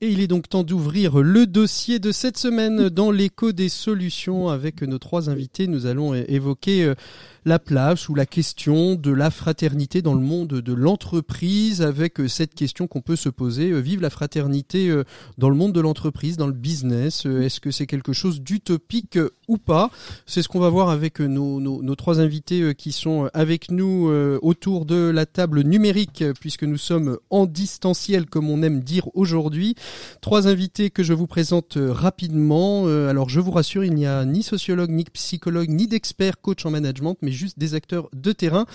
Et 0.00 0.08
il 0.08 0.20
est 0.20 0.26
donc 0.26 0.48
temps 0.48 0.64
d'ouvrir 0.64 1.20
le 1.20 1.46
dossier 1.46 2.00
de 2.00 2.10
cette 2.10 2.36
semaine 2.36 2.88
dans 2.88 3.12
l'écho 3.12 3.52
des 3.52 3.68
solutions 3.68 4.48
avec 4.48 4.82
nos 4.82 4.98
trois 4.98 5.30
invités. 5.30 5.68
Nous 5.68 5.86
allons 5.86 6.12
évoquer 6.12 6.82
euh, 6.82 6.96
la 7.44 7.58
place 7.58 8.08
ou 8.08 8.14
la 8.14 8.26
question 8.26 8.94
de 8.94 9.10
la 9.10 9.30
fraternité 9.30 10.02
dans 10.02 10.14
le 10.14 10.20
monde 10.20 10.48
de 10.48 10.72
l'entreprise 10.72 11.82
avec 11.82 12.20
euh, 12.20 12.28
cette 12.28 12.54
question 12.54 12.86
qu'on 12.86 13.00
peut 13.00 13.16
se 13.16 13.28
poser. 13.28 13.70
Euh, 13.70 13.80
vive 13.80 14.00
la 14.00 14.10
fraternité 14.10 14.88
euh, 14.88 15.04
dans 15.38 15.48
le 15.48 15.56
monde 15.56 15.72
de 15.72 15.80
l'entreprise, 15.80 16.36
dans 16.36 16.46
le 16.46 16.52
business. 16.52 17.26
Est-ce 17.26 17.60
que 17.60 17.70
c'est 17.70 17.86
quelque 17.86 18.12
chose 18.12 18.40
d'utopique 18.40 19.18
ou 19.52 19.58
pas 19.58 19.90
C'est 20.26 20.42
ce 20.42 20.48
qu'on 20.48 20.60
va 20.60 20.68
voir 20.68 20.90
avec 20.90 21.20
nos, 21.20 21.60
nos, 21.60 21.94
trois 21.94 22.20
invités 22.20 22.74
qui 22.74 22.92
sont 22.92 23.28
avec 23.34 23.70
nous 23.70 24.10
autour 24.42 24.86
de 24.86 25.10
la 25.10 25.26
table 25.26 25.62
numérique 25.62 26.24
puisque 26.40 26.64
nous 26.64 26.78
sommes 26.78 27.18
en 27.30 27.46
distanciel 27.46 28.26
comme 28.26 28.50
on 28.50 28.62
aime 28.62 28.80
dire 28.80 29.08
aujourd'hui. 29.14 29.74
Trois 30.20 30.48
invités 30.48 30.90
que 30.90 31.02
je 31.02 31.12
vous 31.12 31.26
présente 31.26 31.78
rapidement. 31.78 32.86
Alors 32.86 33.28
je 33.28 33.40
vous 33.40 33.50
rassure, 33.50 33.84
il 33.84 33.94
n'y 33.94 34.06
a 34.06 34.24
ni 34.24 34.42
sociologue, 34.42 34.90
ni 34.90 35.04
psychologue, 35.04 35.68
ni 35.68 35.86
d'expert 35.86 36.40
coach 36.40 36.64
en 36.66 36.70
management, 36.70 37.16
mais 37.22 37.30
juste 37.30 37.58
des 37.58 37.74
acteurs 37.74 38.08
de 38.12 38.32
terrain. 38.32 38.66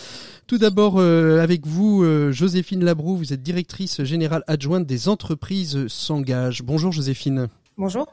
Tout 0.47 0.57
d'abord 0.57 0.95
euh, 0.97 1.41
avec 1.41 1.65
vous, 1.65 2.03
euh, 2.03 2.31
Joséphine 2.31 2.83
Labroux, 2.83 3.17
vous 3.17 3.33
êtes 3.33 3.43
directrice 3.43 4.03
générale 4.03 4.43
adjointe 4.47 4.85
des 4.85 5.09
entreprises 5.09 5.87
s'engagent. 5.87 6.63
Bonjour 6.63 6.91
Joséphine. 6.91 7.47
Bonjour. 7.77 8.07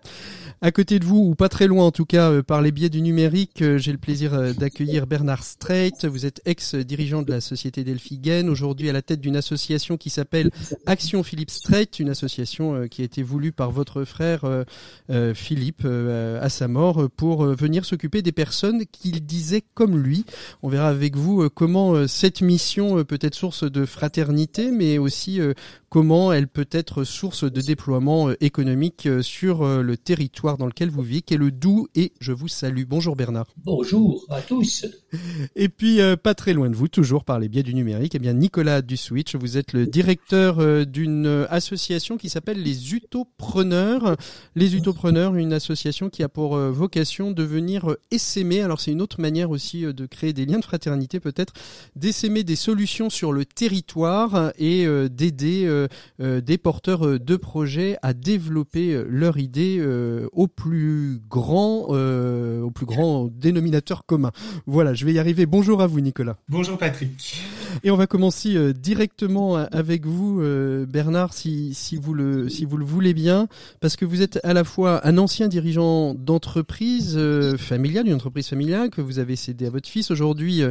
À 0.65 0.73
côté 0.73 0.99
de 0.99 1.05
vous, 1.05 1.19
ou 1.19 1.35
pas 1.35 1.51
très 1.51 1.67
loin 1.67 1.85
en 1.85 1.91
tout 1.91 2.07
cas, 2.07 2.31
euh, 2.31 2.43
par 2.43 2.63
les 2.63 2.73
biais 2.73 2.89
du 2.89 3.03
numérique, 3.03 3.61
euh, 3.61 3.77
j'ai 3.77 3.93
le 3.93 3.99
plaisir 3.99 4.33
euh, 4.33 4.55
d'accueillir 4.55 5.07
Bernard 5.07 5.45
Streit. 5.45 5.93
Vous 6.05 6.25
êtes 6.25 6.41
ex-dirigeant 6.47 7.21
de 7.21 7.31
la 7.31 7.43
société 7.43 7.85
Delphigen, 7.85 8.49
aujourd'hui 8.49 8.89
à 8.89 8.95
la 8.95 9.03
tête 9.03 9.21
d'une 9.21 9.37
association 9.37 9.99
qui 9.99 10.09
s'appelle 10.09 10.51
Action 10.87 11.23
Philippe 11.23 11.51
Streit, 11.51 11.91
une 11.99 12.09
association 12.09 12.89
qui 12.89 13.03
a 13.03 13.05
été 13.05 13.23
voulue 13.23 13.53
par 13.53 13.73
votre 13.73 14.05
frère 14.05 14.47
Philippe 15.35 15.85
à 15.85 16.49
sa 16.49 16.67
mort 16.67 17.11
pour 17.15 17.45
venir 17.45 17.85
s'occuper 17.85 18.23
des 18.23 18.33
personnes 18.33 18.87
qu'il 18.87 19.25
disait 19.27 19.63
comme 19.75 19.99
lui. 19.99 20.25
On 20.63 20.69
verra 20.71 20.89
avec 20.89 21.17
vous 21.17 21.49
comment 21.51 22.07
cette 22.09 22.41
mission 22.41 23.05
peut 23.05 23.19
être 23.21 23.35
source 23.35 23.65
de 23.65 23.85
fraternité, 23.85 24.71
mais 24.71 24.99
aussi 24.99 25.41
comment 25.91 26.33
elle 26.33 26.49
peut 26.49 26.69
être 26.71 27.05
source 27.05 27.45
de 27.45 27.61
déploiement 27.61 28.31
économique 28.41 29.09
sur 29.21 29.65
le 29.65 29.97
territoire 29.97 30.54
dans 30.57 30.67
lequel 30.67 30.91
vous 30.91 31.03
vivez, 31.03 31.23
qui 31.23 31.35
est 31.35 31.39
le 31.39 31.51
Doubs, 31.51 31.89
et 31.95 32.13
je 32.21 32.33
vous 32.33 32.49
salue. 32.49 32.85
Bonjour 32.87 33.17
Bernard. 33.17 33.47
Bonjour 33.65 34.25
à 34.31 34.41
tous. 34.41 34.87
Et 35.57 35.69
puis, 35.69 36.01
euh, 36.01 36.17
pas 36.17 36.35
très 36.35 36.53
loin 36.53 36.69
de 36.69 36.75
vous, 36.75 36.89
toujours 36.89 37.25
par 37.25 37.39
les 37.39 37.49
biais 37.49 37.63
du 37.63 37.75
numérique, 37.75 38.15
eh 38.15 38.19
bien 38.19 38.33
Nicolas 38.33 38.83
Duswitch, 38.83 39.37
vous 39.37 39.57
êtes 39.57 39.73
le 39.73 39.87
directeur 39.87 40.59
euh, 40.59 40.85
d'une 40.85 41.47
association 41.51 42.17
qui 42.17 42.29
s'appelle 42.29 42.63
les 42.63 42.95
Utopreneurs. 42.95 44.17
Les 44.55 44.77
Utopreneurs, 44.77 45.35
une 45.37 45.53
association 45.53 46.11
qui 46.11 46.23
a 46.23 46.29
pour 46.29 46.57
euh, 46.57 46.71
vocation 46.71 47.31
de 47.31 47.43
venir 47.43 47.97
essaimer, 48.11 48.61
alors 48.61 48.81
c'est 48.81 48.93
une 48.93 49.03
autre 49.03 49.21
manière 49.21 49.51
aussi 49.51 49.83
de 49.83 50.07
créer 50.07 50.33
des 50.33 50.47
liens 50.47 50.59
de 50.59 50.65
fraternité 50.65 51.21
peut-être, 51.21 51.53
d'essaimer 51.97 52.45
des 52.45 52.57
solutions 52.57 53.11
sur 53.11 53.33
le 53.33 53.45
territoire 53.45 54.53
et 54.59 54.87
d'aider 55.09 55.87
des 56.19 56.59
porteurs 56.59 57.21
de 57.21 57.37
projets 57.37 57.97
à 58.03 58.13
développer 58.13 59.03
leur 59.09 59.39
idée 59.39 59.85
au 60.35 60.47
plus 60.47 61.21
grand, 61.29 61.89
au 61.89 62.71
plus 62.71 62.87
grand 62.87 63.29
dénominateur 63.33 64.07
commun. 64.07 64.33
Voilà, 64.67 64.95
je 64.95 65.05
vais 65.05 65.13
y 65.13 65.19
arriver. 65.19 65.47
Bonjour 65.47 65.81
à 65.83 65.87
vous, 65.87 66.01
Nicolas. 66.01 66.37
Bonjour, 66.49 66.79
Patrick. 66.79 67.43
Et 67.83 67.91
on 67.91 67.97
va 67.97 68.07
commencer 68.07 68.73
directement 68.75 69.57
avec 69.57 70.07
vous, 70.07 70.43
Bernard, 70.89 71.33
si, 71.33 71.75
vous 72.01 72.15
le, 72.15 72.49
si 72.49 72.65
vous 72.65 72.77
le 72.77 72.85
voulez 72.85 73.15
bien, 73.15 73.49
parce 73.81 73.97
que 73.97 74.05
vous 74.05 74.23
êtes 74.23 74.41
à 74.45 74.53
la 74.53 74.65
fois 74.65 75.07
un 75.07 75.19
ancien 75.19 75.49
dirigeant 75.49 76.15
d'entreprise 76.15 77.19
familiale, 77.59 78.07
une 78.07 78.15
entreprise 78.15 78.49
familiale 78.49 78.91
que 78.91 79.01
vous 79.01 79.19
avez 79.19 79.37
cédé 79.37 79.67
à 79.67 79.71
votre 79.71 79.89
fils, 79.89 80.11
aujourd'hui 80.11 80.63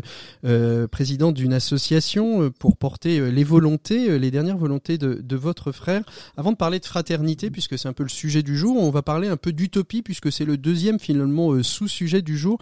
président 0.92 1.32
d'une 1.32 1.54
association 1.54 2.52
pour 2.52 2.78
porter 2.78 3.32
les 3.32 3.44
volontés, 3.44 4.18
les 4.20 4.32
dernières 4.32 4.58
volontés 4.58 4.98
de, 4.98 5.36
votre 5.36 5.72
frère. 5.72 6.04
Avant 6.38 6.52
de 6.52 6.58
parler 6.58 6.80
de 6.80 6.86
fraternité, 6.86 7.50
puisque 7.50 7.78
c'est 7.78 7.88
un 7.88 7.94
peu 7.94 8.04
le 8.04 8.10
sujet 8.10 8.44
du 8.44 8.58
jour, 8.58 8.78
on 8.78 8.92
va 8.92 9.02
parler 9.02 9.28
un 9.28 9.38
peu 9.38 9.52
d'utopie, 9.52 10.02
puisque 10.02 10.32
c'est 10.32 10.46
le 10.46 10.58
deuxième 10.58 11.00
finalement 11.00 11.52
euh, 11.52 11.64
sous-sujet 11.64 12.22
du 12.22 12.38
jour. 12.38 12.60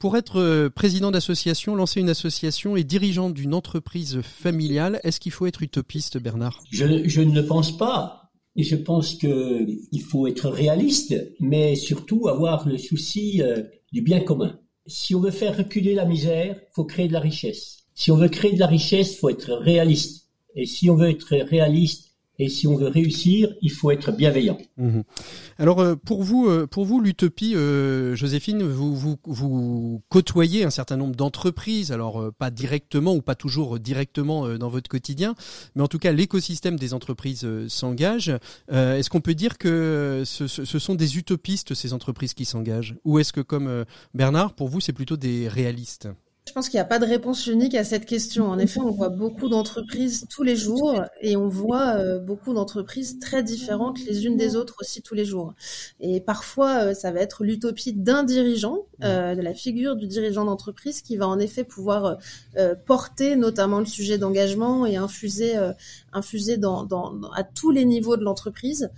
Pour 0.00 0.16
être 0.16 0.40
euh, 0.40 0.70
président 0.70 1.10
d'association, 1.10 1.76
lancer 1.76 2.00
une 2.00 2.08
association 2.08 2.74
et 2.74 2.84
dirigeant 2.84 3.28
d'une 3.28 3.52
entreprise 3.52 4.22
familiale, 4.22 4.98
est-ce 5.04 5.20
qu'il 5.20 5.30
faut 5.30 5.44
être 5.44 5.62
utopiste, 5.62 6.16
Bernard? 6.16 6.62
Je, 6.70 6.86
ne 6.86 7.34
le 7.34 7.44
pense 7.44 7.76
pas. 7.76 8.32
Et 8.56 8.62
je 8.62 8.76
pense 8.76 9.14
qu'il 9.16 10.02
faut 10.08 10.26
être 10.26 10.48
réaliste, 10.48 11.14
mais 11.38 11.76
surtout 11.76 12.28
avoir 12.28 12.66
le 12.66 12.78
souci 12.78 13.42
euh, 13.42 13.62
du 13.92 14.00
bien 14.00 14.20
commun. 14.20 14.58
Si 14.86 15.14
on 15.14 15.20
veut 15.20 15.30
faire 15.30 15.54
reculer 15.54 15.94
la 15.94 16.06
misère, 16.06 16.56
il 16.58 16.74
faut 16.74 16.86
créer 16.86 17.06
de 17.06 17.12
la 17.12 17.20
richesse. 17.20 17.84
Si 17.94 18.10
on 18.10 18.16
veut 18.16 18.30
créer 18.30 18.54
de 18.54 18.58
la 18.58 18.68
richesse, 18.68 19.12
il 19.12 19.18
faut 19.18 19.28
être 19.28 19.52
réaliste. 19.52 20.30
Et 20.56 20.64
si 20.64 20.88
on 20.88 20.96
veut 20.96 21.10
être 21.10 21.36
réaliste 21.36 22.09
et 22.40 22.48
si 22.48 22.66
on 22.66 22.76
veut 22.76 22.88
réussir, 22.88 23.52
il 23.60 23.70
faut 23.70 23.90
être 23.90 24.12
bienveillant. 24.12 24.58
Mhm. 24.76 25.02
Alors 25.58 25.80
euh, 25.80 25.94
pour 25.94 26.22
vous, 26.22 26.48
euh, 26.48 26.66
pour 26.66 26.84
vous 26.84 27.00
l'utopie, 27.00 27.54
euh, 27.54 28.16
Joséphine, 28.16 28.62
vous, 28.62 28.96
vous, 29.24 30.02
côtoyez 30.08 30.64
un 30.64 30.70
certain 30.70 30.96
nombre 30.96 31.14
d'entreprises, 31.14 31.92
alors 31.92 32.32
pas 32.32 32.50
directement 32.50 33.14
ou 33.14 33.20
pas 33.20 33.34
toujours 33.34 33.78
directement 33.78 34.48
dans 34.56 34.68
votre 34.68 34.88
quotidien, 34.88 35.34
mais 35.74 35.82
en 35.82 35.88
tout 35.88 35.98
cas 35.98 36.12
l'écosystème 36.12 36.78
des 36.78 36.94
entreprises 36.94 37.46
s'engage. 37.68 38.32
est-ce 38.70 39.10
qu'on 39.10 39.20
peut 39.20 39.34
dire 39.34 39.58
que 39.58 40.22
ce, 40.24 40.46
sont 40.46 40.94
des 40.94 41.18
utopistes 41.18 41.74
ces 41.74 41.92
entreprises 41.92 42.34
qui 42.34 42.44
s'engagent, 42.44 42.96
ou 43.04 43.18
est-ce 43.18 43.32
que 43.32 43.40
comme 43.40 43.84
Bernard, 44.14 44.54
pour 44.54 44.68
vous, 44.68 44.80
c'est 44.80 44.92
plutôt 44.92 45.16
des 45.16 45.48
réalistes? 45.48 46.08
Je 46.50 46.54
pense 46.54 46.68
qu'il 46.68 46.78
n'y 46.78 46.82
a 46.82 46.84
pas 46.84 46.98
de 46.98 47.06
réponse 47.06 47.46
unique 47.46 47.76
à 47.76 47.84
cette 47.84 48.06
question. 48.06 48.48
En 48.48 48.58
effet, 48.58 48.80
on 48.80 48.90
voit 48.90 49.08
beaucoup 49.08 49.48
d'entreprises 49.48 50.26
tous 50.28 50.42
les 50.42 50.56
jours 50.56 51.00
et 51.20 51.36
on 51.36 51.46
voit 51.46 51.94
euh, 51.94 52.18
beaucoup 52.18 52.52
d'entreprises 52.54 53.20
très 53.20 53.44
différentes 53.44 54.04
les 54.04 54.26
unes 54.26 54.36
des 54.36 54.56
autres 54.56 54.74
aussi 54.80 55.00
tous 55.00 55.14
les 55.14 55.24
jours. 55.24 55.54
Et 56.00 56.20
parfois, 56.20 56.86
euh, 56.86 56.92
ça 56.92 57.12
va 57.12 57.20
être 57.20 57.44
l'utopie 57.44 57.92
d'un 57.92 58.24
dirigeant, 58.24 58.78
euh, 59.04 59.36
de 59.36 59.40
la 59.40 59.54
figure 59.54 59.94
du 59.94 60.08
dirigeant 60.08 60.44
d'entreprise 60.44 61.02
qui 61.02 61.16
va 61.16 61.28
en 61.28 61.38
effet 61.38 61.62
pouvoir 61.62 62.18
porter 62.84 63.36
notamment 63.36 63.78
le 63.78 63.86
sujet 63.86 64.18
d'engagement 64.18 64.86
et 64.86 64.96
infuser, 64.96 65.54
infuser 66.12 66.56
dans, 66.56 66.82
dans, 66.82 67.14
à 67.30 67.44
tous 67.44 67.70
les 67.70 67.84
niveaux 67.84 68.16
de 68.16 68.24
l'entreprise. 68.24 68.90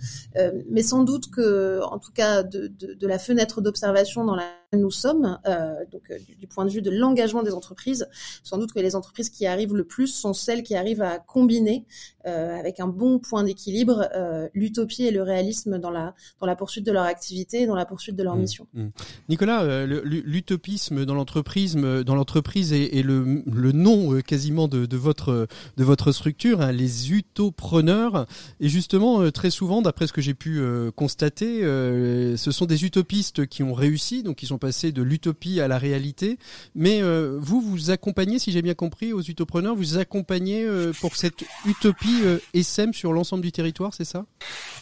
mais 0.71 0.81
sans 0.81 1.03
doute 1.03 1.29
que, 1.29 1.81
en 1.83 1.99
tout 1.99 2.11
cas, 2.11 2.41
de, 2.41 2.71
de, 2.79 2.95
de 2.95 3.07
la 3.07 3.19
fenêtre 3.19 3.61
d'observation 3.61 4.25
dans 4.25 4.35
la 4.35 4.49
nous 4.77 4.91
sommes, 4.91 5.39
euh, 5.45 5.75
donc 5.91 6.03
euh, 6.11 6.17
du, 6.39 6.47
point 6.47 6.65
de 6.65 6.69
vue 6.69 6.81
de 6.81 6.91
l'engagement 6.91 7.43
des 7.43 7.53
entreprises, 7.53 8.07
sans 8.43 8.57
doute 8.57 8.73
que 8.73 8.79
les 8.79 8.95
entreprises 8.95 9.29
qui 9.29 9.45
arrivent 9.45 9.75
le 9.75 9.83
plus 9.83 10.07
sont 10.07 10.33
celles 10.33 10.63
qui 10.63 10.75
arrivent 10.75 11.01
à 11.01 11.19
combiner 11.19 11.85
euh, 12.25 12.57
avec 12.57 12.79
un 12.79 12.87
bon 12.87 13.19
point 13.19 13.43
d'équilibre 13.43 14.09
l'utopie 14.53 15.03
et 15.03 15.11
le 15.11 15.23
réalisme 15.23 15.77
dans 15.77 15.89
la 15.89 16.13
dans 16.39 16.47
la 16.47 16.55
poursuite 16.55 16.85
de 16.85 16.91
leur 16.91 17.03
activité 17.03 17.61
et 17.61 17.67
dans 17.67 17.75
la 17.75 17.85
poursuite 17.85 18.15
de 18.15 18.23
leur 18.23 18.35
mmh, 18.35 18.39
mission. 18.39 18.67
Mmh. 18.73 18.87
Nicolas, 19.29 19.85
l'utopisme 19.85 21.05
dans 21.05 21.15
l'entreprise, 21.15 21.75
dans 21.75 22.15
l'entreprise 22.15 22.73
est, 22.73 23.03
le, 23.03 23.43
le, 23.45 23.71
nom 23.71 24.21
quasiment 24.21 24.67
de, 24.67 24.85
de, 24.85 24.97
votre 24.97 25.47
de 25.77 25.83
votre 25.83 26.11
structure, 26.11 26.61
hein, 26.61 26.71
les 26.71 27.11
utopreneurs, 27.11 28.25
et 28.59 28.69
justement 28.69 29.29
très 29.31 29.49
souvent, 29.49 29.81
d'après 29.81 30.07
ce 30.07 30.13
que 30.13 30.21
j'ai 30.21 30.33
pu 30.33 30.61
constater, 30.95 31.61
ce 31.61 32.51
sont 32.51 32.65
des 32.65 32.85
utopistes 32.85 33.47
qui 33.47 33.63
ont 33.63 33.73
réussi, 33.73 34.23
donc 34.23 34.37
qui 34.37 34.45
sont 34.45 34.57
passer 34.63 34.93
de 34.93 35.03
l'utopie 35.03 35.59
à 35.59 35.67
la 35.67 35.77
réalité. 35.77 36.37
Mais 36.73 37.01
euh, 37.01 37.37
vous, 37.37 37.59
vous 37.59 37.91
accompagnez, 37.91 38.39
si 38.39 38.53
j'ai 38.53 38.61
bien 38.61 38.75
compris, 38.75 39.11
aux 39.11 39.21
utopreneurs, 39.21 39.75
vous 39.75 39.97
accompagnez 39.97 40.63
euh, 40.63 40.93
pour 41.01 41.17
cette 41.17 41.43
utopie 41.65 42.21
euh, 42.23 42.37
SM 42.53 42.93
sur 42.93 43.11
l'ensemble 43.11 43.43
du 43.43 43.51
territoire, 43.51 43.93
c'est 43.93 44.05
ça? 44.05 44.25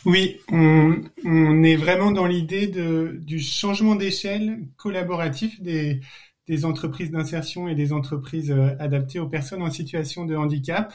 Oui, 0.05 0.37
on, 0.51 1.63
est 1.63 1.75
vraiment 1.75 2.11
dans 2.11 2.27
l'idée 2.27 2.67
du 2.67 3.39
changement 3.39 3.95
d'échelle 3.95 4.59
collaboratif 4.77 5.59
des 5.61 5.99
entreprises 6.63 7.09
d'insertion 7.09 7.67
et 7.67 7.73
des 7.73 7.91
entreprises 7.91 8.53
adaptées 8.77 9.19
aux 9.19 9.29
personnes 9.29 9.63
en 9.63 9.71
situation 9.71 10.25
de 10.25 10.35
handicap. 10.35 10.93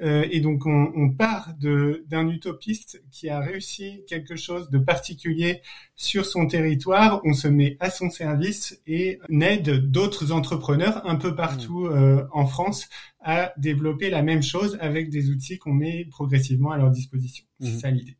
Euh, 0.00 0.26
et 0.30 0.40
donc 0.40 0.64
on, 0.66 0.92
on 0.94 1.10
part 1.10 1.54
d'un 1.60 2.28
utopiste 2.28 3.02
qui 3.10 3.28
a 3.28 3.40
réussi 3.40 4.04
quelque 4.06 4.36
chose 4.36 4.70
de 4.70 4.78
particulier 4.78 5.60
sur 5.96 6.24
son 6.24 6.46
territoire, 6.46 7.20
on 7.24 7.32
se 7.32 7.48
met 7.48 7.76
à 7.80 7.90
son 7.90 8.08
service 8.10 8.80
et 8.86 9.18
on 9.28 9.40
aide 9.40 9.90
d'autres 9.90 10.30
entrepreneurs 10.30 11.02
un 11.08 11.16
peu 11.16 11.34
partout 11.34 11.86
mmh. 11.86 11.92
euh, 11.92 12.24
en 12.32 12.46
France 12.46 12.88
à 13.20 13.52
développer 13.58 14.10
la 14.10 14.22
même 14.22 14.42
chose 14.42 14.78
avec 14.80 15.10
des 15.10 15.30
outils 15.30 15.58
qu'on 15.58 15.72
met 15.72 16.04
progressivement 16.04 16.70
à 16.70 16.78
leur 16.78 16.90
disposition. 16.90 17.44
C'est 17.60 17.70
mmh. 17.70 17.78
ça 17.80 17.90
l'idée. 17.90 18.16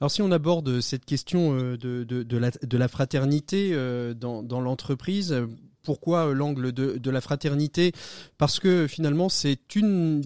Alors 0.00 0.10
si 0.10 0.20
on 0.20 0.30
aborde 0.30 0.80
cette 0.80 1.06
question 1.06 1.54
euh, 1.54 1.78
de, 1.78 2.04
de, 2.04 2.22
de, 2.22 2.36
la, 2.36 2.50
de 2.50 2.76
la, 2.76 2.88
fraternité 2.88 3.74
dans, 4.14 4.42
dans 4.42 4.60
l'entreprise, 4.60 5.34
pourquoi 5.82 6.28
euh, 6.28 6.32
l'angle 6.32 6.72
de, 6.72 7.10
la 7.10 7.20
fraternité? 7.20 7.92
Parce 8.38 8.58
que 8.58 8.86
finalement, 8.86 9.28
c'est 9.28 9.58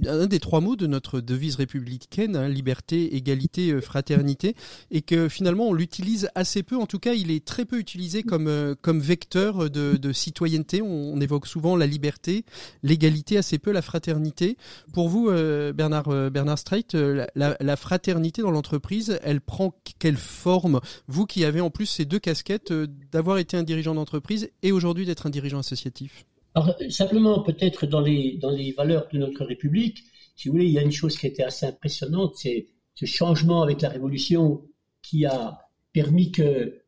un 0.07 0.27
des 0.27 0.41
trois 0.41 0.61
mots 0.61 0.77
de 0.77 0.87
notre 0.87 1.21
devise 1.21 1.57
républicaine, 1.57 2.37
hein, 2.37 2.49
liberté, 2.49 3.17
égalité, 3.17 3.73
euh, 3.73 3.81
fraternité, 3.81 4.55
et 4.91 5.03
que 5.03 5.29
finalement, 5.29 5.69
on 5.69 5.73
l'utilise 5.73 6.29
assez 6.35 6.63
peu. 6.63 6.77
En 6.77 6.87
tout 6.87 6.99
cas, 6.99 7.15
il 7.15 7.31
est 7.31 7.45
très 7.45 7.65
peu 7.65 7.79
utilisé 7.79 8.23
comme, 8.23 8.49
euh, 8.49 8.75
comme 8.81 9.01
vecteur 9.01 9.71
de, 9.71 10.13
citoyenneté. 10.13 10.83
On, 10.83 11.21
évoque 11.21 11.47
souvent 11.47 11.77
la 11.77 11.87
liberté, 11.87 12.45
l'égalité, 12.83 13.39
assez 13.39 13.59
peu 13.59 13.73
la 13.73 13.83
fraternité. 13.83 14.57
Pour 14.93 15.09
vous, 15.09 15.31
Bernard, 15.75 16.31
Bernard 16.31 16.59
Streit, 16.59 16.85
la, 16.93 17.27
la, 17.35 17.77
fraternité 17.77 18.43
dans 18.43 18.51
l'entreprise, 18.51 19.19
elle 19.23 19.41
prend 19.41 19.75
quelle 19.99 20.17
forme? 20.17 20.81
Vous 21.09 21.27
qui 21.27 21.45
avez 21.45 21.61
en 21.61 21.71
plus 21.71 21.87
ces 21.87 22.05
deux 22.05 22.19
casquettes 22.19 22.73
d'avoir 23.11 23.39
été 23.39 23.57
un 23.57 23.63
dirigeant 23.63 23.95
d'entreprise 23.95 24.51
et 24.63 24.73
aujourd'hui 24.73 25.07
d'être 25.07 25.27
un 25.27 25.31
dirigeant 25.31 25.46
associatifs 25.55 26.25
Alors, 26.55 26.75
Simplement, 26.89 27.43
peut-être 27.43 27.87
dans 27.87 28.01
les, 28.01 28.39
dans 28.39 28.51
les 28.51 28.73
valeurs 28.73 29.09
de 29.13 29.19
notre 29.19 29.45
République, 29.45 30.05
si 30.37 30.49
vous 30.49 30.53
voulez, 30.53 30.67
il 30.67 30.73
y 30.73 30.79
a 30.79 30.83
une 30.83 30.93
chose 30.93 31.17
qui 31.17 31.27
était 31.27 31.43
assez 31.43 31.67
impressionnante, 31.67 32.35
c'est 32.37 32.67
ce 32.95 33.07
changement 33.07 33.63
avec 33.63 33.83
la 33.83 33.89
Révolution 33.89 34.63
qui 35.03 35.25
a 35.25 35.59
permis 35.93 36.31
que 36.31 36.83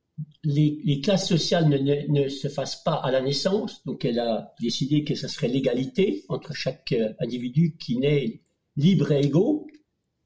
les, 0.45 1.01
classes 1.01 1.29
sociales 1.29 1.69
ne, 1.69 2.23
ne, 2.23 2.29
se 2.29 2.49
fassent 2.49 2.83
pas 2.83 2.95
à 2.95 3.11
la 3.11 3.21
naissance. 3.21 3.85
Donc, 3.85 4.05
elle 4.05 4.19
a 4.19 4.55
décidé 4.61 5.05
que 5.05 5.15
ce 5.15 5.29
serait 5.29 5.49
l'égalité 5.49 6.25
entre 6.29 6.55
chaque 6.55 6.93
euh, 6.93 7.13
individu 7.21 7.77
qui 7.79 7.97
naît 7.97 8.41
libre 8.77 9.13
et 9.13 9.21
égaux. 9.21 9.67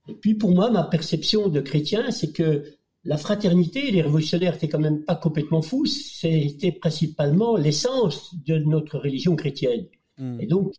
Et 0.09 0.14
puis, 0.14 0.35
pour 0.35 0.53
moi, 0.53 0.71
ma 0.71 0.85
perception 0.85 1.49
de 1.49 1.61
chrétien, 1.61 2.11
c'est 2.11 2.33
que 2.33 2.64
la 3.05 3.17
fraternité, 3.17 3.91
les 3.91 4.03
révolutionnaires 4.03 4.55
étaient 4.55 4.69
quand 4.69 4.79
même 4.79 5.05
pas 5.05 5.17
complètement 5.17 5.62
fous, 5.62 5.87
c'était 5.87 6.73
principalement 6.73 7.57
l'essence 7.57 8.35
de 8.47 8.59
notre 8.59 8.99
religion 8.99 9.35
chrétienne. 9.35 9.87
Hmm. 10.19 10.41
Et 10.41 10.47
donc, 10.47 10.75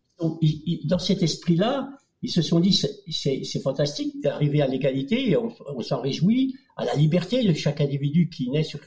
dans 0.84 0.98
cet 0.98 1.22
esprit-là, 1.22 1.90
ils 2.22 2.30
se 2.30 2.40
sont 2.40 2.60
dit, 2.60 2.72
c'est 2.72 3.62
fantastique 3.62 4.22
d'arriver 4.22 4.62
à 4.62 4.66
l'égalité, 4.66 5.30
et 5.30 5.36
on, 5.36 5.80
s'en 5.82 6.00
réjouit, 6.00 6.54
à 6.76 6.86
la 6.86 6.94
liberté 6.94 7.44
de 7.44 7.52
chaque 7.52 7.82
individu 7.82 8.30
qui 8.30 8.50
naît 8.50 8.62
sur, 8.62 8.80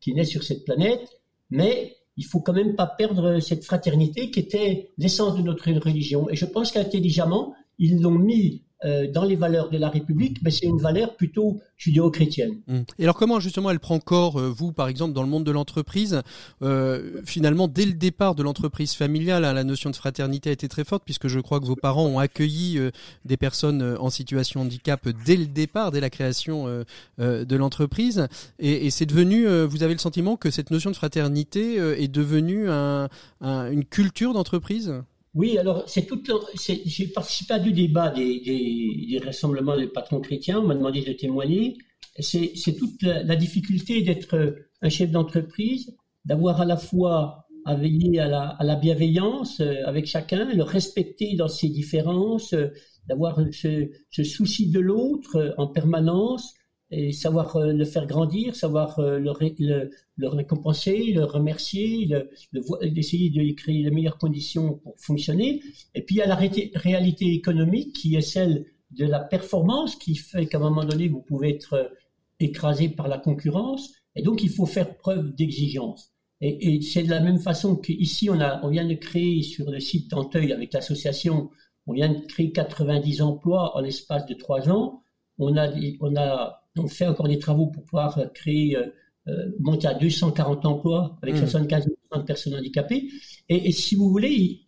qui 0.00 0.14
naît 0.14 0.24
sur 0.24 0.44
cette 0.44 0.64
planète, 0.64 1.20
mais 1.50 1.96
il 2.16 2.24
faut 2.24 2.40
quand 2.40 2.52
même 2.52 2.76
pas 2.76 2.86
perdre 2.86 3.40
cette 3.40 3.64
fraternité 3.64 4.30
qui 4.30 4.38
était 4.38 4.92
l'essence 4.98 5.36
de 5.36 5.42
notre 5.42 5.68
religion. 5.72 6.30
Et 6.30 6.36
je 6.36 6.44
pense 6.44 6.70
qu'intelligemment, 6.70 7.54
ils 7.78 8.00
l'ont 8.00 8.12
mis 8.12 8.62
euh, 8.84 9.10
dans 9.10 9.24
les 9.24 9.36
valeurs 9.36 9.70
de 9.70 9.78
la 9.78 9.88
République, 9.88 10.38
mais 10.42 10.50
c'est 10.50 10.66
une 10.66 10.78
valeur 10.78 11.16
plutôt 11.16 11.60
judéo-chrétienne. 11.76 12.60
Mmh. 12.66 12.80
Et 12.98 13.04
alors 13.04 13.16
comment 13.16 13.40
justement 13.40 13.70
elle 13.70 13.80
prend 13.80 13.98
corps, 13.98 14.38
euh, 14.38 14.48
vous 14.50 14.72
par 14.72 14.88
exemple, 14.88 15.14
dans 15.14 15.22
le 15.22 15.28
monde 15.28 15.44
de 15.44 15.50
l'entreprise? 15.52 16.22
Euh, 16.62 17.22
Finalement, 17.24 17.68
dès 17.68 17.86
le 17.86 17.94
départ 17.94 18.34
de 18.34 18.42
l'entreprise 18.42 18.94
familiale, 18.94 19.44
hein, 19.44 19.52
la 19.52 19.64
notion 19.64 19.90
de 19.90 19.96
fraternité 19.96 20.50
a 20.50 20.52
été 20.52 20.68
très 20.68 20.84
forte, 20.84 21.02
puisque 21.04 21.28
je 21.28 21.40
crois 21.40 21.60
que 21.60 21.66
vos 21.66 21.76
parents 21.76 22.06
ont 22.06 22.18
accueilli 22.18 22.78
des 23.24 23.36
personnes 23.36 23.96
en 23.98 24.10
situation 24.10 24.60
de 24.60 24.66
handicap 24.66 25.08
dès 25.24 25.36
le 25.36 25.46
départ, 25.46 25.90
dès 25.90 26.00
la 26.00 26.10
création 26.10 26.84
de 27.18 27.56
l'entreprise. 27.56 28.26
Et, 28.58 28.86
et 28.86 28.90
c'est 28.90 29.06
devenu, 29.06 29.46
vous 29.64 29.82
avez 29.82 29.94
le 29.94 29.98
sentiment 29.98 30.36
que 30.36 30.50
cette 30.50 30.70
notion 30.70 30.90
de 30.90 30.96
fraternité 30.96 31.76
est 31.76 32.08
devenue 32.08 32.68
un, 32.68 33.08
une 33.40 33.84
culture 33.84 34.32
d'entreprise? 34.32 34.94
Oui, 35.34 35.58
alors 35.58 35.82
c'est 35.88 36.06
tout. 36.06 36.22
J'ai 36.54 37.08
participé 37.08 37.54
à 37.54 37.58
du 37.58 37.72
débat 37.72 38.10
des, 38.10 38.40
des, 38.40 39.06
des, 39.10 39.18
rassemblements 39.18 39.76
des 39.76 39.88
patrons 39.88 40.20
chrétiens. 40.20 40.60
On 40.60 40.66
m'a 40.66 40.76
demandé 40.76 41.02
de 41.02 41.12
témoigner. 41.12 41.76
c'est 42.20 42.76
toute 42.78 43.02
la, 43.02 43.34
difficulté 43.34 44.02
d'être 44.02 44.56
un 44.80 44.88
chef 44.88 45.10
d'entreprise, 45.10 45.96
d'avoir 46.24 46.60
à 46.60 46.64
la 46.64 46.76
fois 46.76 47.46
à 47.66 47.74
veiller 47.74 48.20
à 48.20 48.28
la, 48.28 48.48
à 48.50 48.62
la, 48.64 48.76
bienveillance 48.76 49.60
avec 49.60 50.06
chacun, 50.06 50.44
le 50.54 50.62
respecter 50.62 51.34
dans 51.34 51.48
ses 51.48 51.68
différences, 51.68 52.54
d'avoir 53.08 53.40
ce, 53.50 53.90
ce, 54.10 54.22
souci 54.22 54.70
de 54.70 54.78
l'autre 54.78 55.54
en 55.58 55.66
permanence, 55.66 56.54
et 56.96 57.12
savoir 57.12 57.56
euh, 57.56 57.72
le 57.72 57.84
faire 57.84 58.06
grandir, 58.06 58.54
savoir 58.54 58.98
euh, 58.98 59.18
le, 59.18 60.28
récompenser, 60.28 61.12
le 61.12 61.24
remercier, 61.24 62.08
d'essayer 62.82 63.30
de 63.30 63.52
créer 63.54 63.82
les 63.82 63.90
meilleures 63.90 64.18
conditions 64.18 64.74
pour 64.74 64.94
fonctionner. 64.98 65.62
Et 65.94 66.02
puis 66.02 66.16
il 66.16 66.18
y 66.18 66.22
a 66.22 66.26
la 66.26 66.36
réalité 66.36 67.32
économique 67.32 67.94
qui 67.94 68.14
est 68.14 68.20
celle 68.20 68.66
de 68.90 69.06
la 69.06 69.20
performance 69.20 69.96
qui 69.96 70.14
fait 70.14 70.46
qu'à 70.46 70.58
un 70.58 70.60
moment 70.60 70.84
donné, 70.84 71.08
vous 71.08 71.20
pouvez 71.20 71.50
être 71.50 71.72
euh, 71.74 71.88
écrasé 72.38 72.88
par 72.88 73.08
la 73.08 73.18
concurrence. 73.18 73.92
Et 74.14 74.22
donc 74.22 74.42
il 74.42 74.50
faut 74.50 74.66
faire 74.66 74.96
preuve 74.96 75.34
d'exigence. 75.34 76.12
Et, 76.40 76.80
c'est 76.82 77.04
de 77.04 77.10
la 77.10 77.20
même 77.20 77.38
façon 77.38 77.74
qu'ici, 77.74 78.28
on, 78.28 78.38
on 78.62 78.68
vient 78.68 78.86
de 78.86 78.94
créer 78.94 79.42
sur 79.42 79.70
le 79.70 79.80
site 79.80 80.10
d'Anteuil 80.10 80.52
avec 80.52 80.74
l'association, 80.74 81.50
on 81.86 81.94
vient 81.94 82.12
de 82.12 82.20
créer 82.26 82.52
90 82.52 83.22
emplois 83.22 83.74
en 83.76 83.80
l'espace 83.80 84.26
de 84.26 84.34
trois 84.34 84.68
ans. 84.68 85.02
On 85.38 85.56
a 85.56 86.63
on 86.78 86.88
fait 86.88 87.06
encore 87.06 87.28
des 87.28 87.38
travaux 87.38 87.66
pour 87.66 87.84
pouvoir 87.84 88.18
euh, 88.18 88.26
créer, 88.26 88.76
euh, 88.76 88.86
euh, 89.28 89.50
monter 89.58 89.88
à 89.88 89.94
240 89.94 90.66
emplois 90.66 91.18
avec 91.22 91.36
75 91.36 91.86
mmh. 91.86 92.18
de 92.18 92.22
personnes 92.22 92.54
handicapées. 92.54 93.08
Et, 93.48 93.72
si 93.72 93.94
vous 93.94 94.10
voulez, 94.10 94.60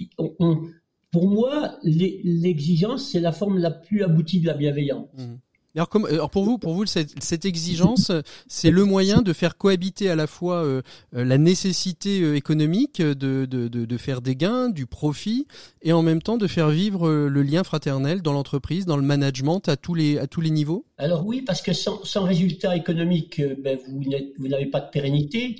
pour 1.10 1.28
moi, 1.28 1.78
l'exigence, 1.82 3.10
c'est 3.10 3.20
la 3.20 3.32
forme 3.32 3.58
la 3.58 3.70
plus 3.70 4.02
aboutie 4.02 4.40
de 4.40 4.46
la 4.46 4.54
bienveillance. 4.54 5.08
Mmh. 5.16 5.34
Alors, 5.76 5.90
comme, 5.90 6.06
alors 6.06 6.30
pour 6.30 6.44
vous, 6.44 6.56
pour 6.56 6.72
vous 6.72 6.86
cette, 6.86 7.44
exigence, 7.44 8.10
c'est 8.48 8.70
le 8.70 8.84
moyen 8.84 9.20
de 9.20 9.32
faire 9.34 9.58
cohabiter 9.58 10.08
à 10.08 10.16
la 10.16 10.26
fois 10.26 10.64
euh, 10.64 10.80
euh, 11.14 11.22
la 11.22 11.36
nécessité 11.36 12.22
euh, 12.22 12.34
économique 12.34 13.02
de, 13.02 13.44
de, 13.44 13.68
de, 13.68 13.96
faire 13.98 14.22
des 14.22 14.36
gains, 14.36 14.70
du 14.70 14.86
profit, 14.86 15.46
et 15.82 15.92
en 15.92 16.02
même 16.02 16.22
temps 16.22 16.38
de 16.38 16.46
faire 16.46 16.70
vivre 16.70 17.08
le 17.08 17.42
lien 17.42 17.62
fraternel 17.62 18.22
dans 18.22 18.32
l'entreprise, 18.32 18.86
dans 18.86 18.96
le 18.96 19.02
management 19.02 19.68
à 19.68 19.76
tous 19.76 19.94
les 19.94 20.18
à 20.18 20.26
tous 20.26 20.40
les 20.40 20.50
niveaux? 20.50 20.86
Alors 20.96 21.26
oui, 21.26 21.42
parce 21.42 21.60
que 21.60 21.74
sans, 21.74 22.02
sans 22.04 22.24
résultat 22.24 22.74
économique, 22.74 23.42
ben 23.62 23.78
vous 23.86 24.48
n'avez 24.48 24.66
pas 24.66 24.80
de 24.80 24.90
pérennité. 24.90 25.56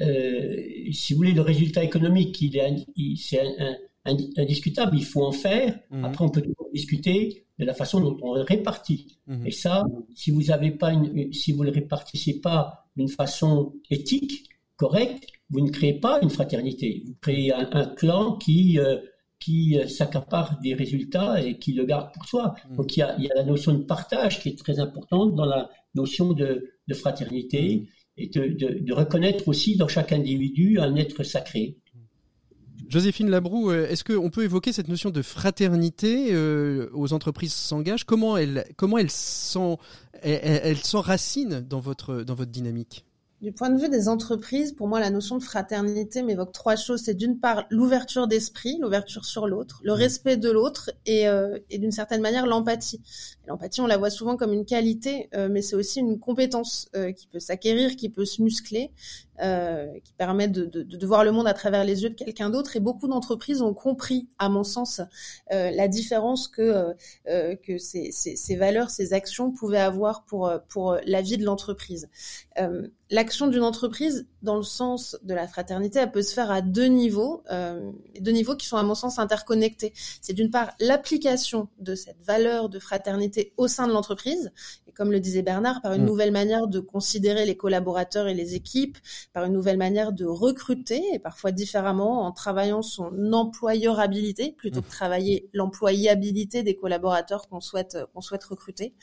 Euh, 0.00 0.56
si 0.92 1.12
vous 1.12 1.18
voulez, 1.18 1.32
le 1.32 1.42
résultat 1.42 1.84
économique, 1.84 2.40
il 2.40 2.56
est, 2.56 3.16
c'est 3.16 3.40
indiscutable. 4.04 4.96
Il 4.96 5.04
faut 5.04 5.24
en 5.24 5.32
faire. 5.32 5.78
Mmh. 5.90 6.04
Après, 6.04 6.24
on 6.24 6.30
peut 6.30 6.42
discuter 6.72 7.46
de 7.60 7.66
la 7.66 7.74
façon 7.74 8.00
dont 8.00 8.16
on 8.22 8.34
le 8.34 8.40
répartit. 8.40 9.18
Mhm. 9.26 9.46
Et 9.46 9.50
ça, 9.50 9.84
si 10.14 10.30
vous 10.30 10.50
avez 10.50 10.70
pas 10.70 10.92
une, 10.92 11.32
si 11.32 11.52
vous 11.52 11.62
le 11.62 11.70
répartissez 11.70 12.40
pas 12.40 12.86
d'une 12.96 13.08
façon 13.08 13.74
éthique, 13.90 14.48
correcte, 14.76 15.26
vous 15.50 15.60
ne 15.60 15.70
créez 15.70 15.94
pas 15.94 16.20
une 16.22 16.30
fraternité. 16.30 17.02
Vous 17.06 17.14
créez 17.20 17.52
un, 17.52 17.86
clan 17.86 18.36
qui 18.36 18.78
euh, 18.78 18.96
qui 19.38 19.78
euh, 19.78 19.86
s'accapare 19.88 20.58
des 20.60 20.74
résultats 20.74 21.42
et 21.42 21.58
qui 21.58 21.72
le 21.72 21.84
garde 21.84 22.12
pour 22.14 22.24
soi. 22.24 22.54
Mhm. 22.70 22.76
Donc 22.76 22.96
il 22.96 23.00
y, 23.00 23.02
a, 23.02 23.14
il 23.18 23.24
y, 23.24 23.30
a, 23.30 23.34
la 23.34 23.44
notion 23.44 23.74
de 23.74 23.82
partage 23.82 24.40
qui 24.40 24.48
est 24.48 24.58
très 24.58 24.80
importante 24.80 25.34
dans 25.34 25.46
la 25.46 25.70
notion 25.94 26.32
de, 26.32 26.70
de 26.88 26.94
fraternité 26.94 27.76
mhm. 27.76 27.86
et 28.16 28.28
de, 28.28 28.46
de, 28.46 28.78
de, 28.80 28.92
reconnaître 28.94 29.48
aussi 29.48 29.76
dans 29.76 29.88
chaque 29.88 30.12
individu 30.12 30.78
un 30.78 30.96
être 30.96 31.22
sacré. 31.24 31.76
Joséphine 32.90 33.30
Labroue, 33.30 33.70
euh, 33.70 33.88
est-ce 33.88 34.02
qu'on 34.02 34.30
peut 34.30 34.42
évoquer 34.42 34.72
cette 34.72 34.88
notion 34.88 35.10
de 35.10 35.22
fraternité 35.22 36.30
euh, 36.32 36.90
aux 36.92 37.12
entreprises 37.12 37.52
s'engagent? 37.52 38.02
Comment 38.02 38.36
elle, 38.36 38.64
comment 38.76 38.98
elle 38.98 39.12
s'enracine 39.12 39.70
dans 41.60 41.78
votre, 41.78 42.22
dans 42.22 42.34
votre 42.34 42.50
dynamique? 42.50 43.04
Du 43.40 43.52
point 43.52 43.70
de 43.70 43.80
vue 43.80 43.88
des 43.88 44.08
entreprises, 44.08 44.72
pour 44.72 44.86
moi, 44.86 45.00
la 45.00 45.08
notion 45.08 45.38
de 45.38 45.42
fraternité 45.42 46.22
m'évoque 46.22 46.52
trois 46.52 46.76
choses. 46.76 47.00
C'est 47.04 47.14
d'une 47.14 47.40
part 47.40 47.64
l'ouverture 47.70 48.26
d'esprit, 48.26 48.76
l'ouverture 48.78 49.24
sur 49.24 49.46
l'autre, 49.46 49.80
le 49.82 49.92
mmh. 49.92 49.96
respect 49.96 50.36
de 50.36 50.50
l'autre 50.50 50.90
et, 51.06 51.26
euh, 51.26 51.58
et 51.70 51.78
d'une 51.78 51.90
certaine 51.90 52.20
manière 52.20 52.46
l'empathie. 52.46 53.00
L'empathie, 53.46 53.80
on 53.80 53.86
la 53.86 53.96
voit 53.96 54.10
souvent 54.10 54.36
comme 54.36 54.52
une 54.52 54.66
qualité, 54.66 55.30
euh, 55.34 55.48
mais 55.50 55.62
c'est 55.62 55.74
aussi 55.74 56.00
une 56.00 56.18
compétence 56.18 56.90
euh, 56.94 57.12
qui 57.12 57.28
peut 57.28 57.40
s'acquérir, 57.40 57.96
qui 57.96 58.10
peut 58.10 58.26
se 58.26 58.42
muscler, 58.42 58.90
qui 60.04 60.12
permet 60.14 60.48
de, 60.48 60.64
de, 60.64 60.82
de, 60.82 61.06
voir 61.06 61.24
le 61.24 61.32
monde 61.32 61.48
à 61.48 61.54
travers 61.54 61.84
les 61.84 62.02
yeux 62.02 62.10
de 62.10 62.14
quelqu'un 62.14 62.50
d'autre. 62.50 62.76
Et 62.76 62.80
beaucoup 62.80 63.08
d'entreprises 63.08 63.62
ont 63.62 63.74
compris, 63.74 64.28
à 64.38 64.48
mon 64.48 64.64
sens, 64.64 65.00
euh, 65.52 65.70
la 65.70 65.88
différence 65.88 66.48
que 66.48 66.94
que 67.26 67.78
ces, 67.78 68.12
ces, 68.12 68.36
ces, 68.36 68.56
valeurs, 68.56 68.90
ces 68.90 69.12
actions 69.12 69.50
pouvaient 69.50 69.78
avoir 69.78 70.24
pour 70.24 70.52
pour 70.68 70.96
la 71.06 71.22
vie 71.22 71.38
de 71.38 71.44
l'entreprise 71.44 72.08
l'action 73.10 73.48
d'une 73.48 73.62
entreprise, 73.62 74.26
dans 74.42 74.56
le 74.56 74.62
sens 74.62 75.18
de 75.22 75.34
la 75.34 75.46
fraternité, 75.46 75.98
elle 75.98 76.12
peut 76.12 76.22
se 76.22 76.32
faire 76.32 76.50
à 76.50 76.62
deux 76.62 76.86
niveaux, 76.86 77.42
euh, 77.50 77.90
deux 78.20 78.30
niveaux 78.30 78.56
qui 78.56 78.66
sont 78.66 78.76
à 78.76 78.82
mon 78.82 78.94
sens 78.94 79.18
interconnectés. 79.18 79.92
C'est 80.22 80.32
d'une 80.32 80.50
part 80.50 80.72
l'application 80.80 81.68
de 81.78 81.94
cette 81.94 82.22
valeur 82.24 82.68
de 82.68 82.78
fraternité 82.78 83.52
au 83.56 83.68
sein 83.68 83.86
de 83.88 83.92
l'entreprise, 83.92 84.52
et 84.86 84.92
comme 84.92 85.10
le 85.10 85.20
disait 85.20 85.42
Bernard, 85.42 85.82
par 85.82 85.92
une 85.92 86.02
mm. 86.02 86.06
nouvelle 86.06 86.32
manière 86.32 86.66
de 86.68 86.80
considérer 86.80 87.44
les 87.46 87.56
collaborateurs 87.56 88.28
et 88.28 88.34
les 88.34 88.54
équipes, 88.54 88.96
par 89.32 89.44
une 89.44 89.52
nouvelle 89.52 89.76
manière 89.76 90.12
de 90.12 90.24
recruter, 90.24 91.02
et 91.14 91.18
parfois 91.18 91.52
différemment, 91.52 92.26
en 92.26 92.32
travaillant 92.32 92.82
son 92.82 93.32
employeurabilité 93.32 94.52
plutôt 94.52 94.82
que 94.82 94.86
mm. 94.86 94.90
travailler 94.90 95.48
l'employabilité 95.52 96.62
des 96.62 96.74
collaborateurs 96.74 97.48
qu'on 97.48 97.60
souhaite 97.60 97.98
qu'on 98.12 98.20
souhaite 98.20 98.44
recruter. 98.44 98.94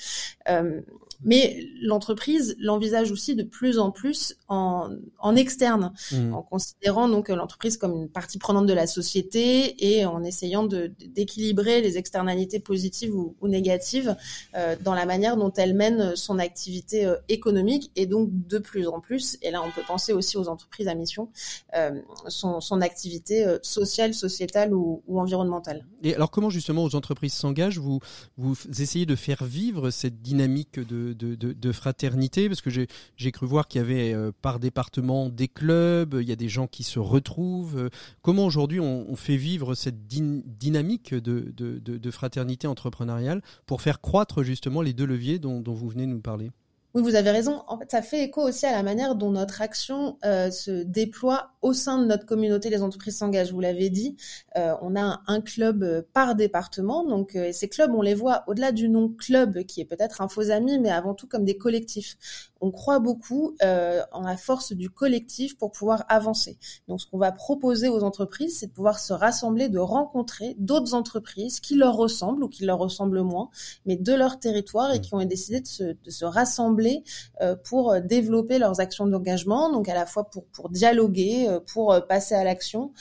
Euh, 0.49 0.81
mais 1.23 1.67
l'entreprise 1.81 2.55
l'envisage 2.59 3.11
aussi 3.11 3.35
de 3.35 3.43
plus 3.43 3.79
en 3.79 3.91
plus 3.91 4.35
en, 4.47 4.89
en 5.19 5.35
externe, 5.35 5.93
mmh. 6.11 6.33
en 6.33 6.41
considérant 6.41 7.09
donc 7.09 7.29
l'entreprise 7.29 7.77
comme 7.77 7.93
une 7.93 8.09
partie 8.09 8.37
prenante 8.37 8.65
de 8.65 8.73
la 8.73 8.87
société 8.87 9.75
et 9.79 10.05
en 10.05 10.23
essayant 10.23 10.63
d'équilibrer 10.63 11.81
les 11.81 11.97
externalités 11.97 12.59
positives 12.59 13.15
ou, 13.15 13.35
ou 13.41 13.47
négatives 13.47 14.15
euh, 14.55 14.75
dans 14.81 14.93
la 14.93 15.05
manière 15.05 15.37
dont 15.37 15.51
elle 15.57 15.73
mène 15.73 16.15
son 16.15 16.39
activité 16.39 17.05
euh, 17.05 17.15
économique 17.29 17.91
et 17.95 18.05
donc 18.05 18.29
de 18.31 18.59
plus 18.59 18.87
en 18.87 18.99
plus, 18.99 19.37
et 19.41 19.51
là 19.51 19.61
on 19.61 19.71
peut 19.71 19.83
penser 19.87 20.13
aussi 20.13 20.37
aux 20.37 20.47
entreprises 20.47 20.87
à 20.87 20.95
mission, 20.95 21.29
euh, 21.75 21.99
son, 22.27 22.61
son, 22.61 22.81
activité 22.81 23.57
sociale, 23.63 24.13
sociétale 24.13 24.73
ou, 24.73 25.01
ou, 25.07 25.19
environnementale. 25.19 25.83
Et 26.03 26.13
alors 26.13 26.29
comment 26.29 26.49
justement 26.49 26.83
aux 26.83 26.95
entreprises 26.95 27.33
s'engagent? 27.33 27.79
Vous, 27.79 27.99
vous 28.37 28.55
essayez 28.79 29.07
de 29.07 29.15
faire 29.15 29.43
vivre 29.43 29.89
cette 29.89 30.21
dynamique 30.21 30.79
de, 30.79 31.06
de, 31.13 31.71
fraternité 31.71 32.47
parce 32.47 32.61
que 32.61 32.69
j'ai, 32.69 33.31
cru 33.31 33.45
voir 33.45 33.67
qu'il 33.67 33.81
y 33.81 33.83
avait 33.83 34.13
euh, 34.13 34.31
par 34.41 34.59
département 34.59 35.29
des 35.29 35.47
clubs, 35.47 36.17
il 36.19 36.27
y 36.27 36.31
a 36.31 36.35
des 36.35 36.49
gens 36.49 36.67
qui 36.67 36.83
se 36.83 36.99
retrouvent. 36.99 37.77
Euh, 37.77 37.89
comment 38.21 38.45
aujourd'hui 38.45 38.79
on, 38.79 39.15
fait 39.15 39.37
vivre 39.37 39.73
cette 39.73 40.07
dynamique 40.07 41.13
de, 41.13 42.11
fraternité 42.11 42.67
entrepreneuriale 42.67 43.41
pour 43.65 43.81
faire 43.81 43.99
croître 43.99 44.43
justement 44.43 44.81
les 44.81 44.93
deux 44.93 45.05
leviers 45.05 45.39
dont 45.39 45.63
vous 45.65 45.89
venez 45.89 46.05
de 46.05 46.11
nous 46.11 46.21
parler? 46.21 46.51
Oui, 46.97 47.03
vous 47.03 47.13
avez 47.13 47.29
raison. 47.29 47.61
En 47.67 47.77
fait, 47.77 47.91
ça 47.91 48.01
fait 48.01 48.23
écho 48.23 48.41
aussi 48.41 48.65
à 48.65 48.71
la 48.71 48.81
manière 48.81 49.13
dont 49.13 49.29
notre 49.29 49.61
action 49.61 50.17
euh, 50.25 50.49
se 50.49 50.71
déploie 50.81 51.51
au 51.61 51.71
sein 51.71 51.99
de 51.99 52.05
notre 52.05 52.25
communauté. 52.25 52.71
Les 52.71 52.81
entreprises 52.81 53.19
s'engagent. 53.19 53.51
Vous 53.51 53.59
l'avez 53.59 53.91
dit, 53.91 54.17
euh, 54.57 54.73
on 54.81 54.95
a 54.95 55.21
un, 55.27 55.41
club 55.41 55.83
euh, 55.83 56.01
par 56.11 56.33
département. 56.33 57.05
Donc, 57.05 57.35
et 57.35 57.53
ces 57.53 57.69
clubs, 57.69 57.93
on 57.93 58.01
les 58.01 58.15
voit 58.15 58.43
au-delà 58.47 58.71
du 58.71 58.89
nom 58.89 59.09
club, 59.09 59.63
qui 59.65 59.79
est 59.79 59.85
peut-être 59.85 60.21
un 60.21 60.27
faux 60.27 60.49
ami, 60.49 60.79
mais 60.79 60.89
avant 60.89 61.13
tout 61.13 61.27
comme 61.27 61.45
des 61.45 61.55
collectifs. 61.55 62.17
On 62.61 62.71
croit 62.71 62.99
beaucoup 62.99 63.55
en 63.61 64.21
la 64.21 64.37
force 64.37 64.73
du 64.73 64.89
collectif 64.89 65.57
pour 65.57 65.71
pouvoir 65.71 66.05
avancer. 66.09 66.57
Donc, 66.87 67.01
ce 67.01 67.07
qu'on 67.07 67.17
va 67.17 67.31
proposer 67.31 67.87
aux 67.89 68.03
entreprises, 68.03 68.59
c'est 68.59 68.67
de 68.67 68.71
pouvoir 68.71 68.99
se 68.99 69.13
rassembler, 69.13 69.69
de 69.69 69.79
rencontrer 69.79 70.55
d'autres 70.57 70.93
entreprises 70.93 71.59
qui 71.59 71.75
leur 71.75 71.95
ressemblent 71.95 72.43
ou 72.43 72.49
qui 72.49 72.65
leur 72.65 72.79
ressemblent 72.79 73.21
moins, 73.21 73.49
mais 73.85 73.95
de 73.95 74.13
leur 74.13 74.39
territoire 74.39 74.93
et 74.93 74.99
mmh. 74.99 75.01
qui 75.01 75.13
ont 75.13 75.25
décidé 75.25 75.61
de 75.61 75.67
se, 75.67 75.83
de 75.83 76.09
se 76.09 76.25
rassembler 76.25 77.03
euh, 77.41 77.55
pour 77.55 77.91
euh, 77.91 77.99
développer 77.99 78.59
leurs 78.59 78.79
actions 78.79 79.05
d'engagement, 79.05 79.71
donc 79.71 79.89
à 79.89 79.93
la 79.93 80.05
fois 80.05 80.29
pour, 80.29 80.45
pour 80.45 80.69
dialoguer, 80.69 81.47
euh, 81.47 81.59
pour 81.59 81.95
passer 82.07 82.35
à 82.35 82.43
l'action 82.43 82.91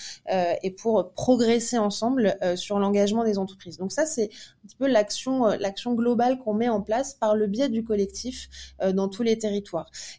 et 0.63 0.71
pour 0.71 1.13
progresser 1.13 1.79
ensemble 1.79 2.37
sur 2.57 2.79
l'engagement 2.79 3.25
des 3.25 3.39
entreprises. 3.39 3.79
Donc 3.79 3.93
ça, 3.93 4.07
c'est 4.07 4.25
un 4.25 4.67
petit 4.67 4.77
peu 4.77 4.87
l'action 4.87 5.47
l'action 5.47 5.95
globale 5.95 6.39
qu'on 6.39 6.55
met 6.55 6.69
en 6.69 6.81
place 6.81 7.15
par 7.15 7.35
le 7.35 7.47
biais 7.47 7.69
du 7.69 7.85
collectif 7.85 8.49
dans 8.95 9.09
tous 9.09 9.23
les 9.23 9.39
territoires. 9.39 9.46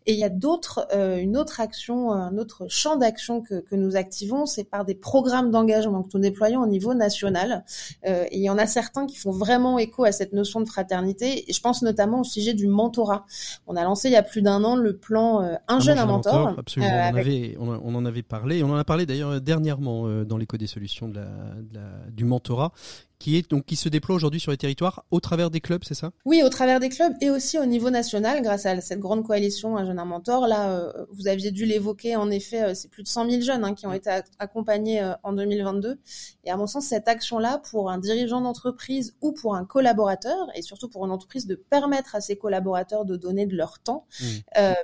Et 0.05 0.13
il 0.13 0.19
y 0.19 0.23
a 0.23 0.29
d'autres, 0.29 0.87
une 0.93 1.37
autre 1.37 1.59
action, 1.59 2.11
un 2.11 2.37
autre 2.37 2.65
champ 2.69 2.95
d'action 2.95 3.41
que, 3.41 3.59
que 3.59 3.75
nous 3.75 3.95
activons, 3.95 4.45
c'est 4.45 4.63
par 4.63 4.85
des 4.85 4.95
programmes 4.95 5.51
d'engagement 5.51 6.03
que 6.03 6.09
nous 6.13 6.19
déployons 6.19 6.61
au 6.61 6.67
niveau 6.67 6.93
national. 6.93 7.63
et 8.03 8.37
il 8.37 8.43
y 8.43 8.49
en 8.49 8.57
a 8.57 8.67
certains 8.67 9.05
qui 9.05 9.17
font 9.17 9.31
vraiment 9.31 9.79
écho 9.79 10.03
à 10.03 10.11
cette 10.11 10.33
notion 10.33 10.61
de 10.61 10.67
fraternité. 10.67 11.49
Et 11.49 11.53
je 11.53 11.61
pense 11.61 11.81
notamment 11.81 12.21
au 12.21 12.23
sujet 12.23 12.53
du 12.53 12.67
mentorat. 12.67 13.25
On 13.65 13.75
a 13.75 13.83
lancé 13.83 14.09
il 14.09 14.13
y 14.13 14.17
a 14.17 14.23
plus 14.23 14.41
d'un 14.41 14.63
an 14.63 14.75
le 14.75 14.97
plan 14.97 15.41
euh, 15.41 15.55
Un, 15.67 15.79
jeune, 15.79 15.99
un 15.99 16.05
mentor. 16.05 16.55
absolument, 16.57 16.91
on, 16.91 17.15
euh, 17.15 17.19
avait, 17.19 17.57
on, 17.59 17.95
en 17.95 18.05
avait 18.05 18.23
parlé. 18.23 18.63
On 18.63 18.69
en 18.69 18.75
a 18.75 18.83
parlé 18.83 19.05
d'ailleurs 19.05 19.41
dernièrement 19.41 20.07
euh, 20.07 20.25
dans 20.25 20.37
l'écho 20.37 20.57
des 20.57 20.67
solutions 20.67 21.07
de 21.07 21.15
la, 21.15 21.81
du 22.11 22.25
mentorat 22.25 22.71
qui 23.19 23.37
est 23.37 23.49
donc 23.49 23.65
qui 23.65 23.75
se 23.75 23.89
déploie 23.89 24.15
aujourd'hui 24.15 24.39
sur 24.39 24.51
les 24.51 24.57
territoires 24.57 25.05
au 25.11 25.19
travers 25.19 25.49
des 25.49 25.61
clubs, 25.61 25.83
c'est 25.83 25.95
ça? 25.95 26.11
Oui, 26.25 26.43
au 26.43 26.49
travers 26.49 26.79
des 26.79 26.89
clubs 26.89 27.13
et 27.21 27.29
aussi 27.29 27.57
au 27.57 27.65
niveau 27.65 27.89
national, 27.89 28.41
grâce 28.41 28.65
à 28.65 28.79
cette 28.81 28.99
grande 28.99 29.25
coalition 29.25 29.77
Un 29.77 29.85
jeune 29.85 29.99
un 29.99 30.05
mentor. 30.05 30.47
Là, 30.47 30.69
euh, 30.69 31.05
vous 31.11 31.27
aviez 31.27 31.51
dû 31.51 31.65
l'évoquer. 31.65 32.15
En 32.15 32.29
effet, 32.29 32.63
euh, 32.63 32.73
c'est 32.73 32.89
plus 32.89 33.03
de 33.03 33.07
100 33.07 33.29
000 33.29 33.41
jeunes 33.41 33.63
hein, 33.63 33.73
qui 33.73 33.87
ont 33.87 33.93
été 33.93 34.09
accompagnés 34.39 35.01
euh, 35.01 35.13
en 35.23 35.33
2022. 35.33 35.99
Et 36.43 36.51
à 36.51 36.57
mon 36.57 36.67
sens, 36.67 36.85
cette 36.85 37.07
action-là, 37.07 37.61
pour 37.69 37.89
un 37.89 37.97
dirigeant 37.97 38.41
d'entreprise 38.41 39.15
ou 39.21 39.31
pour 39.31 39.55
un 39.55 39.65
collaborateur, 39.65 40.47
et 40.55 40.61
surtout 40.61 40.89
pour 40.89 41.05
une 41.05 41.11
entreprise, 41.11 41.47
de 41.47 41.55
permettre 41.55 42.15
à 42.15 42.21
ses 42.21 42.37
collaborateurs 42.37 43.05
de 43.05 43.15
donner 43.17 43.45
de 43.45 43.55
leur 43.55 43.79
temps 43.79 44.05
mmh. 44.19 44.25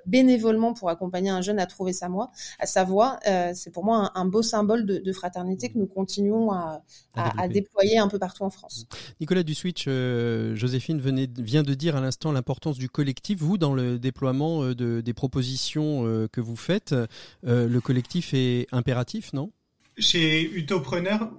bénévolement 0.05 0.73
pour 0.73 0.89
accompagner 0.89 1.29
un 1.29 1.41
jeune 1.41 1.59
à 1.59 1.65
trouver 1.65 1.93
sa 1.93 2.07
voie, 2.07 2.31
à 2.59 2.65
sa 2.65 2.83
voie, 2.83 3.19
c'est 3.53 3.71
pour 3.71 3.83
moi 3.83 4.11
un, 4.15 4.25
beau 4.25 4.41
symbole 4.41 4.85
de, 4.85 5.13
fraternité 5.13 5.69
que 5.69 5.77
nous 5.77 5.87
continuons 5.87 6.51
à, 6.51 6.83
à 7.15 7.47
déployer 7.47 7.97
un 7.97 8.07
peu 8.07 8.19
partout 8.23 8.43
en 8.43 8.49
France. 8.49 8.85
Nicolas 9.19 9.43
Duswitch, 9.43 9.83
euh, 9.89 10.55
Joséphine 10.55 11.01
venait, 11.01 11.27
vient 11.37 11.61
de 11.61 11.73
dire 11.73 11.97
à 11.97 11.99
l'instant 11.99 12.31
l'importance 12.31 12.77
du 12.77 12.87
collectif. 12.87 13.39
Vous, 13.39 13.57
dans 13.57 13.73
le 13.73 13.99
déploiement 13.99 14.63
euh, 14.63 14.73
de, 14.73 15.01
des 15.01 15.13
propositions 15.13 16.07
euh, 16.07 16.29
que 16.31 16.39
vous 16.39 16.55
faites, 16.55 16.95
le 17.43 17.79
collectif 17.79 18.33
est 18.33 18.67
impératif, 18.71 19.33
non? 19.33 19.51
Chez 19.97 20.49
Utopreneur, 20.53 21.29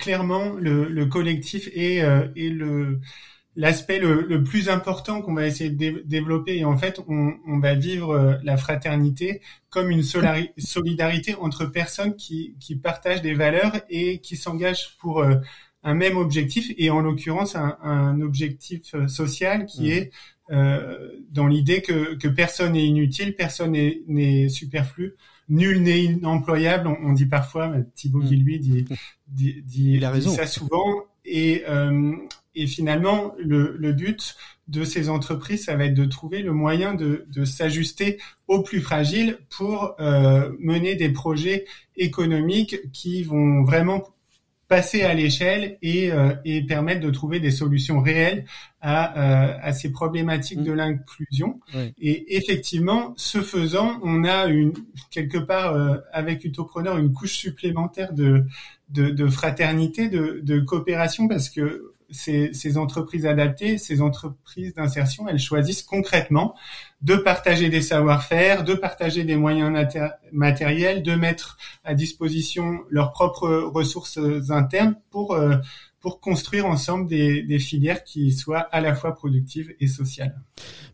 clairement, 0.00 0.54
le, 0.58 1.04
collectif 1.06 1.68
est, 1.72 1.98
est 1.98 2.50
le 2.50 3.00
l'aspect 3.56 3.98
le, 3.98 4.42
plus 4.44 4.68
important 4.68 5.22
qu'on 5.22 5.34
va 5.34 5.46
essayer 5.46 5.70
de 5.70 6.02
développer 6.04 6.58
et 6.58 6.64
en 6.64 6.76
fait 6.76 7.00
on, 7.08 7.34
on, 7.46 7.58
va 7.58 7.74
vivre 7.74 8.38
la 8.44 8.56
fraternité 8.56 9.40
comme 9.70 9.90
une 9.90 10.02
solidarité 10.02 11.34
entre 11.34 11.66
personnes 11.66 12.14
qui, 12.16 12.54
qui 12.60 12.76
partagent 12.76 13.22
des 13.22 13.34
valeurs 13.34 13.72
et 13.88 14.20
qui 14.20 14.36
s'engagent 14.36 14.96
pour 14.98 15.24
un 15.82 15.94
même 15.94 16.16
objectif 16.16 16.72
et 16.76 16.90
en 16.90 17.00
l'occurrence 17.00 17.56
un, 17.56 17.76
un, 17.82 18.20
objectif 18.20 18.94
euh, 18.94 19.08
social 19.08 19.66
qui 19.66 19.82
mmh. 19.82 19.90
est 19.90 20.10
euh, 20.50 21.10
dans 21.30 21.46
l'idée 21.46 21.80
que, 21.80 22.16
que 22.16 22.28
personne 22.28 22.72
n'est 22.72 22.84
inutile, 22.84 23.36
personne 23.36 23.72
n'est 23.72 24.48
superflu, 24.48 25.14
nul 25.48 25.82
n'est 25.82 26.04
inemployable. 26.04 26.88
On, 26.88 27.12
dit 27.12 27.26
parfois, 27.26 27.72
Thibaut 27.94 28.22
mmh. 28.22 28.30
lui 28.30 28.58
dit, 28.58 28.84
dit, 29.28 29.62
dit, 29.64 30.00
ça 30.34 30.46
souvent. 30.46 31.04
Et, 31.24 31.62
euh, 31.68 32.16
et 32.56 32.66
finalement, 32.66 33.32
le, 33.38 33.76
le, 33.78 33.92
but 33.92 34.34
de 34.66 34.84
ces 34.84 35.08
entreprises, 35.08 35.66
ça 35.66 35.76
va 35.76 35.84
être 35.84 35.94
de 35.94 36.04
trouver 36.04 36.42
le 36.42 36.52
moyen 36.52 36.94
de, 36.94 37.26
de 37.28 37.44
s'ajuster 37.44 38.18
aux 38.48 38.62
plus 38.62 38.80
fragiles 38.80 39.38
pour 39.50 39.94
euh, 40.00 40.50
mener 40.58 40.96
des 40.96 41.10
projets 41.10 41.66
économiques 41.96 42.90
qui 42.92 43.22
vont 43.22 43.62
vraiment 43.62 44.02
passer 44.70 45.02
à 45.02 45.14
l'échelle 45.14 45.78
et, 45.82 46.12
euh, 46.12 46.32
et 46.44 46.62
permettre 46.62 47.00
de 47.00 47.10
trouver 47.10 47.40
des 47.40 47.50
solutions 47.50 48.00
réelles 48.00 48.44
à, 48.80 49.18
euh, 49.18 49.58
à 49.60 49.72
ces 49.72 49.90
problématiques 49.90 50.62
de 50.62 50.70
mm. 50.70 50.76
l'inclusion. 50.76 51.60
Et 52.00 52.36
effectivement, 52.36 53.12
ce 53.16 53.42
faisant, 53.42 53.98
on 54.04 54.22
a 54.22 54.46
une 54.46 54.72
quelque 55.10 55.38
part 55.38 55.74
euh, 55.74 55.96
avec 56.12 56.44
Utopreneur 56.44 56.98
une 56.98 57.12
couche 57.12 57.36
supplémentaire 57.36 58.12
de, 58.12 58.44
de, 58.90 59.10
de 59.10 59.26
fraternité, 59.26 60.08
de, 60.08 60.38
de 60.40 60.60
coopération, 60.60 61.26
parce 61.26 61.50
que 61.50 61.92
ces, 62.10 62.76
entreprises 62.76 63.26
adaptées, 63.26 63.78
ces 63.78 64.02
entreprises 64.02 64.74
d'insertion, 64.74 65.28
elles 65.28 65.38
choisissent 65.38 65.82
concrètement 65.82 66.54
de 67.02 67.16
partager 67.16 67.68
des 67.68 67.80
savoir-faire, 67.80 68.64
de 68.64 68.74
partager 68.74 69.24
des 69.24 69.36
moyens 69.36 69.72
matériels, 70.32 71.02
de 71.02 71.14
mettre 71.14 71.56
à 71.84 71.94
disposition 71.94 72.80
leurs 72.90 73.12
propres 73.12 73.48
ressources 73.48 74.18
internes 74.50 74.96
pour 75.10 75.34
euh, 75.34 75.56
pour 76.00 76.20
construire 76.20 76.66
ensemble 76.66 77.06
des, 77.08 77.42
des, 77.42 77.58
filières 77.58 78.04
qui 78.04 78.32
soient 78.32 78.60
à 78.60 78.80
la 78.80 78.94
fois 78.94 79.14
productives 79.14 79.74
et 79.80 79.86
sociales. 79.86 80.34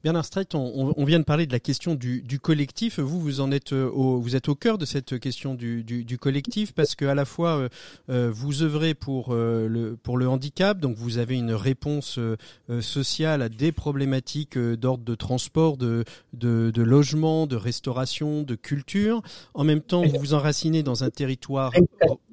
Bernard 0.02 0.24
Streit, 0.24 0.54
on, 0.54 0.94
on, 0.96 1.04
vient 1.04 1.20
de 1.20 1.24
parler 1.24 1.46
de 1.46 1.52
la 1.52 1.60
question 1.60 1.94
du, 1.94 2.22
du, 2.22 2.40
collectif. 2.40 2.98
Vous, 2.98 3.20
vous 3.20 3.40
en 3.40 3.52
êtes 3.52 3.72
euh, 3.72 3.88
au, 3.88 4.20
vous 4.20 4.34
êtes 4.34 4.48
au 4.48 4.56
cœur 4.56 4.78
de 4.78 4.84
cette 4.84 5.18
question 5.20 5.54
du, 5.54 5.84
du, 5.84 6.04
du 6.04 6.18
collectif 6.18 6.72
parce 6.72 6.96
que 6.96 7.04
à 7.04 7.14
la 7.14 7.24
fois 7.24 7.56
euh, 7.56 7.68
euh 8.10 8.30
vous 8.32 8.62
œuvrez 8.62 8.94
pour 8.94 9.28
euh, 9.30 9.68
le 9.68 9.96
pour 9.96 10.18
le 10.18 10.28
handicap, 10.28 10.80
donc 10.80 10.96
vous 10.96 11.18
avez 11.18 11.36
une 11.36 11.52
réponse 11.52 12.18
sociale 12.80 13.42
à 13.42 13.48
des 13.48 13.72
problématiques 13.72 14.58
d'ordre 14.58 15.04
de 15.04 15.14
transport, 15.14 15.76
de, 15.76 16.04
de, 16.32 16.70
de 16.70 16.82
logement, 16.82 17.46
de 17.46 17.56
restauration, 17.56 18.42
de 18.42 18.54
culture. 18.54 19.22
En 19.54 19.64
même 19.64 19.80
temps, 19.80 20.04
vous 20.04 20.18
vous 20.18 20.34
enracinez 20.34 20.82
dans 20.82 21.04
un 21.04 21.10
territoire 21.10 21.72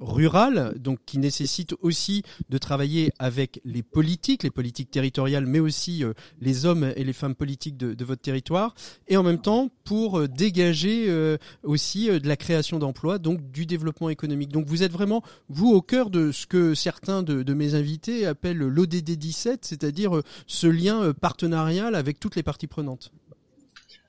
rural, 0.02 0.76
donc 0.80 1.00
qui 1.06 1.18
nécessite 1.20 1.76
aussi 1.82 2.24
de 2.50 2.58
travailler 2.64 3.12
avec 3.20 3.62
les 3.66 3.84
politiques, 3.84 4.42
les 4.44 4.50
politiques 4.50 4.90
territoriales, 4.90 5.46
mais 5.46 5.60
aussi 5.60 6.04
euh, 6.04 6.14
les 6.42 6.66
hommes 6.66 6.92
et 6.96 7.04
les 7.04 7.14
femmes 7.14 7.36
politiques 7.36 7.78
de, 7.78 8.04
votre 8.04 8.22
territoire, 8.22 8.74
et 9.08 9.18
en 9.18 9.24
même 9.24 9.40
temps 9.40 9.70
pour 9.84 10.20
euh, 10.20 10.28
dégager 10.28 11.06
euh, 11.10 11.38
aussi 11.64 12.08
de 12.08 12.28
la 12.28 12.38
création 12.38 12.80
d'emplois, 12.80 13.20
donc 13.20 13.52
du 13.52 13.66
développement 13.66 14.10
économique. 14.10 14.50
Donc 14.50 14.66
vous 14.66 14.82
êtes 14.82 14.92
vraiment, 14.92 15.22
vous, 15.50 15.72
au 15.72 15.82
cœur 15.82 16.10
de 16.10 16.32
ce 16.32 16.48
que 16.48 16.74
certains 16.74 17.22
de, 17.22 17.44
de 17.44 17.54
mes 17.54 17.76
invités 17.76 18.26
appellent 18.26 18.58
l'ODD 18.58 19.12
17, 19.12 19.66
c'est-à-dire 19.66 20.22
ce 20.48 20.68
lien 20.68 21.14
partenarial 21.14 21.96
avec 21.96 22.20
toutes 22.20 22.36
les 22.36 22.44
parties 22.44 22.68
prenantes. 22.68 23.12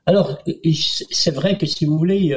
Alors, 0.07 0.39
c'est 1.11 1.35
vrai 1.35 1.59
que 1.59 1.67
si 1.67 1.87
vous 1.87 1.99
voulez, 1.99 2.37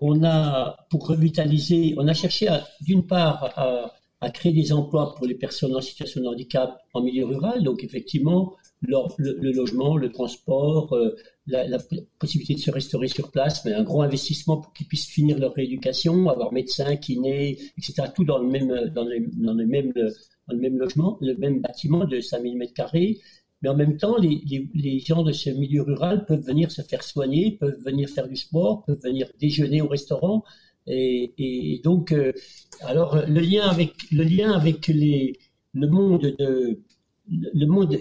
on 0.00 0.22
a, 0.24 0.76
pour 0.90 1.06
revitaliser, 1.08 1.94
on 1.98 2.06
a 2.06 2.14
cherché 2.14 2.48
d'une 2.80 3.06
part 3.06 3.52
à 3.56 3.94
à 4.24 4.30
créer 4.30 4.52
des 4.52 4.72
emplois 4.72 5.14
pour 5.14 5.26
les 5.26 5.34
personnes 5.34 5.76
en 5.76 5.82
situation 5.82 6.22
de 6.22 6.26
handicap 6.26 6.80
en 6.94 7.02
milieu 7.02 7.26
rural. 7.26 7.62
Donc 7.62 7.84
effectivement, 7.84 8.54
le, 8.80 9.52
logement, 9.52 9.98
le 9.98 10.10
transport, 10.10 10.94
euh, 10.94 11.14
la, 11.46 11.78
possibilité 12.18 12.54
de 12.54 12.60
se 12.60 12.70
restaurer 12.70 13.08
sur 13.08 13.30
place, 13.30 13.64
mais 13.66 13.74
un 13.74 13.82
gros 13.82 14.00
investissement 14.00 14.56
pour 14.56 14.72
qu'ils 14.72 14.86
puissent 14.86 15.08
finir 15.08 15.38
leur 15.38 15.52
rééducation, 15.52 16.30
avoir 16.30 16.54
médecin, 16.54 16.96
kiné, 16.96 17.58
etc. 17.76 18.08
Tout 18.14 18.24
dans 18.24 18.38
le 18.38 18.48
même, 18.48 18.90
dans 18.94 19.04
le, 19.04 19.20
même, 19.66 19.92
dans 19.92 20.54
le 20.54 20.58
même 20.58 20.78
logement, 20.78 21.18
le 21.20 21.36
même 21.36 21.60
bâtiment 21.60 22.06
de 22.06 22.18
5000 22.20 22.56
mètres 22.56 22.72
carrés. 22.72 23.18
Mais 23.60 23.68
en 23.68 23.76
même 23.76 23.98
temps, 23.98 24.16
les, 24.16 24.42
les, 24.46 24.68
les, 24.74 25.00
gens 25.00 25.22
de 25.22 25.32
ce 25.32 25.50
milieu 25.50 25.82
rural 25.82 26.24
peuvent 26.24 26.44
venir 26.44 26.70
se 26.70 26.80
faire 26.80 27.02
soigner, 27.02 27.58
peuvent 27.60 27.80
venir 27.84 28.08
faire 28.08 28.28
du 28.28 28.36
sport, 28.36 28.84
peuvent 28.84 29.02
venir 29.02 29.28
déjeuner 29.38 29.82
au 29.82 29.88
restaurant. 29.88 30.44
Et, 30.86 31.32
et 31.38 31.80
donc, 31.82 32.12
euh, 32.12 32.32
alors 32.80 33.16
le 33.26 33.40
lien 33.40 33.66
avec 33.66 33.92
le 34.12 34.24
lien 34.24 34.52
avec 34.52 34.86
les 34.88 35.38
le 35.72 35.88
monde 35.88 36.34
de 36.38 36.80
le 37.28 37.66
monde 37.66 37.98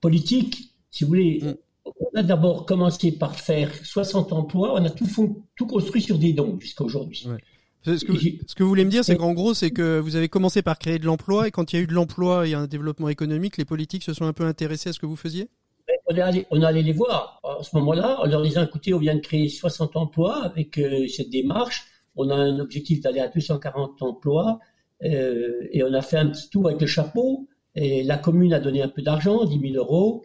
politique, 0.00 0.74
si 0.90 1.04
vous 1.04 1.08
voulez, 1.08 1.40
mm. 1.42 1.54
on 1.86 2.18
a 2.18 2.22
d'abord 2.22 2.66
commencé 2.66 3.12
par 3.12 3.36
faire 3.36 3.72
60 3.74 4.32
emplois, 4.32 4.74
on 4.74 4.84
a 4.84 4.90
tout 4.90 5.06
tout 5.56 5.66
construit 5.66 6.02
sur 6.02 6.18
des 6.18 6.32
dons 6.32 6.58
jusqu'à 6.60 6.84
aujourd'hui. 6.84 7.26
Ce 7.82 8.04
que, 8.04 8.12
ce 8.18 8.54
que, 8.54 8.62
vous 8.62 8.68
voulez 8.68 8.84
me 8.84 8.90
dire, 8.90 9.04
c'est 9.04 9.16
qu'en 9.16 9.32
gros, 9.32 9.54
c'est 9.54 9.70
que 9.70 9.98
vous 9.98 10.14
avez 10.14 10.28
commencé 10.28 10.60
par 10.60 10.78
créer 10.78 10.98
de 10.98 11.06
l'emploi 11.06 11.48
et 11.48 11.50
quand 11.50 11.72
il 11.72 11.76
y 11.76 11.78
a 11.78 11.82
eu 11.82 11.86
de 11.86 11.94
l'emploi 11.94 12.46
et 12.46 12.52
un 12.52 12.66
développement 12.66 13.08
économique, 13.08 13.56
les 13.56 13.64
politiques 13.64 14.02
se 14.02 14.12
sont 14.12 14.26
un 14.26 14.34
peu 14.34 14.44
intéressés 14.44 14.90
à 14.90 14.92
ce 14.92 14.98
que 14.98 15.06
vous 15.06 15.16
faisiez? 15.16 15.48
On 16.06 16.14
est, 16.14 16.20
allé, 16.20 16.46
on 16.50 16.60
allé 16.62 16.82
les 16.82 16.92
voir. 16.92 17.40
À 17.42 17.62
ce 17.62 17.74
moment-là, 17.76 18.20
en 18.20 18.26
leur 18.26 18.42
disant 18.42 18.64
écoutez, 18.64 18.92
on 18.92 18.98
vient 18.98 19.14
de 19.14 19.20
créer 19.20 19.48
60 19.48 19.96
emplois 19.96 20.44
avec 20.44 20.76
euh, 20.76 21.06
cette 21.08 21.30
démarche 21.30 21.86
on 22.16 22.30
a 22.30 22.34
un 22.34 22.58
objectif 22.58 23.00
d'aller 23.00 23.20
à 23.20 23.28
240 23.28 24.02
emplois 24.02 24.58
euh, 25.02 25.66
et 25.70 25.82
on 25.82 25.92
a 25.92 26.02
fait 26.02 26.18
un 26.18 26.28
petit 26.28 26.50
tour 26.50 26.68
avec 26.68 26.80
le 26.80 26.86
chapeau 26.86 27.48
et 27.74 28.02
la 28.02 28.18
commune 28.18 28.52
a 28.52 28.60
donné 28.60 28.82
un 28.82 28.88
peu 28.88 29.02
d'argent, 29.02 29.44
10 29.44 29.72
000 29.72 29.74
euros, 29.74 30.24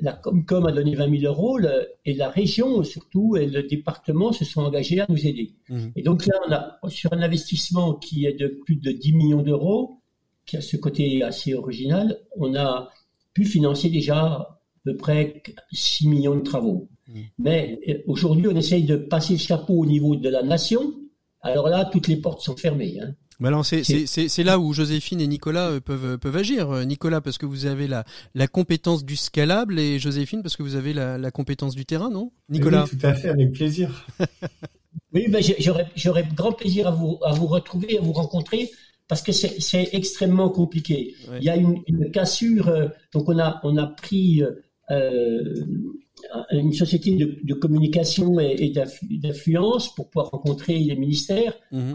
la 0.00 0.12
Comcom 0.12 0.66
a 0.66 0.72
donné 0.72 0.94
20 0.94 1.20
000 1.20 1.32
euros 1.32 1.58
et 2.04 2.14
la 2.14 2.28
région 2.28 2.82
surtout 2.82 3.36
et 3.36 3.46
le 3.46 3.62
département 3.62 4.32
se 4.32 4.44
sont 4.44 4.62
engagés 4.62 5.00
à 5.00 5.06
nous 5.08 5.26
aider. 5.26 5.54
Mmh. 5.68 5.78
Et 5.96 6.02
donc 6.02 6.26
là, 6.26 6.34
on 6.46 6.52
a 6.52 6.90
sur 6.90 7.12
un 7.12 7.22
investissement 7.22 7.94
qui 7.94 8.26
est 8.26 8.38
de 8.38 8.48
plus 8.48 8.76
de 8.76 8.92
10 8.92 9.12
millions 9.14 9.42
d'euros, 9.42 10.00
qui 10.44 10.56
a 10.56 10.60
ce 10.60 10.76
côté 10.76 11.22
assez 11.22 11.54
original, 11.54 12.18
on 12.36 12.54
a 12.54 12.90
pu 13.32 13.44
financer 13.44 13.88
déjà 13.88 14.18
à 14.18 14.60
peu 14.84 14.96
près 14.96 15.42
6 15.72 16.08
millions 16.08 16.36
de 16.36 16.42
travaux. 16.42 16.88
Mmh. 17.08 17.20
Mais 17.38 17.80
euh, 17.88 17.98
aujourd'hui, 18.06 18.48
on 18.48 18.56
essaye 18.56 18.84
de 18.84 18.96
passer 18.96 19.34
le 19.34 19.38
chapeau 19.38 19.74
au 19.74 19.86
niveau 19.86 20.16
de 20.16 20.28
la 20.28 20.42
nation 20.42 20.94
alors 21.42 21.68
là, 21.68 21.88
toutes 21.90 22.08
les 22.08 22.16
portes 22.16 22.40
sont 22.40 22.56
fermées. 22.56 22.98
Hein. 23.00 23.14
c'est 23.62 24.44
là 24.44 24.58
où 24.58 24.72
Joséphine 24.72 25.20
et 25.20 25.26
Nicolas 25.26 25.70
euh, 25.70 25.80
peuvent 25.80 26.12
euh, 26.12 26.18
peuvent 26.18 26.36
agir. 26.36 26.70
Euh, 26.70 26.84
Nicolas 26.84 27.20
parce 27.20 27.38
que 27.38 27.46
vous 27.46 27.66
avez 27.66 27.88
la 27.88 28.04
la 28.34 28.46
compétence 28.46 29.04
du 29.04 29.16
scalable 29.16 29.78
et 29.78 29.98
Joséphine 29.98 30.42
parce 30.42 30.56
que 30.56 30.62
vous 30.62 30.76
avez 30.76 30.92
la, 30.92 31.18
la 31.18 31.30
compétence 31.30 31.74
du 31.74 31.84
terrain, 31.84 32.10
non? 32.10 32.32
Nicolas 32.48 32.84
Oui, 32.84 32.98
tout 32.98 33.06
à 33.06 33.14
fait, 33.14 33.28
avec 33.28 33.52
plaisir. 33.52 34.06
oui, 35.12 35.26
ben 35.28 35.42
j'aurais 35.58 35.88
j'aurais 35.96 36.26
grand 36.34 36.52
plaisir 36.52 36.86
à 36.86 36.92
vous 36.92 37.18
à 37.24 37.32
vous 37.32 37.46
retrouver, 37.46 37.98
à 37.98 38.00
vous 38.00 38.12
rencontrer 38.12 38.70
parce 39.08 39.20
que 39.20 39.32
c'est 39.32 39.90
extrêmement 39.92 40.48
compliqué. 40.48 41.14
Il 41.36 41.44
y 41.44 41.50
a 41.50 41.56
une, 41.56 41.82
une 41.86 42.10
cassure. 42.10 42.72
donc 43.12 43.28
on 43.28 43.38
a 43.38 43.60
on 43.64 43.76
a 43.76 43.86
pris 43.86 44.42
euh, 44.92 45.54
une 46.50 46.72
société 46.72 47.16
de, 47.16 47.38
de 47.42 47.54
communication 47.54 48.38
et, 48.40 48.56
et 48.58 48.72
d'influence 49.18 49.94
pour 49.94 50.10
pouvoir 50.10 50.30
rencontrer 50.30 50.78
les 50.78 50.96
ministères. 50.96 51.54
Mhm. 51.70 51.94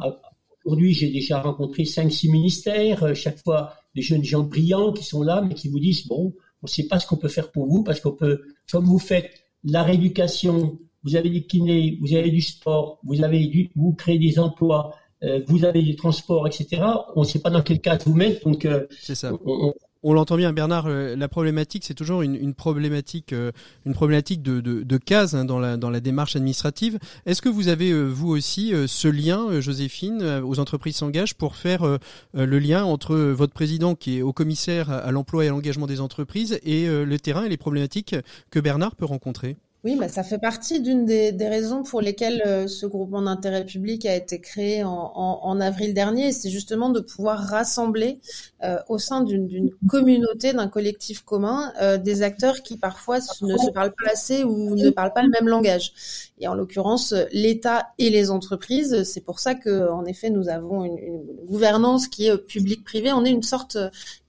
Aujourd'hui, 0.65 0.93
j'ai 0.93 1.09
déjà 1.09 1.41
rencontré 1.41 1.85
cinq, 1.85 2.11
six 2.11 2.29
ministères, 2.29 3.15
chaque 3.15 3.41
fois 3.41 3.73
des 3.95 4.01
jeunes 4.01 4.23
gens 4.23 4.43
brillants 4.43 4.91
qui 4.91 5.03
sont 5.03 5.23
là, 5.23 5.41
mais 5.41 5.53
qui 5.53 5.69
vous 5.69 5.79
disent, 5.79 6.05
bon, 6.07 6.33
on 6.61 6.65
ne 6.65 6.67
sait 6.67 6.87
pas 6.87 6.99
ce 6.99 7.07
qu'on 7.07 7.17
peut 7.17 7.29
faire 7.29 7.51
pour 7.51 7.67
vous, 7.67 7.83
parce 7.83 7.99
qu'on 8.01 8.11
peut, 8.11 8.41
comme 8.71 8.85
vous 8.85 8.99
faites 8.99 9.31
la 9.63 9.83
rééducation, 9.83 10.77
vous 11.03 11.15
avez 11.15 11.29
des 11.29 11.43
kinés, 11.43 11.97
vous 12.01 12.13
avez 12.13 12.31
du 12.31 12.41
sport, 12.41 12.99
vous 13.03 13.23
avez 13.23 13.47
du, 13.47 13.69
vous 13.75 13.93
créez 13.93 14.19
des 14.19 14.39
emplois, 14.39 14.95
euh, 15.23 15.41
vous 15.47 15.65
avez 15.65 15.81
des 15.81 15.95
transports, 15.95 16.47
etc. 16.47 16.81
On 17.15 17.21
ne 17.21 17.25
sait 17.25 17.39
pas 17.39 17.49
dans 17.49 17.61
quel 17.61 17.79
cas 17.79 17.97
vous 18.05 18.13
mettre, 18.13 18.43
donc 18.47 18.65
euh, 18.65 18.85
c'est 18.99 19.15
ça. 19.15 19.31
On, 19.45 19.73
l'entend 20.13 20.37
bien, 20.37 20.53
Bernard. 20.53 20.85
Euh, 20.87 21.15
la 21.15 21.27
problématique, 21.27 21.83
c'est 21.85 21.93
toujours 21.93 22.21
une, 22.21 22.53
problématique, 22.53 23.33
une 23.85 23.93
problématique 23.93 24.41
de, 24.41 24.61
de, 24.61 24.83
de 24.83 24.97
cases 24.97 25.33
hein, 25.33 25.45
dans, 25.45 25.59
la, 25.59 25.77
dans 25.77 25.89
la 25.89 25.99
démarche 25.99 26.35
administrative. 26.35 26.99
Est-ce 27.25 27.41
que 27.41 27.49
vous 27.49 27.67
avez 27.67 27.93
vous 27.93 28.29
aussi 28.29 28.73
ce 28.87 29.07
lien, 29.07 29.59
Joséphine, 29.59 30.41
aux 30.43 30.59
entreprises 30.59 30.97
s'engagent 30.97 31.35
pour 31.35 31.55
faire 31.55 31.99
le 32.33 32.59
lien 32.59 32.83
entre 32.83 33.15
votre 33.15 33.53
président 33.53 33.95
qui 33.95 34.17
est 34.17 34.21
au 34.21 34.33
commissaire 34.33 34.89
à 34.89 35.11
l'emploi 35.11 35.45
et 35.45 35.47
à 35.47 35.51
l'engagement 35.51 35.87
des 35.87 36.01
entreprises 36.01 36.59
et 36.63 36.87
le 36.87 37.19
terrain 37.19 37.43
et 37.43 37.49
les 37.49 37.57
problématiques 37.57 38.15
que 38.51 38.59
Bernard 38.59 38.95
peut 38.95 39.05
rencontrer? 39.05 39.57
Oui, 39.83 39.95
bah, 39.95 40.09
ça 40.09 40.23
fait 40.23 40.39
partie 40.39 40.81
d'une 40.81 41.05
des, 41.05 41.31
des, 41.31 41.47
raisons 41.47 41.83
pour 41.83 42.01
lesquelles 42.01 42.41
euh, 42.47 42.67
ce 42.67 42.87
groupement 42.87 43.21
d'intérêt 43.21 43.63
public 43.63 44.07
a 44.07 44.15
été 44.15 44.41
créé 44.41 44.83
en, 44.83 44.89
en, 44.89 45.61
avril 45.61 45.93
dernier. 45.93 46.31
C'est 46.31 46.49
justement 46.49 46.89
de 46.89 46.99
pouvoir 46.99 47.39
rassembler 47.39 48.19
euh, 48.63 48.79
au 48.89 48.97
sein 48.97 49.21
d'une 49.21 49.69
communauté, 49.87 50.51
d'un 50.51 50.67
collectif 50.67 51.21
commun, 51.21 51.71
euh, 51.79 51.97
des 51.99 52.23
acteurs 52.23 52.63
qui 52.63 52.77
parfois 52.77 53.19
ne 53.41 53.55
se 53.55 53.69
parlent 53.69 53.93
pas 53.93 54.11
assez 54.11 54.43
ou 54.43 54.75
ne 54.75 54.89
parlent 54.89 55.13
pas 55.13 55.21
le 55.21 55.29
même 55.29 55.47
langage. 55.47 55.93
Et 56.39 56.47
en 56.47 56.55
l'occurrence, 56.55 57.13
l'État 57.31 57.89
et 57.99 58.09
les 58.09 58.31
entreprises. 58.31 59.03
C'est 59.03 59.21
pour 59.21 59.39
ça 59.39 59.53
que, 59.53 59.89
en 59.89 60.05
effet, 60.05 60.29
nous 60.31 60.49
avons 60.49 60.85
une, 60.85 60.97
une 60.97 61.23
gouvernance 61.45 62.07
qui 62.07 62.27
est 62.27 62.37
public-privé. 62.37 63.11
On 63.13 63.25
est 63.25 63.31
une 63.31 63.43
sorte, 63.43 63.77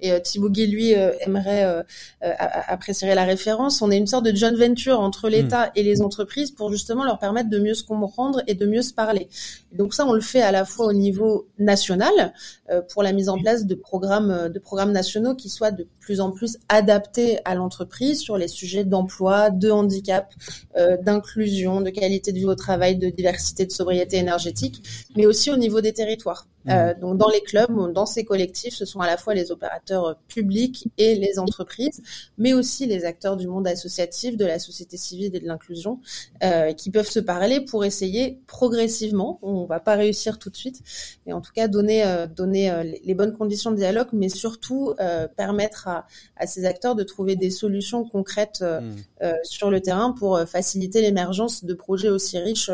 et 0.00 0.20
Thibaut 0.22 0.48
Guy, 0.48 0.66
lui, 0.68 0.92
aimerait 0.92 1.84
apprécier 2.22 3.14
la 3.14 3.24
référence. 3.24 3.82
On 3.82 3.90
est 3.90 3.98
une 3.98 4.06
sorte 4.06 4.24
de 4.24 4.34
joint 4.34 4.56
venture 4.56 5.00
entre 5.00 5.28
et 5.74 5.82
les 5.82 6.02
entreprises 6.02 6.50
pour 6.50 6.70
justement 6.70 7.04
leur 7.04 7.18
permettre 7.18 7.50
de 7.50 7.58
mieux 7.58 7.74
se 7.74 7.84
comprendre 7.84 8.42
et 8.46 8.54
de 8.54 8.66
mieux 8.66 8.82
se 8.82 8.92
parler. 8.92 9.28
donc 9.72 9.94
ça, 9.94 10.06
on 10.06 10.12
le 10.12 10.20
fait 10.20 10.42
à 10.42 10.52
la 10.52 10.64
fois 10.64 10.86
au 10.86 10.92
niveau 10.92 11.48
national 11.58 12.32
euh, 12.70 12.82
pour 12.82 13.02
la 13.02 13.12
mise 13.12 13.28
en 13.28 13.38
place 13.38 13.66
de 13.66 13.74
programmes, 13.74 14.30
euh, 14.30 14.48
de 14.48 14.58
programmes 14.58 14.92
nationaux 14.92 15.34
qui 15.34 15.48
soient 15.48 15.70
de 15.70 15.86
plus 16.00 16.20
en 16.20 16.30
plus 16.30 16.58
adaptés 16.68 17.38
à 17.44 17.54
l'entreprise 17.54 18.20
sur 18.20 18.36
les 18.38 18.48
sujets 18.48 18.84
d'emploi, 18.84 19.50
de 19.50 19.70
handicap, 19.70 20.32
euh, 20.76 20.96
d'inclusion, 20.96 21.80
de 21.80 21.90
qualité 21.90 22.32
de 22.32 22.38
vie 22.38 22.46
au 22.46 22.54
travail, 22.54 22.96
de 22.96 23.10
diversité, 23.10 23.66
de 23.66 23.72
sobriété 23.72 24.16
énergétique, 24.16 24.82
mais 25.16 25.26
aussi 25.26 25.50
au 25.50 25.56
niveau 25.56 25.80
des 25.80 25.92
territoires. 25.92 26.46
Euh, 26.68 26.94
mmh. 26.94 27.00
donc 27.00 27.18
dans 27.18 27.28
les 27.28 27.40
clubs, 27.40 27.92
dans 27.92 28.06
ces 28.06 28.24
collectifs, 28.24 28.74
ce 28.74 28.84
sont 28.84 29.00
à 29.00 29.06
la 29.06 29.16
fois 29.16 29.34
les 29.34 29.50
opérateurs 29.50 30.04
euh, 30.06 30.14
publics 30.28 30.88
et 30.98 31.14
les 31.14 31.38
entreprises, 31.38 32.02
mais 32.36 32.52
aussi 32.52 32.86
les 32.86 33.04
acteurs 33.04 33.36
du 33.36 33.46
monde 33.46 33.66
associatif, 33.66 34.36
de 34.36 34.44
la 34.44 34.58
société 34.58 34.96
civile 34.96 35.34
et 35.34 35.40
de 35.40 35.46
l'inclusion, 35.46 36.00
euh, 36.42 36.72
qui 36.72 36.90
peuvent 36.90 37.08
se 37.08 37.20
parler 37.20 37.60
pour 37.60 37.84
essayer 37.84 38.40
progressivement. 38.46 39.38
On 39.42 39.64
va 39.64 39.80
pas 39.80 39.94
réussir 39.94 40.38
tout 40.38 40.50
de 40.50 40.56
suite, 40.56 40.82
mais 41.26 41.32
en 41.32 41.40
tout 41.40 41.52
cas 41.52 41.68
donner 41.68 42.04
donner 42.34 42.98
les 43.04 43.14
bonnes 43.14 43.32
conditions 43.32 43.70
de 43.70 43.76
dialogue, 43.76 44.08
mais 44.12 44.28
surtout 44.28 44.94
permettre 45.36 45.88
à, 45.88 46.06
à, 46.36 46.46
ces 46.46 46.64
acteurs 46.64 46.94
de 46.94 47.02
trouver 47.02 47.36
des 47.36 47.50
solutions 47.50 48.04
concrètes 48.04 48.62
mmh. 48.62 49.26
sur 49.42 49.70
le 49.70 49.80
terrain 49.80 50.12
pour 50.12 50.40
faciliter 50.46 51.00
l'émergence 51.00 51.64
de 51.64 51.74
projets 51.74 52.08
aussi 52.08 52.38
riches 52.38 52.70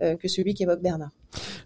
que 0.00 0.28
celui 0.28 0.54
qu'évoque 0.54 0.80
Bernard. 0.80 1.10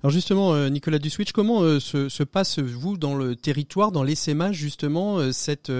Alors 0.02 0.10
justement, 0.10 0.54
euh, 0.54 0.68
Nicolas 0.68 0.98
Duswitch, 0.98 1.32
comment 1.32 1.62
euh, 1.62 1.78
se, 1.78 2.08
se, 2.08 2.22
passe 2.24 2.58
vous 2.58 2.96
dans 2.96 3.14
le 3.14 3.36
territoire, 3.36 3.92
dans 3.92 4.02
l'essaimage 4.02 4.56
justement 4.56 5.18
euh, 5.18 5.32
cette 5.32 5.72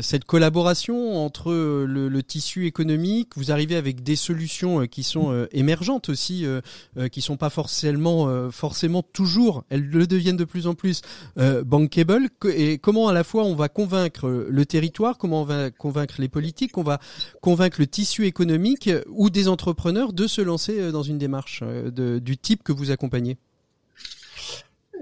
cette 0.00 0.24
collaboration 0.24 1.22
entre 1.22 1.52
le, 1.52 2.22
tissu 2.22 2.66
économique? 2.66 3.30
Vous 3.36 3.52
arrivez 3.52 3.76
avec 3.76 4.02
des 4.02 4.16
solutions 4.16 4.86
qui 4.86 5.02
sont 5.02 5.46
émergentes 5.52 6.08
aussi, 6.08 6.46
qui 7.10 7.20
sont 7.20 7.36
pas 7.36 7.50
forcément 7.50 8.50
forcément 8.50 9.02
toujours, 9.02 9.64
elles 9.68 9.86
le 9.86 10.06
deviennent 10.06 10.38
de 10.38 10.44
plus 10.44 10.66
en 10.66 10.74
plus 10.74 11.02
bankable. 11.36 12.30
Et 12.46 12.78
comment 12.78 13.08
à 13.08 13.12
la 13.12 13.24
fois 13.24 13.44
on 13.44 13.54
va 13.54 13.68
convaincre 13.68 14.26
le 14.26 14.64
territoire, 14.64 15.18
comment 15.18 15.42
on 15.42 15.44
va 15.44 15.70
convaincre 15.70 16.14
les 16.18 16.28
politiques, 16.28 16.78
on 16.78 16.82
va 16.82 16.98
convaincre 17.42 17.76
le 17.78 17.86
tissu 17.86 18.24
économique 18.24 18.88
ou 19.10 19.28
des 19.28 19.48
entrepreneurs 19.48 20.14
de 20.14 20.26
se 20.26 20.40
lancer 20.40 20.92
dans 20.92 21.02
une 21.02 21.18
démarche 21.18 21.62
du 21.62 22.38
type 22.38 22.62
que 22.62 22.72
vous 22.72 22.81
vous 22.82 22.90
accompagner 22.90 23.36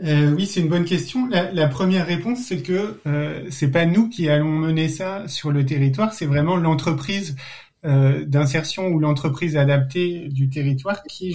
euh, 0.03 0.33
oui, 0.33 0.47
c'est 0.47 0.61
une 0.61 0.69
bonne 0.69 0.87
question. 0.87 1.29
La, 1.29 1.69
première 1.69 2.07
réponse, 2.07 2.39
c'est 2.47 2.63
que 2.63 2.99
euh, 3.07 3.45
c'est 3.51 3.71
pas 3.71 3.85
nous 3.85 4.09
qui 4.09 4.31
allons 4.31 4.51
mener 4.51 4.89
ça 4.89 5.29
sur 5.29 5.53
le 5.53 5.67
territoire, 5.67 6.15
c'est 6.15 6.25
vraiment 6.25 6.57
l'entreprise 6.57 7.37
euh, 7.85 8.25
d'insertion 8.25 8.89
ou 8.89 8.99
l'entreprise 8.99 9.59
adaptée 9.59 10.29
du 10.29 10.49
territoire 10.49 11.03
qui 11.05 11.35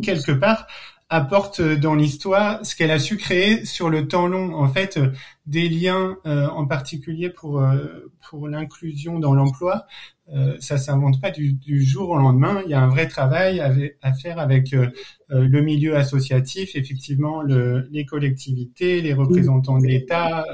quelque 0.00 0.32
part 0.32 0.66
apporte 1.12 1.60
dans 1.60 1.94
l'histoire 1.94 2.64
ce 2.64 2.74
qu'elle 2.74 2.90
a 2.90 2.98
su 2.98 3.18
créer 3.18 3.66
sur 3.66 3.90
le 3.90 4.08
temps 4.08 4.26
long. 4.26 4.54
En 4.54 4.66
fait, 4.66 4.98
des 5.44 5.68
liens, 5.68 6.16
euh, 6.24 6.48
en 6.48 6.66
particulier 6.66 7.28
pour 7.28 7.60
euh, 7.60 8.10
pour 8.30 8.48
l'inclusion 8.48 9.18
dans 9.18 9.34
l'emploi, 9.34 9.86
euh, 10.32 10.56
ça 10.58 10.78
s'invente 10.78 11.20
pas 11.20 11.30
du, 11.30 11.52
du, 11.52 11.84
jour 11.84 12.08
au 12.08 12.16
lendemain. 12.16 12.62
Il 12.64 12.70
y 12.70 12.74
a 12.74 12.80
un 12.80 12.88
vrai 12.88 13.08
travail 13.08 13.60
à, 13.60 14.12
faire 14.14 14.38
avec 14.38 14.72
euh, 14.72 14.88
le 15.28 15.60
milieu 15.60 15.96
associatif, 15.96 16.76
effectivement, 16.76 17.42
le, 17.42 17.86
les 17.90 18.06
collectivités, 18.06 19.02
les 19.02 19.12
représentants 19.12 19.78
de 19.78 19.86
l'État. 19.86 20.46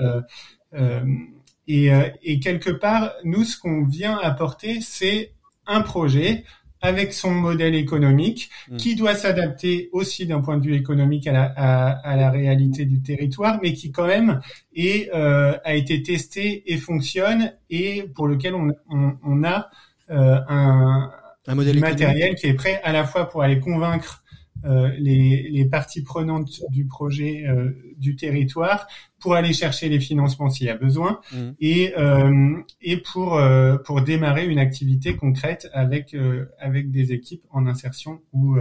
Et, 1.70 1.90
et 2.22 2.40
quelque 2.40 2.70
part, 2.70 3.12
nous, 3.24 3.44
ce 3.44 3.58
qu'on 3.58 3.84
vient 3.84 4.18
apporter, 4.18 4.80
c'est 4.80 5.34
un 5.66 5.82
projet 5.82 6.44
avec 6.80 7.12
son 7.12 7.32
modèle 7.32 7.74
économique, 7.74 8.50
mm. 8.70 8.76
qui 8.76 8.94
doit 8.94 9.14
s'adapter 9.14 9.88
aussi 9.92 10.26
d'un 10.26 10.40
point 10.40 10.58
de 10.58 10.64
vue 10.64 10.74
économique 10.74 11.26
à 11.26 11.32
la, 11.32 11.44
à, 11.44 12.16
la, 12.16 12.30
réalité 12.30 12.84
du 12.84 13.00
territoire, 13.00 13.58
mais 13.62 13.72
qui 13.72 13.90
quand 13.90 14.06
même 14.06 14.40
est, 14.74 15.10
euh, 15.14 15.56
a 15.64 15.74
été 15.74 16.02
testé 16.02 16.72
et 16.72 16.76
fonctionne 16.76 17.52
et 17.70 18.04
pour 18.14 18.28
lequel 18.28 18.54
on, 18.54 18.72
on, 18.90 19.16
on 19.24 19.44
a 19.44 19.70
euh, 20.10 20.40
un, 20.48 21.10
un 21.46 21.54
modèle 21.54 21.80
matériel 21.80 22.34
qui 22.34 22.46
est 22.46 22.54
prêt 22.54 22.80
à 22.84 22.92
la 22.92 23.04
fois 23.04 23.28
pour 23.28 23.42
aller 23.42 23.58
convaincre 23.58 24.22
euh, 24.64 24.90
les, 24.98 25.48
les, 25.50 25.64
parties 25.66 26.02
prenantes 26.02 26.60
du 26.70 26.84
projet 26.84 27.44
euh, 27.46 27.70
du 27.96 28.16
territoire 28.16 28.88
pour 29.20 29.34
aller 29.34 29.52
chercher 29.52 29.88
les 29.88 30.00
financements 30.00 30.50
s'il 30.50 30.66
y 30.66 30.70
a 30.70 30.76
besoin 30.76 31.20
mmh. 31.32 31.36
et 31.60 31.94
euh, 31.96 32.56
et 32.80 32.96
pour 32.96 33.36
euh, 33.36 33.76
pour 33.76 34.02
démarrer 34.02 34.46
une 34.46 34.58
activité 34.58 35.14
concrète 35.14 35.68
avec 35.72 36.16
avec 36.58 36.90
des 36.90 37.12
équipes 37.12 37.44
en 37.50 37.66
insertion 37.66 38.20
ou 38.32 38.56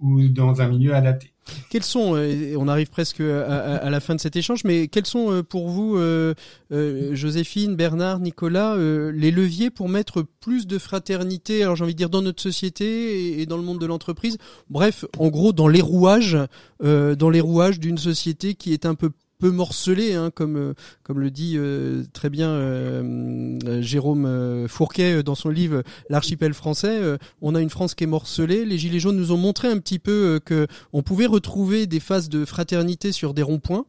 ou 0.00 0.28
dans 0.28 0.60
un 0.60 0.68
milieu 0.68 0.94
adapté. 0.94 1.34
Quels 1.70 1.82
sont, 1.82 2.14
euh, 2.14 2.56
on 2.56 2.68
arrive 2.68 2.88
presque 2.88 3.20
à, 3.20 3.90
la 3.90 4.00
fin 4.00 4.14
de 4.14 4.20
cet 4.20 4.36
échange, 4.36 4.64
mais 4.64 4.88
quels 4.88 5.06
sont 5.06 5.30
euh, 5.30 5.42
pour 5.42 5.68
vous, 5.68 5.96
euh, 5.96 6.34
Joséphine, 6.70 7.76
Bernard, 7.76 8.20
Nicolas, 8.20 8.76
les 8.76 9.30
leviers 9.30 9.70
pour 9.70 9.88
mettre 9.88 10.22
plus 10.22 10.66
de 10.66 10.78
fraternité, 10.78 11.62
alors 11.62 11.76
j'ai 11.76 11.84
envie 11.84 11.94
de 11.94 11.98
dire 11.98 12.10
dans 12.10 12.22
notre 12.22 12.42
société 12.42 13.40
et, 13.40 13.46
dans 13.46 13.56
le 13.56 13.62
monde 13.62 13.80
de 13.80 13.86
l'entreprise, 13.86 14.38
bref, 14.70 15.04
en 15.18 15.28
gros 15.28 15.52
dans 15.52 15.68
les 15.68 15.82
rouages, 15.82 16.38
dans 16.82 17.30
les 17.30 17.40
rouages 17.40 17.78
d'une 17.78 17.98
société 17.98 18.54
qui 18.54 18.72
est 18.72 18.86
un 18.86 18.94
peu 18.94 19.10
peu 19.44 19.50
morcelé, 19.50 20.14
hein, 20.14 20.30
comme 20.34 20.56
euh, 20.56 20.72
comme 21.02 21.20
le 21.20 21.30
dit 21.30 21.56
euh, 21.58 22.04
très 22.14 22.30
bien 22.30 22.48
euh, 22.48 23.82
Jérôme 23.82 24.66
Fourquet 24.68 25.22
dans 25.22 25.34
son 25.34 25.50
livre 25.50 25.82
L'archipel 26.08 26.54
français. 26.54 26.98
on 27.42 27.54
a 27.54 27.60
une 27.60 27.68
France 27.68 27.94
qui 27.94 28.04
est 28.04 28.06
morcelée. 28.06 28.64
Les 28.64 28.78
gilets 28.78 29.00
jaunes 29.00 29.18
nous 29.18 29.32
ont 29.32 29.36
montré 29.36 29.68
un 29.68 29.76
petit 29.76 29.98
peu 29.98 30.40
que 30.46 30.66
on 30.94 31.02
pouvait 31.02 31.26
retrouver 31.26 31.86
des 31.86 32.00
phases 32.00 32.30
de 32.30 32.46
fraternité 32.46 33.12
sur 33.12 33.34
des 33.34 33.42
ronds-points. 33.42 33.84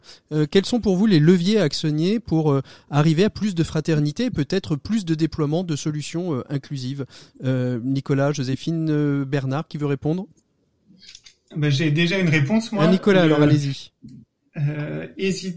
quels 0.51 0.65
sont 0.65 0.81
pour 0.81 0.97
vous 0.97 1.05
les 1.05 1.19
leviers 1.19 1.57
à 1.59 1.63
actionner 1.63 2.19
pour 2.19 2.59
arriver 2.89 3.23
à 3.23 3.29
plus 3.29 3.55
de 3.55 3.63
fraternité 3.63 4.25
et 4.25 4.31
peut-être 4.31 4.75
plus 4.75 5.05
de 5.05 5.15
déploiement 5.15 5.63
de 5.63 5.77
solutions 5.77 6.43
inclusives? 6.49 7.05
Nicolas, 7.43 8.33
Joséphine, 8.33 9.23
Bernard, 9.23 9.69
qui 9.69 9.77
veut 9.77 9.87
répondre? 9.87 10.27
Ben, 11.55 11.69
J'ai 11.69 11.91
déjà 11.91 12.19
une 12.19 12.29
réponse, 12.29 12.73
moi. 12.73 12.83
Ah, 12.85 12.91
Nicolas, 12.91 13.23
alors 13.23 13.41
allez-y. 13.41 13.91
Euh, 14.57 15.07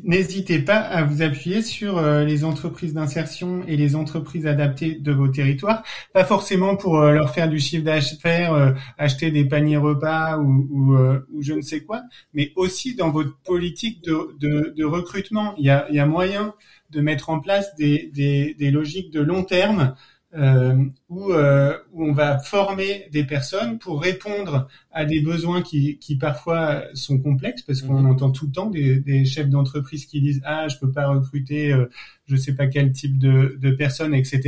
n'hésitez 0.03 0.59
pas 0.59 0.79
à 0.79 1.05
vous 1.05 1.23
appuyer 1.23 1.63
sur 1.63 1.99
euh, 1.99 2.25
les 2.25 2.45
entreprises 2.45 2.95
d'insertion 2.95 3.63
et 3.69 3.77
les 3.77 3.95
entreprises 3.95 4.47
adaptées 4.47 4.97
de 4.97 5.13
vos 5.13 5.29
territoires, 5.29 5.85
pas 6.13 6.25
forcément 6.25 6.75
pour 6.75 6.99
euh, 6.99 7.13
leur 7.13 7.33
faire 7.33 7.49
du 7.49 7.61
chiffre 7.61 7.85
d'affaires, 7.85 8.75
acheter 8.99 9.31
des 9.31 9.45
paniers 9.45 9.77
repas 9.77 10.39
ou, 10.39 10.67
ou, 10.71 10.97
ou, 10.97 11.43
je 11.43 11.53
ne 11.53 11.61
sais 11.61 11.81
quoi, 11.83 12.03
mais 12.35 12.53
aussi 12.57 12.97
dans 12.97 13.11
votre 13.11 13.37
politique 13.45 14.03
de, 14.03 14.37
de, 14.41 14.75
de 14.77 14.85
recrutement. 14.85 15.55
Il 15.59 15.67
y, 15.67 15.71
a, 15.71 15.87
y 15.93 16.01
a, 16.01 16.07
moyen 16.07 16.55
de 16.91 17.01
mettre 17.01 17.31
en 17.31 17.39
place 17.39 17.75
des, 17.77 18.11
des, 18.13 18.55
des 18.55 18.71
logiques 18.71 19.13
de 19.13 19.21
long 19.21 19.45
terme 19.45 19.95
euh, 20.35 20.85
où, 21.09 21.33
euh, 21.33 21.79
où, 21.93 22.05
on 22.05 22.13
va 22.13 22.39
former 22.39 23.09
des 23.13 23.25
personnes 23.25 23.79
pour 23.79 24.03
répondre 24.03 24.69
à 24.93 25.07
des 25.07 25.21
besoins 25.21 25.63
qui, 25.63 25.99
qui 25.99 26.17
parfois 26.17 26.83
sont 26.93 27.19
complexes, 27.19 27.63
parce 27.63 27.81
qu'on 27.81 28.01
mhm. 28.03 28.11
entend 28.11 28.31
tout 28.31 28.47
le 28.47 28.53
temps 28.53 28.69
des, 28.69 29.01
des 29.01 29.25
chefs 29.25 29.49
d'entreprise 29.49 30.05
qui 30.05 30.21
disent 30.21 30.43
ah 30.45 30.69
je 30.69 30.77
peux 30.79 30.91
pas 30.93 31.09
recruter 31.09 31.73
euh, 31.73 31.87
je 32.27 32.37
sais 32.37 32.55
pas 32.55 32.67
quel 32.67 32.93
type 32.93 33.19
de, 33.19 33.57
de 33.59 33.71
personnes, 33.71 34.15
etc. 34.15 34.41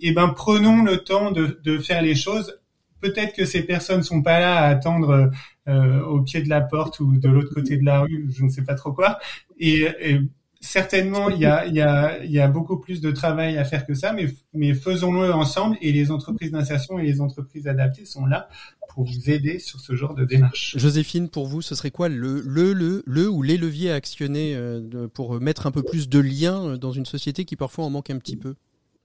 Et 0.00 0.08
eh 0.08 0.12
ben 0.12 0.28
prenons 0.28 0.82
le 0.82 0.98
temps 0.98 1.30
de, 1.30 1.60
de 1.62 1.78
faire 1.78 2.00
les 2.00 2.14
choses. 2.14 2.58
Peut-être 3.00 3.34
que 3.34 3.44
ces 3.44 3.62
personnes 3.62 4.02
sont 4.02 4.22
pas 4.22 4.40
là 4.40 4.56
à 4.56 4.66
attendre 4.68 5.30
euh, 5.68 6.02
au 6.04 6.22
pied 6.22 6.40
de 6.42 6.48
la 6.48 6.62
porte 6.62 7.00
ou 7.00 7.18
de 7.18 7.28
l'autre 7.28 7.52
côté 7.54 7.76
de 7.76 7.84
la 7.84 8.00
rue, 8.00 8.30
je 8.34 8.44
ne 8.44 8.48
sais 8.48 8.64
pas 8.64 8.74
trop 8.74 8.92
quoi. 8.92 9.18
Et, 9.58 9.86
et 10.00 10.20
certainement, 10.60 11.30
il 11.30 11.40
y 11.40 11.46
a, 11.46 12.48
beaucoup 12.48 12.78
plus 12.78 13.00
de 13.00 13.10
travail 13.10 13.58
à 13.58 13.64
faire 13.64 13.86
que 13.86 13.94
ça, 13.94 14.14
mais, 14.54 14.74
faisons-le 14.74 15.32
ensemble 15.32 15.76
et 15.80 15.92
les 15.92 16.10
entreprises 16.10 16.52
d'insertion 16.52 16.98
et 16.98 17.04
les 17.04 17.20
entreprises 17.20 17.66
adaptées 17.66 18.04
sont 18.04 18.26
là 18.26 18.48
pour 18.88 19.04
vous 19.04 19.30
aider 19.30 19.58
sur 19.58 19.80
ce 19.80 19.94
genre 19.94 20.14
de 20.14 20.24
démarche. 20.24 20.76
Joséphine, 20.76 21.28
pour 21.28 21.46
vous, 21.46 21.62
ce 21.62 21.74
serait 21.74 21.90
quoi 21.90 22.08
le, 22.08 22.40
le, 22.40 22.72
le, 22.72 23.02
le 23.06 23.28
ou 23.28 23.42
les 23.42 23.56
leviers 23.56 23.90
à 23.92 23.94
actionner 23.94 24.54
euh, 24.56 25.08
pour 25.12 25.40
mettre 25.40 25.66
un 25.66 25.70
peu 25.70 25.82
plus 25.82 26.08
de 26.08 26.18
liens 26.18 26.76
dans 26.76 26.92
une 26.92 27.06
société 27.06 27.44
qui 27.44 27.56
parfois 27.56 27.84
en 27.84 27.90
manque 27.90 28.10
un 28.10 28.18
petit 28.18 28.36
peu? 28.36 28.54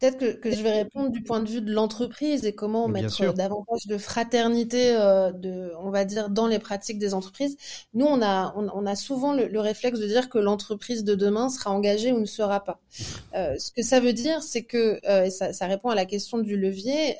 Peut-être 0.04 0.18
que, 0.18 0.32
que, 0.34 0.52
je 0.52 0.62
vais 0.62 0.74
répondre 0.74 1.12
du 1.12 1.24
point 1.24 1.40
de 1.40 1.48
vue 1.48 1.62
de 1.62 1.72
l'entreprise 1.72 2.44
et 2.44 2.52
comment 2.52 2.90
mettre 2.90 3.34
davantage 3.34 3.88
de 3.88 3.98
fraternité, 3.98 4.98
euh, 4.98 5.32
de, 5.32 5.72
on 5.80 5.92
va 5.92 6.04
dire, 6.04 6.30
dans 6.30 6.48
les 6.48 6.60
pratiques 6.60 7.00
des 7.00 7.14
entreprises. 7.14 7.56
Nous, 7.94 8.06
on 8.06 8.22
a, 8.22 8.54
on, 8.58 8.68
on 8.74 8.86
a 8.86 8.98
souvent 8.98 9.32
le, 9.32 9.48
le, 9.48 9.60
réflexe 9.62 10.00
de 10.00 10.06
dire 10.06 10.28
que 10.28 10.40
l'entreprise 10.40 11.06
de 11.06 11.16
demain 11.16 11.48
sera 11.48 11.72
engagée 11.72 12.12
ou 12.12 12.20
ne 12.20 12.26
sera 12.26 12.66
pas. 12.66 12.82
Euh, 13.34 13.56
ce 13.58 13.72
que 13.72 13.82
ça 13.82 14.02
veut 14.02 14.12
dire, 14.12 14.44
c'est 14.44 14.64
que, 14.64 15.00
euh, 15.08 15.24
et 15.24 15.30
ça, 15.30 15.54
ça, 15.54 15.68
répond 15.68 15.88
à 15.88 15.96
la 15.96 16.04
question 16.04 16.38
du 16.40 16.58
levier, 16.58 17.16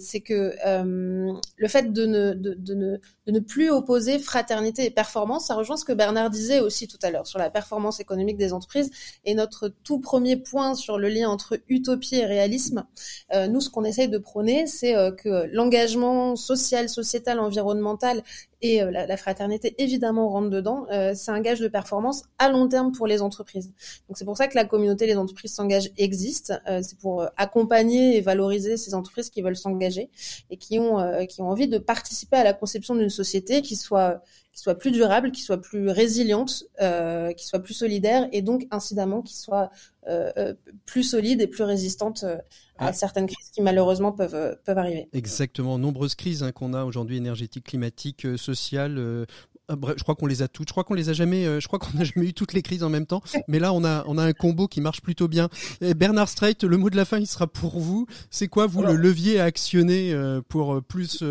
c'est 0.00 0.20
que 0.20 0.56
le 0.64 1.68
fait 1.68 1.92
de 1.92 2.04
ne, 2.04 2.34
de, 2.34 2.54
de, 2.54 2.74
ne, 2.74 2.96
de 3.26 3.32
ne 3.32 3.38
plus 3.38 3.70
opposer 3.70 4.18
fraternité 4.18 4.84
et 4.84 4.90
performance, 4.90 5.46
ça 5.46 5.54
rejoint 5.54 5.76
ce 5.76 5.84
que 5.84 5.92
Bernard 5.92 6.30
disait 6.30 6.58
aussi 6.58 6.88
tout 6.88 6.98
à 7.02 7.10
l'heure 7.10 7.28
sur 7.28 7.38
la 7.38 7.48
performance 7.48 8.00
économique 8.00 8.38
des 8.38 8.52
entreprises 8.52 8.90
et 9.24 9.34
notre 9.34 9.68
tout 9.68 10.00
premier 10.00 10.36
point 10.36 10.74
sur 10.74 10.98
le 10.98 11.08
lien 11.08 11.30
entre 11.30 11.60
utopie 11.68 12.16
et 12.16 12.23
réalisme. 12.24 12.84
Euh, 13.32 13.46
nous, 13.46 13.60
ce 13.60 13.70
qu'on 13.70 13.84
essaye 13.84 14.08
de 14.08 14.18
prôner, 14.18 14.66
c'est 14.66 14.96
euh, 14.96 15.10
que 15.10 15.48
l'engagement 15.52 16.36
social, 16.36 16.88
sociétal, 16.88 17.38
environnemental 17.40 18.22
et 18.62 18.82
euh, 18.82 18.90
la, 18.90 19.16
fraternité 19.16 19.74
évidemment 19.78 20.28
rentre 20.28 20.50
dedans. 20.50 20.86
C'est 21.14 21.30
un 21.30 21.40
gage 21.40 21.60
de 21.60 21.68
performance 21.68 22.22
à 22.38 22.48
long 22.48 22.68
terme 22.68 22.92
pour 22.92 23.06
les 23.06 23.22
entreprises. 23.22 23.72
Donc 24.08 24.16
c'est 24.16 24.24
pour 24.24 24.36
ça 24.36 24.48
que 24.48 24.54
la 24.54 24.64
communauté 24.64 25.06
les 25.06 25.16
entreprises 25.16 25.54
s'engagent 25.54 25.90
existe. 25.98 26.52
C'est 26.66 26.98
pour 26.98 27.26
accompagner 27.36 28.16
et 28.16 28.20
valoriser 28.20 28.76
ces 28.76 28.94
entreprises 28.94 29.30
qui 29.30 29.42
veulent 29.42 29.56
s'engager 29.56 30.10
et 30.50 30.56
qui 30.56 30.78
ont 30.78 31.26
qui 31.26 31.42
ont 31.42 31.48
envie 31.50 31.68
de 31.68 31.78
participer 31.78 32.36
à 32.36 32.44
la 32.44 32.54
conception 32.54 32.94
d'une 32.94 33.10
société 33.10 33.62
qui 33.62 33.76
soit 33.76 34.22
qui 34.54 34.60
soit 34.60 34.76
plus 34.76 34.92
durable, 34.92 35.32
qui 35.32 35.42
soit 35.42 35.60
plus 35.60 35.88
résiliente, 35.88 36.64
euh, 36.80 37.32
qui 37.32 37.44
soit 37.44 37.58
plus 37.58 37.74
solidaire 37.74 38.28
et 38.32 38.40
donc 38.40 38.66
incidemment 38.70 39.20
qui 39.20 39.36
soit 39.36 39.70
euh, 40.08 40.30
euh 40.36 40.54
plus 40.86 41.02
solide 41.02 41.40
et 41.40 41.48
plus 41.48 41.64
résistante 41.64 42.22
euh, 42.22 42.36
à 42.78 42.88
ah. 42.88 42.92
certaines 42.92 43.26
crises 43.26 43.50
qui 43.50 43.62
malheureusement 43.62 44.12
peuvent 44.12 44.56
peuvent 44.64 44.78
arriver. 44.78 45.08
Exactement, 45.12 45.76
nombreuses 45.78 46.14
crises 46.14 46.44
hein, 46.44 46.52
qu'on 46.52 46.72
a 46.72 46.84
aujourd'hui 46.84 47.16
énergétiques, 47.16 47.64
climatiques, 47.64 48.26
sociales. 48.36 49.26
Ah, 49.68 49.76
je 49.96 50.02
crois 50.02 50.14
qu'on 50.14 50.26
les 50.26 50.42
a 50.42 50.48
toutes. 50.48 50.68
Je 50.68 50.72
crois 50.72 50.84
qu'on 50.84 50.94
les 50.94 51.08
a 51.08 51.14
jamais. 51.14 51.46
Euh, 51.46 51.58
je 51.58 51.66
crois 51.66 51.78
qu'on 51.78 51.96
n'a 51.96 52.04
jamais 52.14 52.28
eu 52.28 52.34
toutes 52.34 52.52
les 52.52 52.62
crises 52.62 52.82
en 52.82 52.90
même 52.90 53.06
temps. 53.06 53.22
Mais 53.48 53.58
là, 53.58 53.72
on 53.72 53.84
a 53.84 54.04
on 54.06 54.18
a 54.18 54.22
un 54.22 54.32
combo 54.32 54.68
qui 54.68 54.80
marche 54.80 55.00
plutôt 55.00 55.28
bien. 55.28 55.48
Et 55.80 55.94
Bernard 55.94 56.28
Streit, 56.28 56.56
le 56.62 56.76
mot 56.76 56.90
de 56.90 56.96
la 56.96 57.04
fin, 57.04 57.18
il 57.18 57.26
sera 57.26 57.46
pour 57.46 57.78
vous. 57.80 58.06
C'est 58.30 58.48
quoi 58.48 58.66
vous 58.66 58.82
le 58.82 58.94
levier 58.94 59.40
à 59.40 59.44
actionner 59.44 60.12
euh, 60.12 60.42
pour 60.48 60.74
euh, 60.74 60.80
plus 60.80 61.24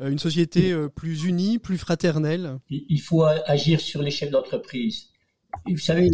une 0.00 0.18
société 0.18 0.74
plus 0.94 1.24
unie, 1.24 1.58
plus 1.58 1.78
fraternelle? 1.78 2.58
Il 2.70 3.00
faut 3.00 3.24
agir 3.24 3.80
sur 3.80 4.02
les 4.02 4.10
chefs 4.10 4.30
d'entreprise. 4.30 5.08
Vous 5.66 5.78
savez, 5.78 6.10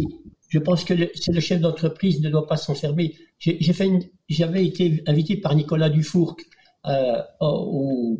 je 0.49 0.59
pense 0.59 0.83
que 0.83 0.93
c'est 1.13 1.33
le 1.33 1.41
chef 1.41 1.59
d'entreprise 1.59 2.21
ne 2.21 2.29
doit 2.29 2.47
pas 2.47 2.57
s'enfermer. 2.57 3.15
J'ai 3.37 3.73
fait, 3.73 3.91
j'avais 4.29 4.65
été 4.65 5.03
invité 5.05 5.37
par 5.37 5.55
Nicolas 5.55 5.89
Dufourc 5.89 6.37
au, 7.41 8.19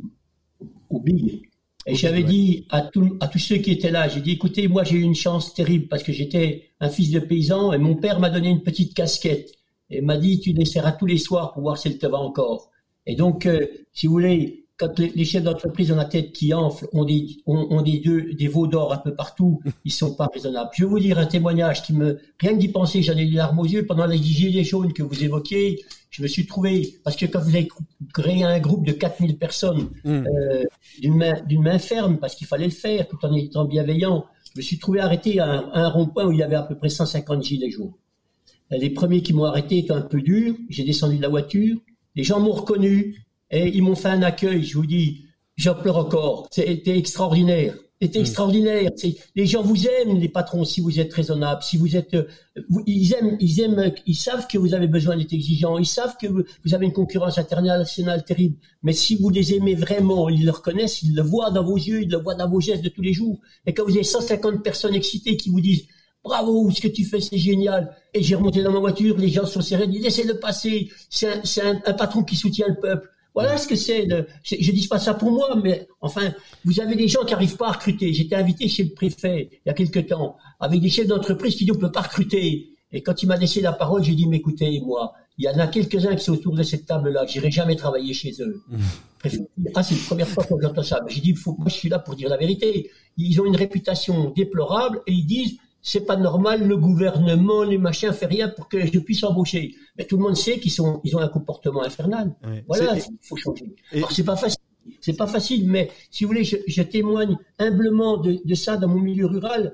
au 0.89 0.99
Big 0.99 1.41
et 1.85 1.95
j'avais 1.95 2.23
dit 2.23 2.65
à, 2.69 2.89
à 3.19 3.27
tous 3.27 3.39
ceux 3.39 3.57
qui 3.57 3.71
étaient 3.71 3.91
là, 3.91 4.07
j'ai 4.07 4.21
dit, 4.21 4.31
écoutez, 4.31 4.67
moi 4.67 4.83
j'ai 4.83 4.97
eu 4.97 5.01
une 5.01 5.15
chance 5.15 5.53
terrible 5.53 5.87
parce 5.87 6.01
que 6.01 6.11
j'étais 6.11 6.71
un 6.79 6.89
fils 6.89 7.11
de 7.11 7.19
paysan 7.19 7.73
et 7.73 7.77
mon 7.77 7.95
père 7.95 8.19
m'a 8.19 8.29
donné 8.29 8.49
une 8.49 8.63
petite 8.63 8.95
casquette 8.95 9.51
et 9.89 10.01
m'a 10.01 10.17
dit, 10.17 10.39
tu 10.39 10.53
l'essaieras 10.53 10.93
tous 10.93 11.05
les 11.05 11.19
soirs 11.19 11.53
pour 11.53 11.61
voir 11.61 11.77
si 11.77 11.87
elle 11.87 11.97
te 11.97 12.07
va 12.07 12.17
encore. 12.17 12.71
Et 13.05 13.15
donc, 13.15 13.45
euh, 13.45 13.67
si 13.93 14.07
vous 14.07 14.13
voulez, 14.13 14.65
quand 14.77 14.99
les 14.99 15.25
chefs 15.25 15.43
d'entreprise 15.43 15.91
ont 15.91 15.95
la 15.95 16.05
tête 16.05 16.33
qui 16.33 16.53
enfle, 16.53 16.87
ont 16.91 17.05
des, 17.05 17.37
ont, 17.45 17.81
des, 17.81 17.99
deux, 17.99 18.33
des 18.33 18.47
veaux 18.47 18.67
d'or 18.67 18.91
un 18.91 18.97
peu 18.97 19.13
partout, 19.13 19.61
ils 19.85 19.91
sont 19.91 20.15
pas 20.15 20.27
raisonnables. 20.33 20.71
Je 20.73 20.83
vais 20.83 20.89
vous 20.89 20.99
dire 20.99 21.17
un 21.19 21.25
témoignage 21.25 21.83
qui 21.83 21.93
me, 21.93 22.19
rien 22.39 22.53
que 22.53 22.59
d'y 22.59 22.67
penser, 22.67 23.01
j'en 23.01 23.13
ai 23.13 23.25
les 23.25 23.31
larmes 23.31 23.59
aux 23.59 23.65
yeux 23.65 23.85
pendant 23.85 24.05
les 24.05 24.17
gilets 24.17 24.63
jaunes 24.63 24.91
que 24.91 25.03
vous 25.03 25.23
évoquiez. 25.23 25.85
Je 26.15 26.23
me 26.23 26.27
suis 26.27 26.45
trouvé, 26.45 26.95
parce 27.03 27.17
que 27.17 27.25
quand 27.25 27.41
vous 27.41 27.55
avez 27.55 27.67
créé 28.13 28.43
un 28.43 28.57
groupe 28.59 28.85
de 28.85 28.93
4000 28.93 29.37
personnes, 29.37 29.89
mm. 30.05 30.09
euh, 30.09 30.63
d'une 31.01 31.61
main, 31.61 31.77
ferme, 31.77 32.19
parce 32.19 32.35
qu'il 32.35 32.47
fallait 32.47 32.65
le 32.65 32.71
faire, 32.71 33.05
tout 33.09 33.17
en 33.23 33.33
étant 33.35 33.65
bienveillant, 33.65 34.25
je 34.53 34.59
me 34.59 34.61
suis 34.61 34.79
trouvé 34.79 35.01
arrêté 35.01 35.41
à 35.41 35.45
un, 35.45 35.73
un 35.73 35.89
rond-point 35.89 36.25
où 36.25 36.31
il 36.31 36.39
y 36.39 36.43
avait 36.43 36.55
à 36.55 36.63
peu 36.63 36.75
près 36.77 36.87
150 36.87 37.43
gilets 37.43 37.69
jaunes. 37.69 37.91
Les 38.71 38.89
premiers 38.91 39.21
qui 39.21 39.33
m'ont 39.33 39.43
arrêté 39.43 39.79
étaient 39.79 39.91
un 39.91 40.01
peu 40.01 40.21
durs. 40.21 40.55
J'ai 40.69 40.85
descendu 40.85 41.17
de 41.17 41.21
la 41.21 41.27
voiture. 41.27 41.77
Les 42.15 42.23
gens 42.23 42.39
m'ont 42.39 42.53
reconnu. 42.53 43.25
Et 43.51 43.67
ils 43.75 43.83
m'ont 43.83 43.95
fait 43.95 44.07
un 44.07 44.23
accueil, 44.23 44.63
je 44.63 44.77
vous 44.77 44.85
dis, 44.85 45.25
j'en 45.57 45.75
pleure 45.75 45.97
encore. 45.97 46.47
C'était 46.49 46.97
extraordinaire. 46.97 47.75
C'était 48.01 48.19
hmm. 48.19 48.23
extraordinaire. 48.23 48.91
Les 49.35 49.45
gens 49.45 49.61
vous 49.61 49.87
aiment, 49.87 50.19
les 50.19 50.27
patrons, 50.27 50.65
si 50.65 50.81
vous 50.81 50.99
êtes 50.99 51.13
raisonnable, 51.13 51.63
si 51.63 51.77
vous 51.77 51.95
êtes, 51.95 52.13
euh, 52.13 52.27
ils 52.85 53.13
aiment, 53.13 53.37
ils 53.39 53.61
aiment, 53.61 53.91
ils 54.05 54.15
savent 54.15 54.47
que 54.47 54.57
vous 54.57 54.73
avez 54.73 54.87
besoin 54.87 55.15
d'être 55.15 55.31
exigeant, 55.31 55.77
ils 55.77 55.85
savent 55.85 56.17
que 56.19 56.27
vous, 56.27 56.73
avez 56.73 56.85
une 56.85 56.93
concurrence 56.93 57.37
internationale 57.37 58.25
terrible. 58.25 58.57
Mais 58.83 58.91
si 58.91 59.15
vous 59.15 59.29
les 59.29 59.53
aimez 59.53 59.75
vraiment, 59.75 60.27
ils 60.27 60.43
le 60.43 60.51
reconnaissent, 60.51 61.03
ils 61.03 61.15
le 61.15 61.21
voient 61.21 61.51
dans 61.51 61.63
vos 61.63 61.77
yeux, 61.77 62.01
ils 62.01 62.09
le 62.09 62.17
voient 62.17 62.35
dans 62.35 62.49
vos 62.49 62.59
gestes 62.59 62.83
de 62.83 62.89
tous 62.89 63.01
les 63.01 63.13
jours. 63.13 63.39
Et 63.65 63.73
quand 63.73 63.85
vous 63.85 63.95
avez 63.95 64.03
150 64.03 64.61
personnes 64.61 64.95
excitées 64.95 65.37
qui 65.37 65.49
vous 65.49 65.61
disent, 65.61 65.85
bravo, 66.21 66.69
ce 66.71 66.81
que 66.81 66.89
tu 66.89 67.05
fais, 67.05 67.21
c'est 67.21 67.37
génial. 67.37 67.95
Et 68.13 68.21
j'ai 68.21 68.35
remonté 68.35 68.61
dans 68.61 68.73
ma 68.73 68.79
voiture, 68.79 69.17
les 69.17 69.29
gens 69.29 69.45
sont 69.45 69.61
serrés, 69.61 69.85
ils 69.89 70.01
laissez-le 70.01 70.37
passer. 70.37 70.89
C'est 71.09 71.61
un, 71.61 71.81
un 71.85 71.93
patron 71.93 72.23
qui 72.23 72.35
soutient 72.35 72.67
le 72.67 72.75
peuple. 72.75 73.09
Voilà 73.35 73.57
ce 73.57 73.67
que 73.67 73.75
c'est. 73.75 74.07
Je, 74.43 74.55
je 74.59 74.71
dis 74.71 74.87
pas 74.87 74.97
ça 74.97 75.13
pour 75.13 75.29
moi, 75.29 75.59
mais 75.61 75.87
enfin, 75.99 76.33
vous 76.63 76.79
avez 76.79 76.95
des 76.95 77.09
gens 77.09 77.25
qui 77.25 77.33
arrivent 77.33 77.57
pas 77.57 77.67
à 77.67 77.73
recruter. 77.73 78.13
J'étais 78.13 78.35
invité 78.35 78.69
chez 78.69 78.83
le 78.83 78.91
préfet 78.91 79.49
il 79.51 79.67
y 79.67 79.69
a 79.69 79.73
quelque 79.73 79.99
temps 79.99 80.37
avec 80.59 80.79
des 80.79 80.89
chefs 80.89 81.07
d'entreprise 81.07 81.55
qui 81.55 81.65
disent 81.65 81.75
on 81.75 81.79
peut 81.79 81.91
pas 81.91 82.01
recruter. 82.01 82.69
Et 82.91 83.01
quand 83.01 83.21
il 83.21 83.27
m'a 83.27 83.35
laissé 83.35 83.59
la 83.59 83.73
parole, 83.73 84.03
j'ai 84.03 84.15
dit 84.15 84.25
mais 84.25 84.37
écoutez, 84.37 84.79
moi, 84.79 85.13
il 85.37 85.43
y 85.45 85.49
en 85.49 85.59
a 85.59 85.67
quelques-uns 85.67 86.15
qui 86.15 86.23
sont 86.23 86.33
autour 86.33 86.55
de 86.55 86.63
cette 86.63 86.85
table-là, 86.85 87.25
j'irai 87.25 87.51
jamais 87.51 87.75
travailler 87.75 88.13
chez 88.13 88.33
eux. 88.39 88.63
Mmh. 89.25 89.69
ah, 89.73 89.81
c'est 89.81 89.95
la 89.95 90.01
première 90.05 90.27
fois 90.27 90.43
que 90.43 90.53
j'entends 90.61 90.83
ça. 90.83 91.03
J'ai 91.07 91.19
dit, 91.19 91.33
faut, 91.33 91.55
moi, 91.57 91.67
je 91.67 91.73
suis 91.73 91.89
là 91.89 91.97
pour 91.97 92.15
dire 92.15 92.29
la 92.29 92.37
vérité. 92.37 92.91
Ils 93.17 93.41
ont 93.41 93.45
une 93.45 93.55
réputation 93.55 94.29
déplorable 94.35 95.01
et 95.07 95.13
ils 95.13 95.25
disent, 95.25 95.57
c'est 95.87 96.01
pas 96.01 96.17
normal, 96.17 96.67
le 96.67 96.77
gouvernement, 96.77 97.61
les 97.61 97.77
machins, 97.77 98.11
fait 98.11 98.25
rien 98.25 98.49
pour 98.49 98.67
que 98.67 98.87
je 98.87 98.97
puisse 98.97 99.23
embaucher. 99.23 99.75
Mais 99.95 100.05
tout 100.05 100.17
le 100.17 100.23
monde 100.23 100.35
sait 100.35 100.59
qu'ils 100.59 100.71
sont, 100.71 100.99
ils 101.03 101.15
ont 101.15 101.19
un 101.19 101.27
comportement 101.27 101.83
infernal. 101.83 102.33
Voilà, 102.67 102.97
il 102.97 103.03
faut 103.21 103.37
changer. 103.37 103.75
Alors 103.93 104.11
c'est 104.11 104.23
pas 104.23 104.35
facile. 104.35 104.59
C'est 104.99 105.15
pas 105.15 105.27
facile, 105.27 105.67
mais 105.67 105.91
si 106.09 106.23
vous 106.23 106.29
voulez, 106.29 106.43
je, 106.43 106.57
je 106.67 106.81
témoigne 106.81 107.37
humblement 107.59 108.17
de, 108.17 108.39
de, 108.43 108.55
ça 108.55 108.77
dans 108.77 108.87
mon 108.87 108.99
milieu 108.99 109.27
rural, 109.27 109.73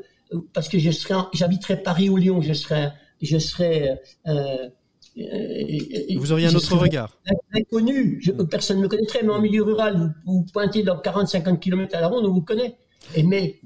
parce 0.54 0.68
que 0.68 0.80
je 0.80 0.92
serais, 0.92 1.16
j'habiterais 1.34 1.82
Paris 1.82 2.10
ou 2.10 2.18
Lyon, 2.18 2.42
je 2.42 2.54
serais, 2.54 2.94
je 3.22 3.38
serais, 3.38 4.02
euh, 4.28 4.70
euh, 5.18 6.18
vous 6.18 6.32
auriez 6.32 6.48
un 6.48 6.56
autre 6.56 6.76
regard. 6.78 7.18
Inconnu, 7.54 8.20
je, 8.22 8.32
personne 8.32 8.78
ne 8.78 8.84
me 8.84 8.88
connaîtrait, 8.88 9.22
mais 9.24 9.32
en 9.32 9.42
milieu 9.42 9.64
rural, 9.64 9.98
vous, 10.26 10.40
vous 10.40 10.46
pointez 10.54 10.84
dans 10.84 10.98
40-50 10.98 11.60
km 11.60 11.96
à 11.96 12.02
la 12.02 12.08
ronde, 12.08 12.26
on 12.26 12.34
vous 12.34 12.42
connaît. 12.42 12.78
Et 13.16 13.24
mais 13.24 13.60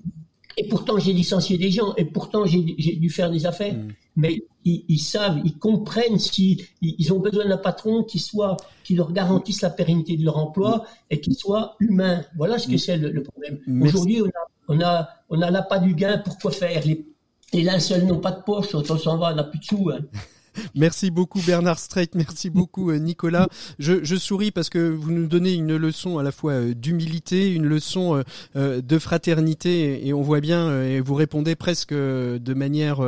et 0.58 0.68
pourtant, 0.68 0.98
j'ai 1.00 1.14
licencié 1.14 1.58
des 1.58 1.70
gens, 1.70 1.94
et 1.96 2.06
pourtant, 2.06 2.46
j'ai 2.46 2.62
dû 2.62 3.10
faire 3.10 3.30
des 3.30 3.46
affaires. 3.46 3.74
Mm. 3.74 3.88
Mais 4.16 4.44
ils, 4.64 4.86
ils, 4.88 5.00
savent, 5.00 5.42
ils 5.44 5.58
comprennent 5.58 6.20
si 6.20 6.66
ils 6.82 7.14
ont 7.14 7.20
besoin 7.20 7.46
d'un 7.48 7.58
patron 7.58 8.04
qui 8.04 8.20
soit, 8.20 8.56
qui 8.84 8.96
leur 8.96 9.12
garantisse 9.12 9.62
la 9.62 9.70
pérennité 9.70 10.16
de 10.16 10.24
leur 10.24 10.38
emploi 10.38 10.78
mm. 10.78 10.82
et 11.12 11.20
qui 11.20 11.34
soit 11.34 11.76
humain. 11.80 12.24
Voilà 12.38 12.58
ce 12.58 12.68
que 12.68 12.76
mm. 12.76 12.78
c'est 12.78 12.98
le, 12.98 13.12
le, 13.12 13.24
problème. 13.24 13.60
Aujourd'hui, 13.82 14.22
on 14.22 14.28
a, 14.28 14.32
on 14.70 14.82
a, 14.82 15.10
on 15.30 15.42
a 15.42 15.52
l'appât 15.52 15.80
du 15.80 15.94
gain. 15.94 16.20
Pourquoi 16.20 16.52
faire 16.52 16.86
les, 16.86 17.06
les 17.54 17.64
linceuls 17.64 18.06
n'ont 18.06 18.20
pas 18.20 18.32
de 18.32 18.42
poche. 18.42 18.74
On 18.74 18.84
s'en 18.84 19.18
va, 19.18 19.32
on 19.34 19.36
n'a 19.36 19.44
plus 19.44 19.60
de 19.60 19.66
sous. 19.66 19.90
Hein. 19.90 20.00
Merci 20.76 21.12
beaucoup 21.12 21.42
Bernard 21.46 21.80
Streit, 21.80 22.10
merci 22.16 22.50
beaucoup 22.50 22.92
euh, 22.92 22.98
Nicolas. 22.98 23.48
Je, 23.80 24.04
je, 24.04 24.16
souris 24.16 24.52
parce 24.52 24.70
que 24.70 24.90
vous 24.90 25.12
nous 25.12 25.28
donnez 25.28 25.54
une 25.54 25.76
leçon 25.76 26.18
à 26.18 26.24
la 26.24 26.32
fois 26.32 26.54
euh, 26.54 26.74
d'humilité, 26.74 27.54
une 27.54 27.66
leçon 27.66 28.24
euh, 28.56 28.82
de 28.82 29.00
fraternité 29.00 30.08
et 30.08 30.14
on 30.14 30.22
voit 30.22 30.40
bien 30.40 30.84
et 30.84 31.00
vous 31.00 31.16
répondez 31.16 31.56
presque 31.56 31.94
de 31.94 32.54
manière 32.54 33.02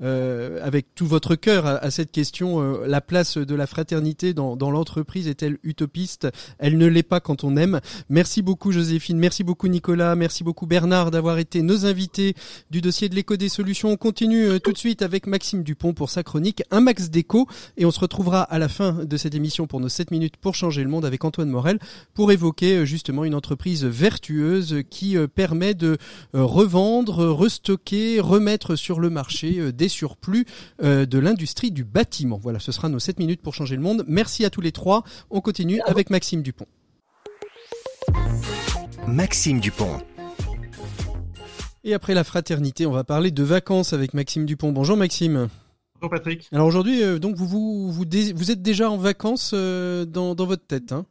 avec 0.00 0.94
tout 0.94 1.06
votre 1.06 1.34
cœur 1.34 1.66
à, 1.66 1.90
cette 1.90 2.10
question. 2.10 2.82
La 2.84 3.00
place 3.00 3.38
de 3.38 3.54
la 3.54 3.66
fraternité 3.66 4.34
dans, 4.34 4.56
dans 4.56 4.70
l'entreprise 4.70 5.28
est-elle 5.28 5.58
utopiste? 5.62 6.28
Elle 6.58 6.78
ne 6.78 6.86
l'est 6.86 7.02
pas 7.02 7.20
quand 7.20 7.44
on 7.44 7.56
aime. 7.56 7.80
Merci 8.08 8.42
beaucoup 8.42 8.72
Joséphine, 8.72 9.18
merci 9.18 9.44
beaucoup 9.44 9.68
Nicolas, 9.68 10.14
merci 10.16 10.44
beaucoup 10.44 10.66
Bernard 10.66 11.10
d'avoir 11.10 11.38
été 11.38 11.62
nos 11.62 11.86
invités 11.86 12.34
du 12.70 12.80
dossier 12.80 13.08
de 13.08 13.14
l'éco 13.14 13.36
des 13.36 13.48
solutions. 13.48 13.90
On 13.90 13.96
continue 13.96 14.60
tout 14.60 14.72
de 14.72 14.78
suite 14.78 15.02
avec 15.02 15.26
Maxime 15.26 15.62
Dupont 15.62 15.94
pour 15.94 16.10
sa 16.10 16.22
chronique 16.22 16.62
max 16.94 17.10
et 17.76 17.84
on 17.84 17.90
se 17.90 18.00
retrouvera 18.00 18.42
à 18.42 18.58
la 18.58 18.68
fin 18.68 19.04
de 19.04 19.16
cette 19.16 19.34
émission 19.34 19.66
pour 19.66 19.80
nos 19.80 19.88
7 19.88 20.10
minutes 20.10 20.36
pour 20.36 20.54
changer 20.54 20.82
le 20.84 20.90
monde 20.90 21.04
avec 21.04 21.24
Antoine 21.24 21.48
Morel 21.48 21.78
pour 22.12 22.30
évoquer 22.30 22.78
euh, 22.78 22.84
justement 22.84 23.24
une 23.24 23.34
entreprise 23.34 23.84
vertueuse 23.84 24.82
qui 24.90 25.16
euh, 25.16 25.26
permet 25.26 25.74
de 25.74 25.98
euh, 26.34 26.44
revendre, 26.44 27.26
restocker, 27.26 28.20
remettre 28.20 28.76
sur 28.76 29.00
le 29.00 29.10
marché 29.10 29.72
des 29.72 29.88
surplus 29.88 30.46
de 30.82 31.18
l'industrie 31.18 31.70
du 31.70 31.84
bâtiment. 31.84 32.38
Voilà, 32.40 32.58
ce 32.58 32.72
sera 32.72 32.88
nos 32.88 32.98
7 32.98 33.18
minutes 33.18 33.42
pour 33.42 33.54
changer 33.54 33.76
le 33.76 33.82
monde. 33.82 34.04
Merci 34.06 34.44
à 34.44 34.50
tous 34.50 34.60
les 34.60 34.72
trois. 34.72 35.04
On 35.30 35.40
continue 35.40 35.80
avec 35.82 36.10
Maxime 36.10 36.42
Dupont. 36.42 36.66
Maxime 39.06 39.60
Dupont. 39.60 39.98
Et 41.84 41.94
après 41.94 42.14
la 42.14 42.24
fraternité, 42.24 42.86
on 42.86 42.92
va 42.92 43.04
parler 43.04 43.30
de 43.30 43.42
vacances 43.42 43.92
avec 43.92 44.14
Maxime 44.14 44.46
Dupont. 44.46 44.72
Bonjour 44.72 44.96
Maxime. 44.96 45.48
Bonjour 46.04 46.18
Patrick. 46.18 46.50
Alors 46.52 46.66
aujourd'hui, 46.66 47.02
euh, 47.02 47.18
donc 47.18 47.34
vous 47.34 47.46
vous, 47.46 47.90
vous, 47.90 48.04
vous, 48.34 48.50
êtes 48.50 48.60
déjà 48.60 48.90
en 48.90 48.98
vacances 48.98 49.52
euh, 49.54 50.04
dans, 50.04 50.34
dans, 50.34 50.44
votre 50.44 50.66
tête, 50.66 50.92
hein? 50.92 51.06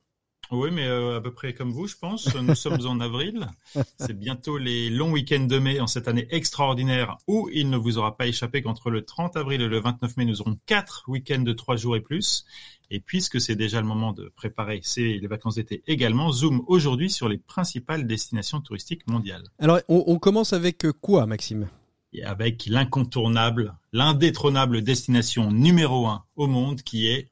Oui, 0.51 0.69
mais 0.71 0.85
euh, 0.85 1.17
à 1.17 1.21
peu 1.21 1.31
près 1.31 1.55
comme 1.55 1.71
vous, 1.71 1.87
je 1.87 1.95
pense. 1.97 2.31
Nous 2.35 2.53
sommes 2.53 2.85
en 2.85 2.99
avril. 2.99 3.47
C'est 3.97 4.13
bientôt 4.13 4.59
les 4.59 4.91
longs 4.91 5.11
week-ends 5.11 5.47
de 5.47 5.57
mai 5.57 5.79
en 5.79 5.87
cette 5.87 6.07
année 6.07 6.27
extraordinaire 6.29 7.17
où 7.27 7.49
il 7.51 7.71
ne 7.71 7.77
vous 7.77 7.97
aura 7.97 8.15
pas 8.15 8.27
échappé 8.27 8.61
qu'entre 8.61 8.91
le 8.91 9.03
30 9.03 9.35
avril 9.35 9.63
et 9.63 9.67
le 9.67 9.79
29 9.79 10.15
mai, 10.17 10.25
nous 10.25 10.41
aurons 10.41 10.59
quatre 10.67 11.05
week-ends 11.07 11.41
de 11.41 11.53
trois 11.53 11.75
jours 11.75 11.95
et 11.95 12.01
plus. 12.01 12.45
Et 12.91 12.99
puisque 12.99 13.41
c'est 13.41 13.55
déjà 13.55 13.81
le 13.81 13.87
moment 13.87 14.13
de 14.13 14.31
préparer 14.35 14.79
les 14.95 15.27
vacances 15.27 15.55
d'été 15.55 15.81
également, 15.87 16.31
zoom 16.31 16.63
aujourd'hui 16.67 17.09
sur 17.09 17.29
les 17.29 17.39
principales 17.39 18.05
destinations 18.05 18.61
touristiques 18.61 19.07
mondiales. 19.07 19.45
Alors, 19.57 19.79
on, 19.87 20.19
commence 20.19 20.53
avec 20.53 20.85
quoi, 21.01 21.25
Maxime? 21.25 21.67
Et 22.13 22.23
avec 22.23 22.65
l'incontournable, 22.67 23.75
l'indétrônable 23.91 24.81
destination 24.81 25.51
numéro 25.51 26.07
un 26.07 26.23
au 26.35 26.47
monde 26.47 26.81
qui 26.81 27.07
est 27.07 27.29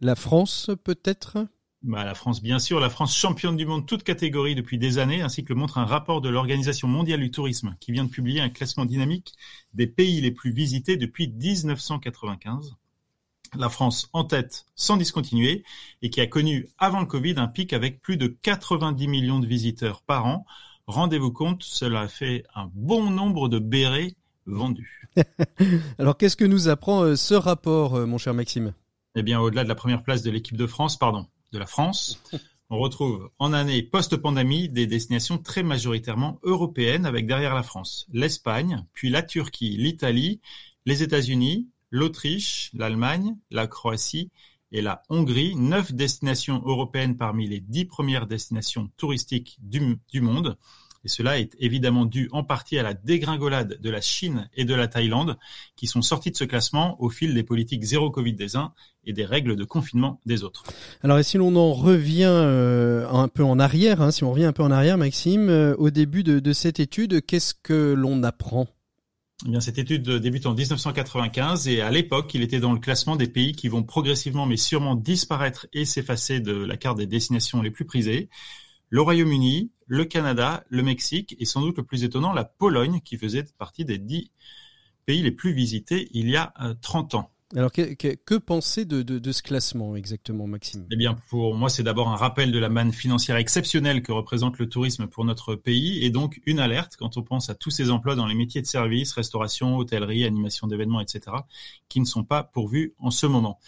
la 0.00 0.16
France, 0.16 0.68
peut-être? 0.82 1.46
Bah, 1.82 2.04
la 2.04 2.14
France, 2.14 2.42
bien 2.42 2.58
sûr, 2.58 2.80
la 2.80 2.90
France 2.90 3.16
championne 3.16 3.56
du 3.56 3.66
monde 3.66 3.86
toute 3.86 4.02
catégorie 4.02 4.56
depuis 4.56 4.76
des 4.76 4.98
années, 4.98 5.22
ainsi 5.22 5.44
que 5.44 5.52
le 5.52 5.58
montre 5.60 5.78
un 5.78 5.84
rapport 5.84 6.20
de 6.20 6.28
l'Organisation 6.28 6.88
mondiale 6.88 7.20
du 7.20 7.30
tourisme, 7.30 7.76
qui 7.78 7.92
vient 7.92 8.04
de 8.04 8.10
publier 8.10 8.40
un 8.40 8.48
classement 8.48 8.84
dynamique 8.84 9.32
des 9.74 9.86
pays 9.86 10.20
les 10.20 10.32
plus 10.32 10.50
visités 10.50 10.96
depuis 10.96 11.28
1995 11.28 12.76
la 13.54 13.68
France 13.68 14.08
en 14.12 14.24
tête 14.24 14.64
sans 14.74 14.96
discontinuer 14.96 15.62
et 16.00 16.08
qui 16.08 16.22
a 16.22 16.26
connu 16.26 16.70
avant 16.78 17.00
le 17.00 17.06
Covid 17.06 17.34
un 17.36 17.48
pic 17.48 17.74
avec 17.74 18.00
plus 18.00 18.16
de 18.16 18.26
90 18.26 19.08
millions 19.08 19.40
de 19.40 19.46
visiteurs 19.46 20.02
par 20.02 20.24
an. 20.24 20.46
Rendez-vous 20.86 21.32
compte, 21.32 21.62
cela 21.62 22.00
a 22.00 22.08
fait 22.08 22.44
un 22.54 22.70
bon 22.72 23.10
nombre 23.10 23.50
de 23.50 23.58
bérets 23.58 24.14
Alors 25.98 26.16
qu'est-ce 26.16 26.36
que 26.36 26.44
nous 26.44 26.68
apprend 26.68 27.02
euh, 27.02 27.16
ce 27.16 27.34
rapport, 27.34 27.94
euh, 27.94 28.06
mon 28.06 28.18
cher 28.18 28.34
Maxime? 28.34 28.72
Eh 29.14 29.22
bien, 29.22 29.40
au-delà 29.40 29.64
de 29.64 29.68
la 29.68 29.74
première 29.74 30.02
place 30.02 30.22
de 30.22 30.30
l'équipe 30.30 30.56
de 30.56 30.66
France, 30.66 30.98
pardon, 30.98 31.26
de 31.52 31.58
la 31.58 31.66
France, 31.66 32.22
on 32.70 32.78
retrouve 32.78 33.30
en 33.38 33.52
année 33.52 33.82
post-pandémie 33.82 34.68
des 34.68 34.86
destinations 34.86 35.38
très 35.38 35.62
majoritairement 35.62 36.40
européennes 36.42 37.04
avec 37.04 37.26
derrière 37.26 37.54
la 37.54 37.62
France 37.62 38.06
l'Espagne, 38.12 38.84
puis 38.94 39.10
la 39.10 39.22
Turquie, 39.22 39.76
l'Italie, 39.76 40.40
les 40.86 41.02
États-Unis, 41.02 41.68
l'Autriche, 41.90 42.70
l'Allemagne, 42.72 43.36
la 43.50 43.66
Croatie 43.66 44.30
et 44.72 44.80
la 44.80 45.02
Hongrie, 45.10 45.54
neuf 45.54 45.92
destinations 45.92 46.62
européennes 46.64 47.16
parmi 47.16 47.46
les 47.46 47.60
dix 47.60 47.84
premières 47.84 48.26
destinations 48.26 48.90
touristiques 48.96 49.58
du, 49.60 50.20
monde. 50.20 50.56
Et 51.04 51.08
cela 51.08 51.38
est 51.38 51.56
évidemment 51.58 52.04
dû 52.04 52.28
en 52.32 52.44
partie 52.44 52.78
à 52.78 52.82
la 52.82 52.94
dégringolade 52.94 53.80
de 53.80 53.90
la 53.90 54.00
Chine 54.00 54.48
et 54.54 54.64
de 54.64 54.74
la 54.74 54.88
Thaïlande, 54.88 55.36
qui 55.76 55.86
sont 55.86 56.02
sortis 56.02 56.30
de 56.30 56.36
ce 56.36 56.44
classement 56.44 57.00
au 57.02 57.08
fil 57.08 57.34
des 57.34 57.42
politiques 57.42 57.82
zéro 57.82 58.10
Covid 58.10 58.34
des 58.34 58.56
uns 58.56 58.72
et 59.04 59.12
des 59.12 59.24
règles 59.24 59.56
de 59.56 59.64
confinement 59.64 60.20
des 60.26 60.44
autres. 60.44 60.62
Alors, 61.02 61.18
et 61.18 61.22
si 61.22 61.38
l'on 61.38 61.56
en 61.56 61.72
revient 61.72 62.26
euh, 62.26 63.08
un 63.08 63.28
peu 63.28 63.42
en 63.42 63.58
arrière, 63.58 64.00
hein, 64.00 64.10
si 64.10 64.22
on 64.22 64.30
revient 64.30 64.44
un 64.44 64.52
peu 64.52 64.62
en 64.62 64.70
arrière, 64.70 64.96
Maxime, 64.96 65.48
euh, 65.48 65.74
au 65.78 65.90
début 65.90 66.22
de 66.22 66.52
cette 66.52 66.78
étude, 66.78 67.24
qu'est-ce 67.24 67.54
que 67.54 67.94
l'on 67.94 68.22
apprend? 68.22 68.68
Eh 69.44 69.50
bien, 69.50 69.60
cette 69.60 69.78
étude 69.78 70.08
débute 70.08 70.46
en 70.46 70.54
1995 70.54 71.66
et 71.66 71.80
à 71.80 71.90
l'époque, 71.90 72.32
il 72.34 72.42
était 72.42 72.60
dans 72.60 72.72
le 72.72 72.78
classement 72.78 73.16
des 73.16 73.26
pays 73.26 73.52
qui 73.52 73.66
vont 73.68 73.82
progressivement 73.82 74.46
mais 74.46 74.56
sûrement 74.56 74.94
disparaître 74.94 75.66
et 75.72 75.84
s'effacer 75.84 76.38
de 76.38 76.52
la 76.52 76.76
carte 76.76 76.98
des 76.98 77.06
destinations 77.06 77.60
les 77.60 77.72
plus 77.72 77.84
prisées. 77.84 78.28
Le 78.92 79.00
Royaume-Uni, 79.00 79.70
le 79.86 80.04
Canada, 80.04 80.64
le 80.68 80.82
Mexique 80.82 81.34
et 81.38 81.46
sans 81.46 81.62
doute 81.62 81.78
le 81.78 81.82
plus 81.82 82.04
étonnant, 82.04 82.34
la 82.34 82.44
Pologne 82.44 83.00
qui 83.02 83.16
faisait 83.16 83.42
partie 83.56 83.86
des 83.86 83.96
dix 83.96 84.30
pays 85.06 85.22
les 85.22 85.30
plus 85.30 85.54
visités 85.54 86.10
il 86.12 86.28
y 86.28 86.36
a 86.36 86.52
30 86.82 87.14
euh, 87.14 87.16
ans. 87.16 87.30
Alors, 87.56 87.72
que, 87.72 87.94
que, 87.94 88.34
penser 88.34 88.84
de, 88.84 89.00
de, 89.00 89.18
de, 89.18 89.32
ce 89.32 89.42
classement 89.42 89.96
exactement, 89.96 90.46
Maxime? 90.46 90.86
Eh 90.90 90.96
bien, 90.96 91.16
pour 91.30 91.54
moi, 91.54 91.70
c'est 91.70 91.82
d'abord 91.82 92.08
un 92.08 92.16
rappel 92.16 92.52
de 92.52 92.58
la 92.58 92.68
manne 92.68 92.92
financière 92.92 93.36
exceptionnelle 93.36 94.02
que 94.02 94.12
représente 94.12 94.58
le 94.58 94.68
tourisme 94.68 95.06
pour 95.06 95.24
notre 95.24 95.54
pays, 95.54 96.04
et 96.04 96.10
donc 96.10 96.42
une 96.44 96.58
alerte 96.58 96.96
quand 96.98 97.16
on 97.16 97.22
pense 97.22 97.48
à 97.48 97.54
tous 97.54 97.70
ces 97.70 97.90
emplois 97.90 98.14
dans 98.14 98.26
les 98.26 98.34
métiers 98.34 98.60
de 98.60 98.66
service, 98.66 99.12
restauration, 99.12 99.78
hôtellerie, 99.78 100.26
animation 100.26 100.66
d'événements, 100.66 101.00
etc., 101.00 101.34
qui 101.88 102.00
ne 102.00 102.04
sont 102.04 102.24
pas 102.24 102.42
pourvus 102.42 102.94
en 102.98 103.10
ce 103.10 103.24
moment. 103.24 103.58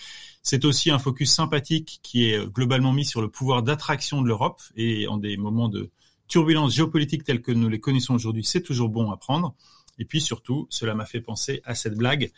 C'est 0.45 0.67
aussi 0.67 0.91
un 0.91 0.99
focus 0.99 1.33
sympathique 1.33 2.01
qui 2.03 2.27
est 2.27 2.47
globalement 2.47 2.93
mis 2.93 3.07
sur 3.07 3.23
le 3.23 3.31
pouvoir 3.31 3.63
d'attraction 3.63 4.21
de 4.21 4.29
l'Europe, 4.29 4.61
et 4.77 5.09
en 5.09 5.17
des 5.17 5.39
moments 5.39 5.71
de 5.71 5.91
turbulence 6.29 6.75
géopolitique 6.75 7.25
tels 7.25 7.41
que 7.41 7.51
nous 7.51 7.71
les 7.71 7.81
connaissons 7.81 8.15
aujourd'hui, 8.15 8.45
c'est 8.45 8.61
toujours 8.61 8.91
bon 8.91 9.11
à 9.11 9.17
prendre. 9.17 9.55
Et 9.99 10.05
puis 10.05 10.21
surtout, 10.21 10.67
cela 10.69 10.95
m'a 10.95 11.07
fait 11.07 11.23
penser 11.23 11.63
à 11.65 11.75
cette 11.75 11.95
blague 11.95 12.31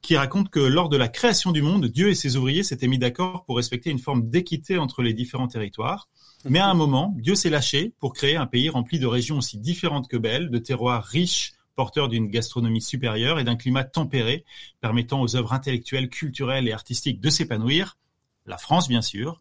qui 0.00 0.16
raconte 0.16 0.48
que 0.48 0.60
lors 0.60 0.88
de 0.88 0.96
la 0.96 1.08
création 1.08 1.50
du 1.50 1.60
monde, 1.60 1.86
Dieu 1.86 2.08
et 2.08 2.14
ses 2.14 2.36
ouvriers 2.36 2.62
s'étaient 2.62 2.86
mis 2.86 2.98
d'accord 2.98 3.44
pour 3.44 3.56
respecter 3.56 3.90
une 3.90 3.98
forme 3.98 4.28
d'équité 4.28 4.78
entre 4.78 5.02
les 5.02 5.12
différents 5.12 5.48
territoires. 5.48 6.08
Mais 6.48 6.60
à 6.60 6.68
un 6.68 6.74
moment, 6.74 7.14
Dieu 7.18 7.34
s'est 7.34 7.50
lâché 7.50 7.92
pour 7.98 8.12
créer 8.12 8.36
un 8.36 8.46
pays 8.46 8.68
rempli 8.70 9.00
de 9.00 9.06
régions 9.06 9.38
aussi 9.38 9.58
différentes 9.58 10.08
que 10.08 10.16
belles, 10.16 10.50
de 10.50 10.58
terroirs 10.58 11.04
riches, 11.04 11.52
porteurs 11.80 12.10
d'une 12.10 12.28
gastronomie 12.28 12.82
supérieure 12.82 13.38
et 13.38 13.44
d'un 13.44 13.56
climat 13.56 13.84
tempéré, 13.84 14.44
permettant 14.82 15.22
aux 15.22 15.34
œuvres 15.34 15.54
intellectuelles, 15.54 16.10
culturelles 16.10 16.68
et 16.68 16.72
artistiques 16.72 17.22
de 17.22 17.30
s'épanouir. 17.30 17.96
La 18.44 18.58
France, 18.58 18.86
bien 18.86 19.00
sûr. 19.00 19.40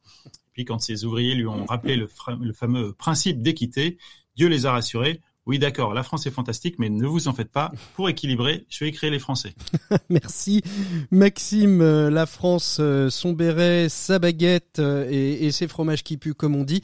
Puis 0.54 0.64
quand 0.64 0.80
ses 0.80 1.04
ouvriers 1.04 1.36
lui 1.36 1.48
ont 1.48 1.66
rappelé 1.66 1.98
le 1.98 2.54
fameux 2.54 2.94
principe 2.94 3.42
d'équité, 3.42 3.98
Dieu 4.38 4.48
les 4.48 4.66
a 4.66 4.72
rassurés. 4.72 5.20
Oui, 5.50 5.58
d'accord, 5.58 5.96
la 5.96 6.04
France 6.04 6.28
est 6.28 6.30
fantastique, 6.30 6.76
mais 6.78 6.90
ne 6.90 7.08
vous 7.08 7.28
en 7.28 7.34
faites 7.34 7.50
pas. 7.50 7.72
Pour 7.96 8.08
équilibrer, 8.08 8.66
je 8.70 8.86
vais 8.86 8.92
créer 8.92 9.10
les 9.10 9.18
Français. 9.18 9.56
Merci, 10.12 10.62
Maxime. 11.10 11.82
Euh, 11.82 12.12
la 12.12 12.28
France, 12.28 12.78
euh, 12.80 13.10
son 13.10 13.34
béret, 13.34 13.88
sa 13.90 14.20
baguette 14.20 14.78
euh, 14.78 15.10
et, 15.10 15.50
ses 15.50 15.68
fromages 15.68 16.04
qui 16.04 16.18
puent, 16.18 16.36
comme 16.36 16.56
on 16.56 16.64
dit. 16.64 16.84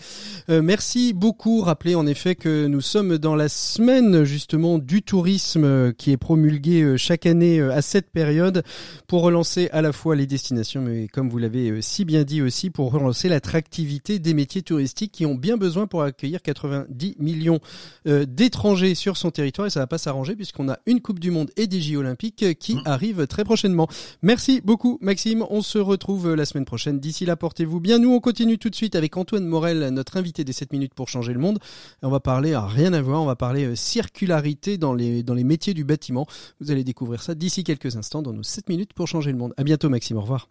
merci 0.49 1.13
beaucoup. 1.13 1.61
Rappelez 1.61 1.93
en 1.93 2.07
effet 2.07 2.34
que 2.34 2.66
nous 2.66 2.82
sommes 2.82 3.20
dans 3.20 3.36
la 3.36 3.49
semaine 3.49 4.24
justement 4.24 4.80
du 4.80 5.03
tourisme 5.03 5.93
qui 5.93 6.11
est 6.11 6.18
promulguée 6.18 6.97
chaque 6.97 7.28
année 7.28 7.61
à 7.61 7.84
cette 7.84 8.09
période 8.09 8.63
pour 9.05 9.22
relancer 9.22 9.70
à 9.74 9.84
la 9.84 9.91
fois 9.91 10.16
les 10.16 10.26
destinations, 10.26 10.82
mais 10.82 11.07
comme 11.07 11.30
vous 11.30 11.38
l'avez 11.38 11.84
si 11.84 12.03
bien 12.03 12.24
dit 12.24 12.41
aussi, 12.41 12.72
pour 12.72 12.91
relancer 12.91 13.30
l'attractivité 13.30 14.18
des 14.18 14.34
métiers 14.34 14.63
touristiques 14.63 15.11
qui 15.11 15.28
ont 15.28 15.36
bien 15.36 15.57
besoin 15.57 15.86
pour 15.86 16.01
accueillir 16.01 16.41
90 16.41 17.18
millions 17.20 17.59
d'étrangers 18.05 18.54
étrangers 18.55 18.95
sur 18.95 19.17
son 19.17 19.31
territoire 19.31 19.67
et 19.67 19.69
ça 19.69 19.81
va 19.81 19.87
pas 19.87 19.97
s'arranger 19.97 20.33
puisqu'on 20.33 20.69
a 20.69 20.79
une 20.85 21.01
Coupe 21.01 21.19
du 21.19 21.29
Monde 21.29 21.51
et 21.57 21.67
des 21.67 21.81
Jeux 21.81 21.97
Olympiques 21.97 22.57
qui 22.57 22.75
mmh. 22.75 22.83
arrivent 22.85 23.27
très 23.27 23.43
prochainement. 23.43 23.89
Merci 24.21 24.61
beaucoup 24.63 24.97
Maxime, 25.01 25.45
on 25.49 25.61
se 25.61 25.77
retrouve 25.77 26.33
la 26.35 26.45
semaine 26.45 26.63
prochaine. 26.63 27.01
D'ici 27.01 27.25
là, 27.25 27.35
portez-vous 27.35 27.81
bien. 27.81 27.99
Nous, 27.99 28.13
on 28.13 28.21
continue 28.21 28.57
tout 28.57 28.69
de 28.69 28.75
suite 28.75 28.95
avec 28.95 29.17
Antoine 29.17 29.45
Morel, 29.45 29.89
notre 29.89 30.15
invité 30.15 30.45
des 30.45 30.53
7 30.53 30.71
minutes 30.71 30.93
pour 30.93 31.09
changer 31.09 31.33
le 31.33 31.39
monde. 31.39 31.59
on 32.01 32.09
va 32.09 32.21
parler, 32.21 32.53
à 32.53 32.65
rien 32.65 32.93
à 32.93 33.01
voir, 33.01 33.21
on 33.21 33.25
va 33.25 33.35
parler 33.35 33.65
euh, 33.65 33.75
circularité 33.75 34.77
dans 34.77 34.93
les, 34.93 35.21
dans 35.21 35.33
les 35.33 35.43
métiers 35.43 35.73
du 35.73 35.83
bâtiment. 35.83 36.25
Vous 36.61 36.71
allez 36.71 36.85
découvrir 36.85 37.21
ça 37.21 37.35
d'ici 37.35 37.65
quelques 37.65 37.97
instants 37.97 38.21
dans 38.21 38.31
nos 38.31 38.43
7 38.43 38.69
minutes 38.69 38.93
pour 38.93 39.09
changer 39.09 39.33
le 39.33 39.37
monde. 39.37 39.53
À 39.57 39.65
bientôt 39.65 39.89
Maxime, 39.89 40.15
au 40.15 40.21
revoir. 40.21 40.47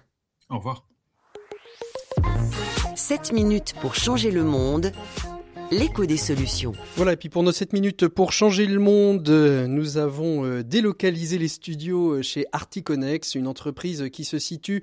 Au 0.51 0.59
revoir. 0.59 0.85
7 2.97 3.33
minutes 3.33 3.75
pour 3.81 3.95
changer 3.95 4.31
le 4.31 4.45
monde 4.45 4.93
l'écho 5.71 6.07
des 6.07 6.17
solutions. 6.17 6.73
Voilà, 6.97 7.13
et 7.13 7.17
puis 7.17 7.29
pour 7.29 7.43
nos 7.43 7.53
7 7.53 7.73
minutes 7.73 8.09
pour 8.09 8.33
changer 8.33 8.67
le 8.67 8.79
monde, 8.79 9.29
nous 9.29 9.97
avons 9.97 10.45
euh, 10.45 10.63
délocalisé 10.63 11.39
les 11.39 11.49
studios 11.49 12.15
euh, 12.15 12.23
chez 12.23 12.47
Articonex, 12.53 13.35
une 13.35 13.47
entreprise 13.47 14.09
qui 14.13 14.25
se 14.25 14.39
situe 14.39 14.83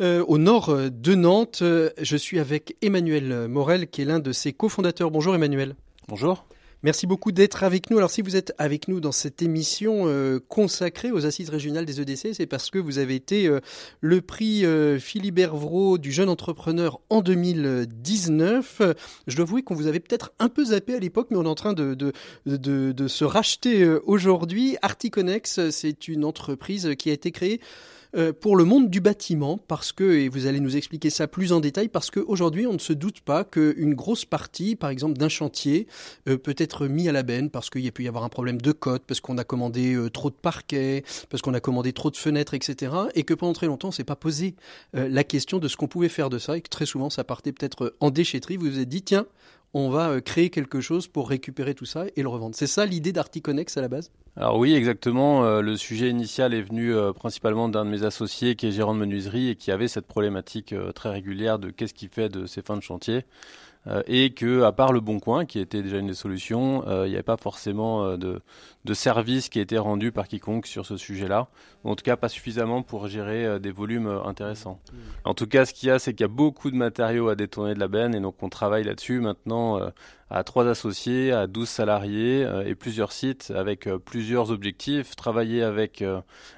euh, 0.00 0.24
au 0.28 0.38
nord 0.38 0.74
de 0.90 1.14
Nantes. 1.14 1.62
Je 1.62 2.16
suis 2.16 2.38
avec 2.38 2.76
Emmanuel 2.82 3.48
Morel, 3.48 3.88
qui 3.88 4.02
est 4.02 4.06
l'un 4.06 4.20
de 4.20 4.32
ses 4.32 4.52
cofondateurs. 4.52 5.10
Bonjour 5.10 5.34
Emmanuel. 5.34 5.74
Bonjour. 6.08 6.46
Merci 6.82 7.06
beaucoup 7.06 7.30
d'être 7.30 7.62
avec 7.62 7.90
nous. 7.90 7.98
Alors 7.98 8.10
si 8.10 8.22
vous 8.22 8.36
êtes 8.36 8.54
avec 8.56 8.88
nous 8.88 9.00
dans 9.00 9.12
cette 9.12 9.42
émission 9.42 10.04
euh, 10.06 10.40
consacrée 10.48 11.10
aux 11.10 11.26
assises 11.26 11.50
régionales 11.50 11.84
des 11.84 12.00
EDC, 12.00 12.34
c'est 12.34 12.46
parce 12.46 12.70
que 12.70 12.78
vous 12.78 12.96
avez 12.96 13.16
été 13.16 13.46
euh, 13.46 13.60
le 14.00 14.22
prix 14.22 14.64
euh, 14.64 14.98
Philibert 14.98 15.50
du 15.98 16.10
jeune 16.10 16.30
entrepreneur 16.30 16.98
en 17.10 17.20
2019. 17.20 18.80
Je 19.26 19.36
dois 19.36 19.44
avouer 19.44 19.62
qu'on 19.62 19.74
vous 19.74 19.88
avait 19.88 20.00
peut-être 20.00 20.32
un 20.38 20.48
peu 20.48 20.64
zappé 20.64 20.94
à 20.94 20.98
l'époque, 20.98 21.28
mais 21.30 21.36
on 21.36 21.44
est 21.44 21.48
en 21.48 21.54
train 21.54 21.74
de, 21.74 21.94
de, 22.46 23.08
se 23.08 23.24
racheter 23.24 23.86
aujourd'hui. 24.06 24.78
Articonex, 24.80 25.68
c'est 25.70 26.08
une 26.08 26.24
entreprise 26.24 26.94
qui 26.96 27.10
a 27.10 27.12
été 27.12 27.30
créée 27.30 27.60
euh, 27.60 27.99
pour 28.40 28.56
le 28.56 28.64
monde 28.64 28.90
du 28.90 29.00
bâtiment, 29.00 29.58
parce 29.58 29.92
que, 29.92 30.04
et 30.04 30.28
vous 30.28 30.46
allez 30.46 30.60
nous 30.60 30.76
expliquer 30.76 31.10
ça 31.10 31.28
plus 31.28 31.52
en 31.52 31.60
détail, 31.60 31.88
parce 31.88 32.10
qu'aujourd'hui, 32.10 32.66
on 32.66 32.72
ne 32.72 32.78
se 32.78 32.92
doute 32.92 33.20
pas 33.20 33.44
qu'une 33.44 33.94
grosse 33.94 34.24
partie, 34.24 34.76
par 34.76 34.90
exemple, 34.90 35.16
d'un 35.18 35.28
chantier 35.28 35.86
euh, 36.28 36.36
peut 36.36 36.54
être 36.58 36.86
mis 36.86 37.08
à 37.08 37.12
la 37.12 37.22
benne 37.22 37.50
parce 37.50 37.70
qu'il 37.70 37.82
y 37.82 37.88
a 37.88 37.92
pu 37.92 38.04
y 38.04 38.08
avoir 38.08 38.24
un 38.24 38.28
problème 38.28 38.60
de 38.60 38.72
cote, 38.72 39.02
parce 39.06 39.20
qu'on 39.20 39.38
a 39.38 39.44
commandé 39.44 39.94
euh, 39.94 40.10
trop 40.10 40.30
de 40.30 40.34
parquets, 40.34 41.04
parce 41.28 41.42
qu'on 41.42 41.54
a 41.54 41.60
commandé 41.60 41.92
trop 41.92 42.10
de 42.10 42.16
fenêtres, 42.16 42.54
etc. 42.54 42.92
Et 43.14 43.22
que 43.22 43.34
pendant 43.34 43.52
très 43.52 43.66
longtemps, 43.66 43.88
on 43.88 43.92
s'est 43.92 44.04
pas 44.04 44.16
posé 44.16 44.54
la 44.92 45.24
question 45.24 45.58
de 45.58 45.68
ce 45.68 45.76
qu'on 45.76 45.88
pouvait 45.88 46.08
faire 46.08 46.30
de 46.30 46.38
ça, 46.38 46.56
et 46.56 46.60
que 46.60 46.68
très 46.68 46.86
souvent, 46.86 47.10
ça 47.10 47.24
partait 47.24 47.52
peut-être 47.52 47.94
en 48.00 48.10
déchetterie. 48.10 48.56
Vous 48.56 48.66
vous 48.70 48.78
êtes 48.78 48.88
dit, 48.88 49.02
tiens, 49.02 49.26
on 49.74 49.90
va 49.90 50.20
créer 50.20 50.50
quelque 50.50 50.80
chose 50.80 51.06
pour 51.06 51.28
récupérer 51.28 51.74
tout 51.74 51.84
ça 51.84 52.04
et 52.16 52.22
le 52.22 52.28
revendre. 52.28 52.54
C'est 52.54 52.66
ça 52.66 52.86
l'idée 52.86 53.12
d'Articonex 53.12 53.76
à 53.76 53.80
la 53.80 53.88
base? 53.88 54.10
Alors 54.36 54.58
oui, 54.58 54.74
exactement. 54.74 55.44
Euh, 55.44 55.60
le 55.60 55.76
sujet 55.76 56.08
initial 56.08 56.54
est 56.54 56.62
venu 56.62 56.94
euh, 56.94 57.12
principalement 57.12 57.68
d'un 57.68 57.84
de 57.84 57.90
mes 57.90 58.04
associés 58.04 58.54
qui 58.54 58.68
est 58.68 58.72
gérant 58.72 58.94
de 58.94 59.00
menuiserie 59.00 59.50
et 59.50 59.56
qui 59.56 59.70
avait 59.70 59.88
cette 59.88 60.06
problématique 60.06 60.72
euh, 60.72 60.92
très 60.92 61.10
régulière 61.10 61.58
de 61.58 61.70
qu'est-ce 61.70 61.94
qui 61.94 62.08
fait 62.08 62.28
de 62.28 62.46
ses 62.46 62.62
fins 62.62 62.76
de 62.76 62.82
chantier. 62.82 63.24
Euh, 63.86 64.02
et 64.06 64.30
que 64.30 64.62
à 64.62 64.72
part 64.72 64.92
le 64.92 65.00
Bon 65.00 65.20
Coin, 65.20 65.46
qui 65.46 65.58
était 65.58 65.82
déjà 65.82 65.98
une 65.98 66.08
des 66.08 66.14
solutions, 66.14 66.86
euh, 66.86 67.06
il 67.06 67.10
n'y 67.10 67.16
avait 67.16 67.22
pas 67.22 67.38
forcément 67.38 68.04
euh, 68.04 68.16
de, 68.18 68.42
de 68.84 68.94
service 68.94 69.48
qui 69.48 69.58
était 69.58 69.78
rendu 69.78 70.12
par 70.12 70.28
quiconque 70.28 70.66
sur 70.66 70.84
ce 70.84 70.98
sujet-là. 70.98 71.48
En 71.84 71.96
tout 71.96 72.04
cas, 72.04 72.16
pas 72.16 72.28
suffisamment 72.28 72.82
pour 72.82 73.08
gérer 73.08 73.58
des 73.58 73.70
volumes 73.70 74.20
intéressants. 74.26 74.80
En 75.24 75.32
tout 75.32 75.46
cas, 75.46 75.64
ce 75.64 75.72
qu'il 75.72 75.88
y 75.88 75.92
a, 75.92 75.98
c'est 75.98 76.12
qu'il 76.12 76.24
y 76.24 76.24
a 76.24 76.28
beaucoup 76.28 76.70
de 76.70 76.76
matériaux 76.76 77.30
à 77.30 77.36
détourner 77.36 77.72
de 77.72 77.80
la 77.80 77.88
benne, 77.88 78.14
et 78.14 78.20
donc 78.20 78.42
on 78.42 78.50
travaille 78.50 78.84
là-dessus 78.84 79.20
maintenant 79.20 79.80
à 80.30 80.44
trois 80.44 80.66
associés, 80.68 81.32
à 81.32 81.46
12 81.46 81.68
salariés 81.68 82.48
et 82.64 82.74
plusieurs 82.74 83.12
sites 83.12 83.52
avec 83.54 83.88
plusieurs 84.04 84.50
objectifs. 84.50 85.16
Travailler 85.16 85.62
avec 85.62 86.04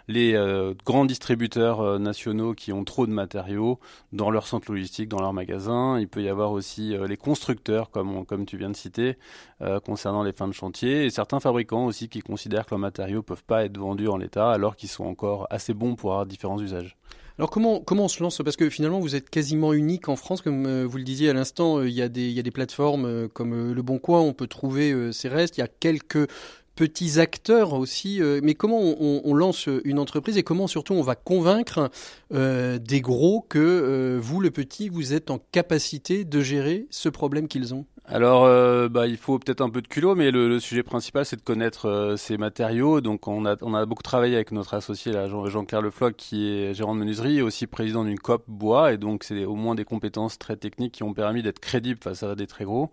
les 0.08 0.74
grands 0.84 1.04
distributeurs 1.04 1.98
nationaux 1.98 2.54
qui 2.54 2.72
ont 2.72 2.84
trop 2.84 3.06
de 3.06 3.12
matériaux 3.12 3.80
dans 4.12 4.30
leur 4.30 4.46
centre 4.46 4.70
logistique, 4.70 5.08
dans 5.08 5.20
leurs 5.20 5.32
magasins. 5.32 5.98
Il 5.98 6.08
peut 6.08 6.22
y 6.22 6.28
avoir 6.28 6.52
aussi 6.52 6.94
les 7.08 7.16
constructeurs, 7.16 7.90
comme, 7.90 8.26
comme 8.26 8.44
tu 8.44 8.56
viens 8.58 8.70
de 8.70 8.76
citer, 8.76 9.16
euh, 9.62 9.78
concernant 9.80 10.22
les 10.24 10.32
fins 10.32 10.48
de 10.48 10.52
chantier, 10.52 11.04
et 11.04 11.10
certains 11.10 11.38
fabricants 11.38 11.84
aussi 11.86 12.08
qui 12.08 12.20
considèrent 12.20 12.66
que 12.66 12.70
leurs 12.70 12.80
matériaux 12.80 13.22
peuvent 13.22 13.44
pas 13.44 13.64
être 13.64 13.78
vendus 13.78 14.08
en 14.08 14.16
l'état 14.16 14.50
alors 14.50 14.74
qu'ils 14.74 14.88
sont 14.88 15.04
encore 15.04 15.46
assez 15.50 15.72
bons 15.72 15.94
pour 15.94 16.10
avoir 16.10 16.26
différents 16.26 16.60
usages. 16.60 16.96
Alors 17.38 17.50
comment, 17.50 17.80
comment 17.80 18.04
on 18.04 18.08
se 18.08 18.22
lance? 18.22 18.40
Parce 18.44 18.56
que 18.56 18.68
finalement, 18.68 19.00
vous 19.00 19.14
êtes 19.14 19.30
quasiment 19.30 19.72
unique 19.72 20.08
en 20.08 20.16
France, 20.16 20.42
comme 20.42 20.66
euh, 20.66 20.86
vous 20.86 20.98
le 20.98 21.04
disiez 21.04 21.30
à 21.30 21.32
l'instant, 21.32 21.78
euh, 21.78 21.88
il, 21.88 21.94
y 21.94 22.02
a 22.02 22.08
des, 22.08 22.28
il 22.28 22.32
y 22.32 22.38
a 22.38 22.42
des 22.42 22.50
plateformes 22.50 23.28
comme 23.28 23.72
Le 23.72 23.82
Bon 23.82 23.98
Coin, 23.98 24.20
on 24.20 24.32
peut 24.32 24.46
trouver 24.46 25.12
ces 25.12 25.28
restes, 25.28 25.56
il 25.56 25.60
y 25.60 25.64
a 25.64 25.68
quelques 25.68 26.28
petits 26.74 27.20
acteurs 27.20 27.74
aussi. 27.74 28.20
mais 28.42 28.54
comment 28.54 28.80
on, 28.80 29.34
lance 29.34 29.68
une 29.84 29.98
entreprise 29.98 30.36
et 30.38 30.42
comment 30.42 30.66
surtout 30.66 30.94
on 30.94 31.02
va 31.02 31.14
convaincre 31.14 31.90
des 32.30 33.00
gros 33.00 33.44
que 33.48 34.18
vous, 34.20 34.40
le 34.40 34.50
petit, 34.50 34.88
vous 34.88 35.12
êtes 35.12 35.30
en 35.30 35.38
capacité 35.52 36.24
de 36.24 36.40
gérer 36.40 36.86
ce 36.90 37.08
problème 37.08 37.48
qu'ils 37.48 37.74
ont? 37.74 37.84
Alors, 38.06 38.44
euh, 38.44 38.88
bah, 38.88 39.06
il 39.06 39.16
faut 39.16 39.38
peut-être 39.38 39.60
un 39.60 39.70
peu 39.70 39.80
de 39.80 39.86
culot, 39.86 40.16
mais 40.16 40.32
le, 40.32 40.58
sujet 40.58 40.82
principal, 40.82 41.24
c'est 41.24 41.36
de 41.36 41.42
connaître 41.42 41.88
euh, 41.88 42.16
ces 42.16 42.36
matériaux. 42.36 43.00
Donc, 43.00 43.28
on 43.28 43.46
a, 43.46 43.56
on 43.62 43.74
a 43.74 43.86
beaucoup 43.86 44.02
travaillé 44.02 44.34
avec 44.34 44.50
notre 44.50 44.74
associé, 44.74 45.12
Jean-Claire 45.12 45.82
Lefloc, 45.82 46.16
qui 46.16 46.48
est 46.48 46.74
gérant 46.74 46.94
de 46.94 47.00
menuiserie 47.00 47.38
et 47.38 47.42
aussi 47.42 47.68
président 47.68 48.04
d'une 48.04 48.18
COP 48.18 48.44
bois. 48.48 48.92
Et 48.92 48.98
donc, 48.98 49.22
c'est 49.22 49.44
au 49.44 49.54
moins 49.54 49.76
des 49.76 49.84
compétences 49.84 50.36
très 50.36 50.56
techniques 50.56 50.92
qui 50.92 51.04
ont 51.04 51.14
permis 51.14 51.42
d'être 51.42 51.60
crédibles 51.60 52.00
face 52.02 52.24
à 52.24 52.34
des 52.34 52.48
très 52.48 52.64
gros. 52.64 52.90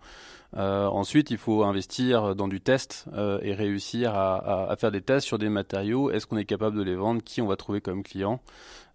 Euh, 0.57 0.87
ensuite, 0.87 1.31
il 1.31 1.37
faut 1.37 1.63
investir 1.63 2.35
dans 2.35 2.47
du 2.47 2.59
test 2.59 3.05
et 3.41 3.53
réussir 3.53 4.15
à, 4.15 4.69
à, 4.71 4.75
faire 4.75 4.91
des 4.91 5.01
tests 5.01 5.27
sur 5.27 5.37
des 5.37 5.49
matériaux. 5.49 6.11
Est-ce 6.11 6.25
qu'on 6.25 6.37
est 6.37 6.45
capable 6.45 6.77
de 6.77 6.83
les 6.83 6.95
vendre? 6.95 7.21
Qui 7.23 7.41
on 7.41 7.47
va 7.47 7.55
trouver 7.55 7.81
comme 7.81 8.03
client? 8.03 8.41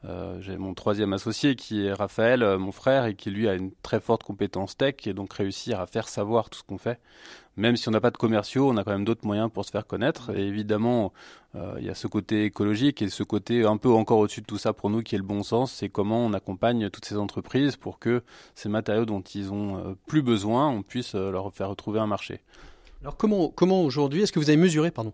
Euh, 0.07 0.41
j'ai 0.41 0.59
mon 0.59 0.75
troisième 0.75 1.13
associé 1.13 1.57
qui 1.57 1.87
est 1.87 1.93
Raphaël, 1.93 2.43
euh, 2.43 2.59
mon 2.59 2.73
frère, 2.73 3.07
et 3.07 3.15
qui 3.15 3.31
lui 3.31 3.49
a 3.49 3.55
une 3.55 3.73
très 3.83 4.01
forte 4.01 4.23
compétence 4.23 4.77
tech, 4.77 4.95
et 5.07 5.15
donc 5.15 5.33
réussir 5.33 5.81
à 5.81 5.87
faire 5.87 6.09
savoir 6.09 6.51
tout 6.51 6.59
ce 6.59 6.65
qu'on 6.65 6.79
fait. 6.79 7.01
Même 7.57 7.77
si 7.77 7.89
on 7.89 7.93
n'a 7.93 8.01
pas 8.01 8.11
de 8.11 8.17
commerciaux, 8.17 8.69
on 8.69 8.77
a 8.77 8.85
quand 8.85 8.91
même 8.91 9.05
d'autres 9.05 9.27
moyens 9.27 9.51
pour 9.53 9.65
se 9.65 9.71
faire 9.71 9.87
connaître. 9.87 10.31
Et 10.37 10.43
évidemment, 10.47 11.13
euh, 11.55 11.77
il 11.79 11.87
y 11.87 11.89
a 11.89 11.95
ce 11.95 12.07
côté 12.07 12.45
écologique 12.45 13.01
et 13.01 13.09
ce 13.09 13.23
côté 13.23 13.65
un 13.65 13.77
peu 13.77 13.91
encore 13.91 14.19
au-dessus 14.19 14.41
de 14.41 14.47
tout 14.47 14.59
ça 14.59 14.73
pour 14.73 14.91
nous 14.91 15.03
qui 15.03 15.15
est 15.15 15.19
le 15.19 15.25
bon 15.25 15.43
sens, 15.43 15.73
c'est 15.73 15.89
comment 15.89 16.19
on 16.19 16.33
accompagne 16.33 16.91
toutes 16.91 17.05
ces 17.05 17.17
entreprises 17.17 17.77
pour 17.77 17.99
que 17.99 18.23
ces 18.55 18.69
matériaux 18.69 19.05
dont 19.05 19.23
ils 19.23 19.53
ont 19.53 19.97
plus 20.07 20.23
besoin, 20.23 20.69
on 20.69 20.83
puisse 20.83 21.15
leur 21.15 21.53
faire 21.55 21.69
retrouver 21.69 22.01
un 22.01 22.07
marché. 22.07 22.41
Alors 23.03 23.17
comment, 23.17 23.51
comment 23.51 23.83
aujourd'hui, 23.83 24.23
est-ce 24.23 24.33
que 24.33 24.41
vous 24.41 24.51
avez 24.51 24.59
mesuré, 24.59 24.91
pardon, 24.91 25.13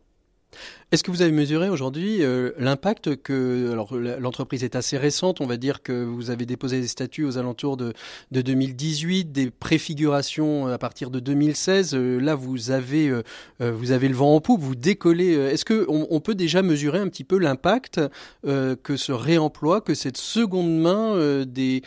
est-ce 0.92 1.05
que 1.05 1.12
vous 1.12 1.22
avez 1.22 1.30
mesuré 1.30 1.68
aujourd'hui 1.68 2.24
euh, 2.24 2.51
l'impact 2.59 3.14
que 3.22 3.70
alors 3.70 3.94
l'entreprise 3.94 4.64
est 4.64 4.74
assez 4.74 4.98
récente, 4.98 5.40
on 5.40 5.46
va 5.46 5.57
dire 5.57 5.84
que 5.84 5.92
vous 5.92 6.30
avez 6.30 6.46
déposé 6.46 6.80
des 6.80 6.88
statuts 6.88 7.24
aux 7.24 7.38
alentours 7.38 7.76
de, 7.76 7.92
de 8.32 8.40
2018, 8.42 9.30
des 9.30 9.51
préfigurations 9.51 10.66
à 10.66 10.78
partir 10.78 11.11
de 11.11 11.20
2016. 11.20 11.94
Euh, 11.94 12.18
là, 12.18 12.34
vous 12.34 12.72
avez 12.72 13.09
euh, 13.09 13.22
vous 13.61 13.92
avez 13.92 14.09
le 14.09 14.16
vent 14.16 14.34
en 14.34 14.40
poupe, 14.40 14.61
vous 14.61 14.74
décollez. 14.74 15.34
Est-ce 15.34 15.64
que 15.64 15.86
on, 15.88 16.18
peut 16.18 16.34
déjà 16.34 16.62
mesurer 16.62 16.98
un 16.98 17.09
petit 17.09 17.24
peu 17.24 17.38
l'impact 17.38 18.01
que 18.44 18.96
ce 18.96 19.12
réemploi, 19.12 19.80
que 19.80 19.94
cette 19.94 20.16
seconde 20.16 20.76
main 20.76 21.44
des 21.46 21.82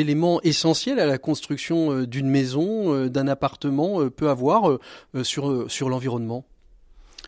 éléments 0.00 0.40
essentiels 0.42 0.98
à 0.98 1.06
la 1.06 1.18
construction 1.18 2.02
d'une 2.04 2.28
maison, 2.28 3.06
d'un 3.06 3.28
appartement 3.28 4.08
peut 4.08 4.28
avoir 4.28 4.78
sur 5.22 5.88
l'environnement? 5.88 6.44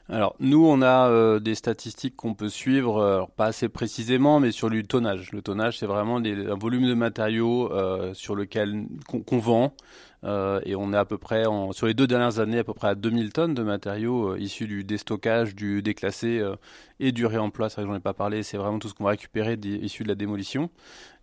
Alors 0.08 0.36
nous, 0.38 0.64
on 0.64 0.82
a 0.82 1.08
euh, 1.10 1.40
des 1.40 1.56
statistiques 1.56 2.14
qu'on 2.14 2.34
peut 2.34 2.48
suivre, 2.48 2.98
euh, 2.98 3.24
pas 3.36 3.46
assez 3.46 3.68
précisément, 3.68 4.38
mais 4.38 4.52
sur 4.52 4.68
le 4.68 4.84
tonnage. 4.84 5.32
Le 5.32 5.42
tonnage, 5.42 5.78
c'est 5.78 5.86
vraiment 5.86 6.18
un 6.18 6.54
volume 6.54 6.86
de 6.86 6.94
matériaux 6.94 7.72
euh, 7.72 8.14
sur 8.14 8.36
lequel 8.36 8.86
qu'on 9.08 9.38
vend. 9.38 9.74
et 10.64 10.74
on 10.76 10.92
est 10.92 10.96
à 10.96 11.04
peu 11.04 11.18
près, 11.18 11.44
sur 11.72 11.86
les 11.86 11.94
deux 11.94 12.06
dernières 12.06 12.38
années, 12.38 12.58
à 12.58 12.64
peu 12.64 12.74
près 12.74 12.88
à 12.88 12.94
2000 12.94 13.32
tonnes 13.32 13.54
de 13.54 13.62
matériaux 13.62 14.36
issus 14.36 14.66
du 14.66 14.84
déstockage, 14.84 15.54
du 15.54 15.82
déclassé 15.82 16.42
et 16.98 17.12
du 17.12 17.26
réemploi. 17.26 17.68
C'est 17.68 17.76
vrai 17.76 17.84
que 17.84 17.90
j'en 17.90 17.96
ai 17.96 18.00
pas 18.00 18.14
parlé, 18.14 18.42
c'est 18.42 18.56
vraiment 18.56 18.78
tout 18.80 18.88
ce 18.88 18.94
qu'on 18.94 19.04
va 19.04 19.10
récupérer 19.10 19.54
issu 19.54 20.02
de 20.02 20.08
la 20.08 20.16
démolition. 20.16 20.70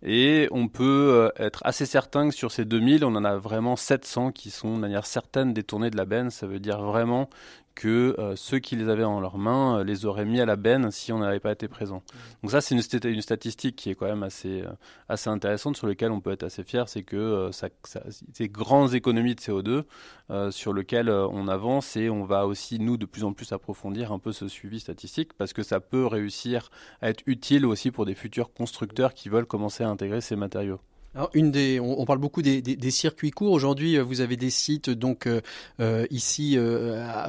Et 0.02 0.48
on 0.52 0.68
peut 0.68 1.30
être 1.36 1.60
assez 1.66 1.86
certain 1.86 2.28
que 2.28 2.34
sur 2.34 2.50
ces 2.50 2.64
2000, 2.64 3.04
on 3.04 3.14
en 3.14 3.24
a 3.24 3.36
vraiment 3.36 3.76
700 3.76 4.32
qui 4.32 4.50
sont 4.50 4.74
de 4.74 4.80
manière 4.80 5.06
certaine 5.06 5.52
détournés 5.52 5.90
de 5.90 5.96
la 5.98 6.06
benne. 6.06 6.30
Ça 6.30 6.46
veut 6.46 6.60
dire 6.60 6.80
vraiment 6.80 7.28
que 7.74 8.14
euh, 8.18 8.36
ceux 8.36 8.58
qui 8.58 8.76
les 8.76 8.88
avaient 8.88 9.04
en 9.04 9.20
leurs 9.20 9.38
mains 9.38 9.78
euh, 9.78 9.84
les 9.84 10.06
auraient 10.06 10.24
mis 10.24 10.40
à 10.40 10.46
la 10.46 10.56
benne 10.56 10.90
si 10.90 11.12
on 11.12 11.18
n'avait 11.18 11.40
pas 11.40 11.52
été 11.52 11.68
présent. 11.68 12.02
Donc 12.42 12.52
ça, 12.52 12.60
c'est 12.60 12.74
une, 12.74 13.10
une, 13.10 13.20
statistique 13.20 13.76
qui 13.76 13.90
est 13.90 13.94
quand 13.94 14.06
même 14.06 14.22
assez, 14.22 14.62
euh, 14.62 14.72
assez 15.08 15.28
intéressante 15.28 15.76
sur 15.76 15.86
laquelle 15.86 16.12
on 16.12 16.20
peut 16.20 16.32
être 16.32 16.44
assez 16.44 16.62
fier, 16.62 16.88
c'est 16.88 17.02
que 17.02 17.50
ça, 17.52 17.68
ça, 17.84 18.02
ces 18.32 18.48
grandes 18.48 18.94
économies 18.94 19.34
de 19.34 19.40
CO2 19.40 20.50
sur 20.50 20.72
lesquelles 20.72 21.10
on 21.10 21.48
avance 21.48 21.96
et 21.96 22.08
on 22.08 22.24
va 22.24 22.46
aussi, 22.46 22.78
nous, 22.78 22.96
de 22.96 23.06
plus 23.06 23.24
en 23.24 23.32
plus 23.32 23.52
approfondir 23.52 24.12
un 24.12 24.18
peu 24.18 24.32
ce 24.32 24.48
suivi 24.48 24.80
statistique 24.80 25.32
parce 25.34 25.52
que 25.52 25.62
ça 25.62 25.80
peut 25.80 26.06
réussir 26.06 26.70
à 27.00 27.10
être 27.10 27.22
utile 27.26 27.66
aussi 27.66 27.90
pour 27.90 28.06
des 28.06 28.14
futurs 28.14 28.52
constructeurs 28.52 29.14
qui 29.14 29.28
veulent 29.28 29.46
commencer 29.46 29.84
à 29.84 29.88
intégrer 29.88 30.20
ces 30.20 30.36
matériaux. 30.36 30.80
Alors, 31.16 31.30
une 31.32 31.52
des, 31.52 31.78
on, 31.78 32.04
parle 32.04 32.18
beaucoup 32.18 32.42
des, 32.42 32.90
circuits 32.90 33.30
courts. 33.30 33.52
Aujourd'hui, 33.52 33.96
euh, 33.96 34.02
vous 34.02 34.20
avez 34.20 34.36
des 34.36 34.50
sites 34.50 34.90
donc 34.90 35.28
euh, 35.28 35.40
euh 35.78 36.06
ici 36.10 36.56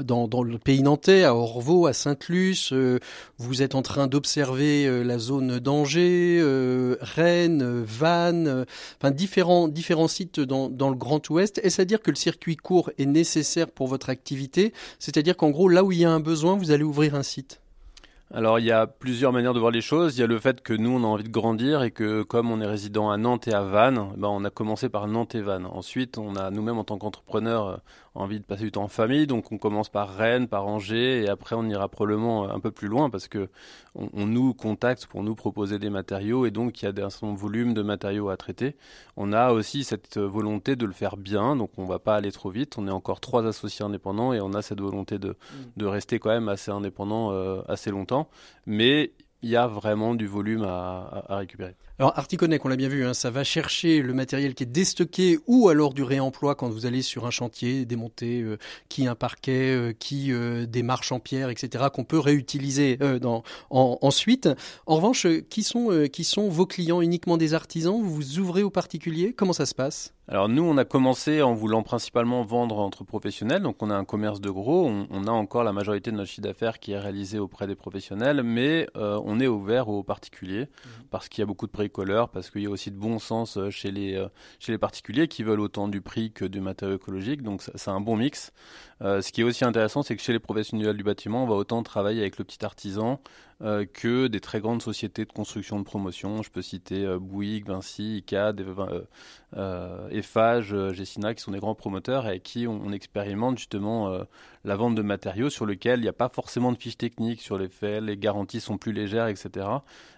dans, 0.04 0.28
dans, 0.28 0.44
le 0.44 0.58
pays 0.58 0.82
nantais, 0.82 1.24
à 1.24 1.36
Orvaux, 1.36 1.86
à 1.86 1.94
Sainte-Luce. 1.94 2.74
vous 3.38 3.62
êtes 3.62 3.76
en 3.76 3.84
train 3.84 4.08
d'observer 4.08 5.04
la 5.04 5.20
zone 5.20 5.60
d'Angers, 5.60 6.42
Rennes, 7.00 7.84
Vannes, 7.84 8.66
enfin 9.00 9.12
différents 9.12 9.68
différents 9.68 10.08
sites 10.08 10.40
dans, 10.40 10.70
dans 10.70 10.90
le 10.90 10.96
Grand 10.96 11.30
Ouest. 11.30 11.60
Est-ce 11.64 11.82
à 11.82 11.86
dire 11.86 12.02
que 12.02 12.10
le 12.10 12.16
circuit 12.16 12.58
court 12.58 12.90
est 12.98 13.06
nécessaire 13.06 13.70
pour 13.70 13.88
votre 13.88 14.10
activité? 14.10 14.74
C'est-à-dire 15.00 15.38
qu'en 15.38 15.52
gros, 15.52 15.70
là 15.70 15.84
où 15.84 15.92
il 15.92 16.00
y 16.00 16.06
a 16.06 16.12
un 16.12 16.20
besoin, 16.20 16.56
vous 16.56 16.72
allez 16.72 16.84
ouvrir 16.84 17.16
un 17.16 17.24
site? 17.24 17.60
Alors 18.34 18.58
il 18.58 18.66
y 18.66 18.72
a 18.72 18.88
plusieurs 18.88 19.32
manières 19.32 19.54
de 19.54 19.60
voir 19.60 19.72
les 19.72 19.82
choses. 19.82 20.18
Il 20.18 20.22
y 20.22 20.24
a 20.24 20.28
le 20.28 20.40
fait 20.40 20.62
que 20.62 20.74
nous 20.74 20.90
on 20.90 21.04
a 21.04 21.08
envie 21.08 21.24
de 21.24 21.30
grandir 21.30 21.84
et 21.84 21.92
que 21.92 22.24
comme 22.24 22.50
on 22.50 22.60
est 22.60 22.66
résident 22.66 23.12
à 23.12 23.18
Nantes 23.18 23.48
et 23.48 23.54
à 23.54 23.62
Vannes, 23.62 24.10
ben, 24.18 24.30
on 24.30 24.44
a 24.44 24.50
commencé 24.50 24.90
par 24.90 25.08
Nantes 25.08 25.36
et 25.36 25.42
Vannes. 25.42 25.68
Ensuite 25.68 26.18
on 26.18 26.36
a 26.36 26.50
nous-mêmes 26.50 26.80
en 26.80 26.84
tant 26.84 26.98
qu'entrepreneurs 26.98 27.68
euh, 27.68 27.78
envie 28.16 28.40
de 28.40 28.46
passer 28.46 28.64
du 28.64 28.72
temps 28.72 28.84
en 28.84 28.88
famille, 28.88 29.28
donc 29.28 29.52
on 29.52 29.58
commence 29.58 29.90
par 29.90 30.16
Rennes, 30.16 30.48
par 30.48 30.66
Angers 30.66 31.24
et 31.24 31.30
après 31.30 31.56
on 31.56 31.66
ira 31.66 31.88
probablement 31.88 32.50
un 32.50 32.60
peu 32.60 32.72
plus 32.72 32.88
loin 32.88 33.10
parce 33.10 33.28
que 33.28 33.50
on, 33.94 34.26
nous 34.26 34.54
contacte 34.54 35.06
pour 35.06 35.24
nous 35.24 35.36
proposer 35.36 35.80
des 35.80 35.90
matériaux 35.90 36.46
et 36.46 36.52
donc 36.52 36.82
il 36.82 36.86
y 36.86 36.88
a 36.88 37.06
un 37.06 37.10
certain 37.10 37.34
volume 37.34 37.74
de 37.74 37.82
matériaux 37.82 38.30
à 38.30 38.38
traiter. 38.38 38.76
On 39.16 39.32
a 39.34 39.52
aussi 39.52 39.84
cette 39.84 40.18
volonté 40.18 40.76
de 40.76 40.86
le 40.86 40.92
faire 40.92 41.16
bien, 41.16 41.56
donc 41.56 41.72
on 41.78 41.86
va 41.86 42.00
pas 42.00 42.16
aller 42.16 42.32
trop 42.32 42.50
vite. 42.50 42.78
On 42.78 42.88
est 42.88 42.92
encore 42.92 43.22
trois 43.22 43.46
associés 43.46 43.86
indépendants 43.86 44.34
et 44.34 44.42
on 44.42 44.54
a 44.54 44.62
cette 44.62 44.82
volonté 44.82 45.20
de, 45.20 45.30
mmh. 45.30 45.34
de 45.78 45.86
rester 45.86 46.20
quand 46.20 46.30
même 46.30 46.50
assez 46.50 46.72
indépendant 46.72 47.32
euh, 47.32 47.62
assez 47.68 47.92
longtemps 47.92 48.25
mais 48.66 49.12
il 49.42 49.50
y 49.50 49.56
a 49.56 49.68
vraiment 49.68 50.16
du 50.16 50.28
volume 50.28 50.64
à, 50.64 51.26
récupérer. 51.30 51.76
Alors 51.98 52.12
Articonnec, 52.20 52.66
on 52.66 52.68
l'a 52.68 52.76
bien 52.76 52.90
vu, 52.90 53.06
hein, 53.06 53.14
ça 53.14 53.30
va 53.30 53.46
chercher 53.46 54.02
le 54.02 54.14
matériel 54.14 54.54
qui 54.54 54.64
est 54.64 54.66
déstocké 54.66 55.40
ou 55.48 55.70
alors 55.70 55.94
du 55.94 56.04
réemploi 56.04 56.54
quand 56.54 56.68
vous 56.68 56.86
allez 56.86 57.02
sur 57.02 57.26
un 57.26 57.32
chantier, 57.32 57.86
démonter 57.86 58.42
euh, 58.42 58.58
qui 58.90 59.08
un 59.08 59.16
parquet, 59.16 59.74
euh, 59.74 59.94
qui 59.98 60.34
euh, 60.34 60.66
des 60.66 60.84
marches 60.84 61.14
en 61.14 61.22
pierre, 61.22 61.50
etc. 61.50 61.86
qu'on 61.94 62.04
peut 62.04 62.20
réutiliser 62.20 62.98
dans, 62.98 63.44
ensuite. 63.70 64.50
En 64.88 64.98
revanche, 64.98 65.26
qui 65.50 65.64
sont, 65.64 66.06
qui 66.12 66.26
sont 66.26 66.50
vos 66.50 66.66
clients? 66.66 67.00
Uniquement 67.00 67.38
des 67.38 67.54
artisans? 67.54 68.02
Vous 68.04 68.40
ouvrez 68.40 68.64
aux 68.64 68.70
particuliers? 68.70 69.32
Comment 69.32 69.54
ça 69.54 69.66
se 69.66 69.74
passe? 69.74 70.12
Alors 70.28 70.50
nous, 70.50 70.64
on 70.64 70.76
a 70.78 70.86
commencé 70.86 71.44
en 71.44 71.54
voulant 71.54 71.84
principalement 71.84 72.44
vendre 72.44 72.80
entre 72.80 73.04
professionnels, 73.04 73.62
donc 73.62 73.84
on 73.84 73.92
a 73.92 73.96
un 73.96 74.06
commerce 74.06 74.42
de 74.42 74.50
gros, 74.50 74.90
on, 74.90 75.28
a 75.28 75.32
encore 75.32 75.64
la 75.64 75.72
majorité 75.72 76.10
de 76.10 76.16
notre 76.16 76.30
chiffre 76.30 76.42
d'affaires 76.42 76.80
qui 76.80 76.94
est 76.94 76.98
réalisé 76.98 77.38
auprès 77.38 77.68
des 77.68 77.76
professionnels, 77.76 78.42
mais 78.42 78.88
on 78.96 79.40
est 79.40 79.46
ouvert 79.46 79.88
aux 79.88 80.02
particuliers 80.02 80.64
mmh. 80.64 80.90
parce 81.12 81.30
qu'il 81.30 81.42
y 81.42 81.44
a 81.44 81.46
beaucoup 81.46 81.68
de 81.68 81.72
parce 81.90 82.50
qu'il 82.50 82.62
y 82.62 82.66
a 82.68 82.70
aussi 82.70 82.92
de 82.92 82.98
bon 82.98 83.20
sens 83.20 83.58
euh, 83.58 83.70
chez 83.70 83.92
les, 83.92 84.16
euh, 84.16 84.28
chez 84.60 84.72
les 84.72 84.78
particuliers 84.78 85.28
qui 85.28 85.44
veulent 85.44 85.60
autant 85.60 85.88
du 85.88 86.02
prix 86.02 86.32
que 86.32 86.46
du 86.46 86.62
matériau 86.62 86.96
écologique, 86.96 87.42
donc 87.42 87.62
c'est 87.62 87.92
un 87.92 88.02
bon 88.02 88.16
mix. 88.18 88.52
ce 89.02 89.32
qui 89.32 89.42
est 89.42 89.44
aussi 89.44 89.66
intéressant, 89.66 90.04
c'est 90.04 90.16
que 90.16 90.22
chez 90.22 90.34
les 90.34 90.40
professionnels 90.40 90.98
du 90.98 91.04
bâtiment, 91.04 91.44
on 91.44 91.48
va 91.48 91.56
autant 91.56 91.84
travailler 91.84 92.22
avec 92.22 92.38
le 92.38 92.46
petit 92.46 92.64
artisan 92.66 93.20
euh, 93.62 93.86
que 93.86 94.28
des 94.28 94.42
très 94.42 94.60
grandes 94.60 94.82
sociétés 94.82 95.24
de 95.24 95.32
construction 95.32 95.80
de 95.80 95.86
promotion. 95.86 96.44
Je 96.44 96.52
peux 96.52 96.62
citer 96.62 97.06
euh, 97.06 97.20
Bouygues, 97.20 97.68
Vinci, 97.68 98.18
ICAD, 98.18 98.66
euh, 99.56 100.10
Eiffage, 100.10 100.76
Gessina, 100.92 101.34
qui 101.34 101.42
sont 101.42 101.52
des 101.52 101.60
grands 101.60 101.74
promoteurs 101.74 102.26
et 102.26 102.32
avec 102.32 102.44
qui 102.44 102.68
on, 102.68 102.92
expérimente 102.92 103.58
justement 103.58 104.26
la 104.66 104.76
vente 104.76 104.96
de 104.96 105.02
matériaux 105.02 105.50
sur 105.50 105.66
lesquels 105.66 106.00
il 106.00 106.04
n'y 106.04 106.10
a 106.10 106.14
pas 106.14 106.28
forcément 106.28 106.74
de 106.74 106.78
fiches 106.78 106.98
techniques 106.98 107.42
sur 107.42 107.58
les 107.58 107.70
faits, 107.70 108.04
les 108.04 108.18
garanties 108.18 108.60
sont 108.60 108.78
plus 108.78 108.92
légères, 108.92 109.28
etc. 109.28 109.68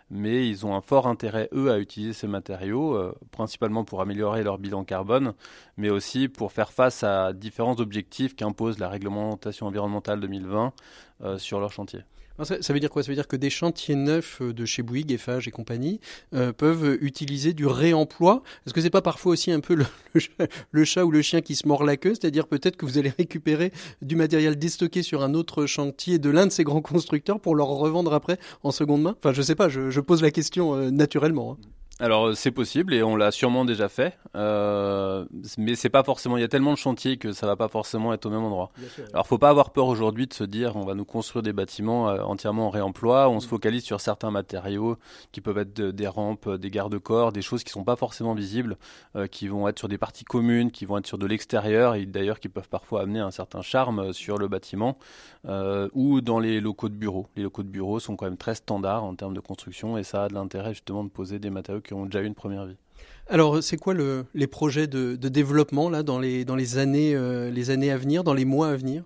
Mais 0.10 0.48
ils 0.48 0.66
ont 0.66 0.76
un 0.76 0.82
fort 0.82 1.08
intérêt, 1.08 1.50
eux, 1.54 1.72
à 1.72 1.80
utiliser 1.80 2.14
ces 2.14 2.28
matériaux, 2.28 3.14
principalement 3.32 3.84
pour 3.84 4.02
améliorer 4.02 4.44
leur 4.44 4.58
bilan 4.58 4.86
carbone, 4.86 5.34
mais 5.76 5.90
aussi 5.90 6.30
pour 6.30 6.52
faire 6.54 6.72
face 6.72 7.04
à 7.04 7.34
différents 7.34 7.80
objectifs 7.80 8.36
qu'impose 8.36 8.80
la 8.80 8.88
réglementation 8.88 9.68
environnementale 9.68 10.22
2020 10.22 10.72
sur 11.38 11.60
leur 11.60 11.74
chantier. 11.74 12.04
Ça, 12.44 12.74
veut 12.74 12.80
dire 12.80 12.90
quoi? 12.90 13.04
Ça 13.04 13.10
veut 13.10 13.16
dire 13.16 13.28
que 13.28 13.36
des 13.36 13.50
chantiers 13.50 13.96
neufs 13.96 14.42
euh, 14.42 14.54
de 14.54 14.66
chez 14.66 14.84
Bouygues, 14.84 15.12
Eiffage 15.12 15.48
et 15.48 15.52
compagnie 15.52 16.00
euh, 16.36 16.54
peuvent 16.54 16.98
utiliser 17.02 17.54
du 17.54 17.66
réemploi? 17.66 18.44
Est-ce 18.66 18.74
que 18.74 18.82
c'est 18.82 18.90
pas 18.90 19.02
parfois 19.02 19.32
aussi 19.34 19.52
un 19.52 19.60
peu 19.60 19.76
le, 20.72 20.86
chat, 20.86 21.06
ou 21.06 21.12
le 21.12 21.22
chien 21.22 21.42
qui 21.42 21.56
se 21.56 21.68
mord 21.68 21.84
la 21.84 21.98
queue? 21.98 22.14
C'est-à-dire 22.14 22.48
peut-être 22.48 22.78
que 22.78 22.86
vous 22.86 22.98
allez 22.98 23.12
récupérer 23.18 23.72
du 24.02 24.16
matériel 24.16 24.58
déstocké 24.58 25.02
sur 25.02 25.24
un 25.24 25.34
autre 25.34 25.66
chantier 25.66 26.20
de 26.20 26.30
l'un 26.30 26.46
de 26.46 26.52
ces 26.52 26.64
grands 26.64 26.82
constructeurs 26.82 27.40
pour 27.40 27.56
le 27.56 27.64
revendre 27.64 28.14
après 28.14 28.38
en 28.64 28.72
seconde 28.72 29.02
main? 29.02 29.16
Enfin, 29.18 29.34
je 29.34 29.42
sais 29.42 29.56
pas, 29.56 29.70
je, 29.70 30.00
pose 30.00 30.22
la 30.22 30.32
question 30.32 30.76
euh, 30.76 30.92
naturellement. 30.92 31.54
Hein. 31.54 31.68
Alors 32.00 32.38
c'est 32.38 32.52
possible 32.52 32.94
et 32.94 33.02
on 33.02 33.16
l'a 33.16 33.32
sûrement 33.32 33.66
déjà 33.66 33.90
fait, 33.90 34.16
euh, 34.36 35.26
mais 35.58 35.74
c'est 35.74 35.90
pas 35.90 36.04
forcément. 36.04 36.38
Il 36.38 36.42
y 36.42 36.44
a 36.44 36.48
tellement 36.48 36.74
de 36.74 36.78
chantiers 36.78 37.18
que 37.18 37.32
ça 37.32 37.48
va 37.48 37.56
pas 37.56 37.70
forcément 37.70 38.14
être 38.14 38.28
au 38.28 38.30
même 38.30 38.44
endroit. 38.44 38.72
Alors 39.14 39.26
faut 39.26 39.40
pas 39.40 39.50
avoir 39.50 39.72
peur 39.72 39.88
aujourd'hui 39.88 40.28
de 40.28 40.34
se 40.34 40.44
dire 40.44 40.76
on 40.76 40.86
va 40.86 40.94
nous 40.94 41.06
construire 41.06 41.42
des 41.42 41.54
bâtiments 41.54 42.08
euh, 42.10 42.22
entièrement 42.22 42.68
en 42.68 42.70
réemploi. 42.70 43.30
On 43.30 43.40
se 43.40 43.48
mm. 43.48 43.50
focalise 43.50 43.84
sur 43.84 44.00
certains 44.00 44.30
matériaux 44.30 44.98
qui 45.32 45.42
peuvent 45.42 45.58
être 45.58 45.74
des 45.82 46.08
rampes, 46.08 46.48
des 46.48 46.70
garde-corps, 46.70 47.32
des 47.32 47.42
choses 47.42 47.64
qui 47.64 47.72
sont 47.72 47.84
pas 47.84 47.96
forcément 47.96 48.36
visibles, 48.36 48.78
euh, 49.16 49.26
qui 49.26 49.48
vont 49.48 49.68
être 49.68 49.80
sur 49.80 49.88
des 49.88 49.98
parties 49.98 50.24
communes, 50.24 50.70
qui 50.70 50.86
vont 50.86 51.00
être 51.00 51.08
sur 51.08 51.18
de 51.18 51.26
l'extérieur 51.26 51.96
et 51.96 52.06
d'ailleurs 52.06 52.40
qui 52.40 52.50
peuvent 52.50 52.70
parfois 52.70 53.02
amener 53.02 53.22
un 53.22 53.32
certain 53.32 53.64
charme 53.64 54.14
sur 54.14 54.38
le 54.38 54.48
bâtiment 54.48 55.00
ou 55.94 56.20
dans 56.20 56.40
les 56.40 56.60
locaux 56.60 56.90
de 56.90 56.94
bureaux. 56.94 57.28
Les 57.38 57.44
locaux 57.44 57.64
de 57.64 57.70
bureaux 57.70 58.00
sont 58.00 58.18
quand 58.18 58.26
même 58.26 58.38
très 58.38 58.54
standards 58.54 59.06
en 59.06 59.16
termes 59.16 59.34
de 59.34 59.40
construction 59.40 59.98
et 59.98 60.04
ça 60.04 60.26
a 60.26 60.28
de 60.28 60.34
l'intérêt 60.34 60.74
justement 60.74 61.06
de 61.06 61.10
poser 61.10 61.40
des 61.40 61.50
matériaux 61.50 61.80
qui 61.88 61.94
ont 61.94 62.06
déjà 62.06 62.22
eu 62.22 62.26
une 62.26 62.36
première 62.36 62.66
vie. 62.66 62.78
Alors, 63.30 63.62
c'est 63.62 63.78
quoi 63.78 63.94
le, 63.94 64.26
les 64.34 64.48
projets 64.48 64.88
de, 64.88 65.16
développement 65.16 65.90
là 65.90 66.04
dans 66.04 66.20
les, 66.20 66.46
dans 66.46 66.56
les 66.56 66.78
années, 66.78 67.14
euh, 67.16 67.50
les 67.50 67.72
années 67.72 67.92
à 67.92 67.98
venir, 67.98 68.24
dans 68.24 68.34
les 68.34 68.46
mois 68.46 68.70
à 68.70 68.76
venir? 68.76 69.04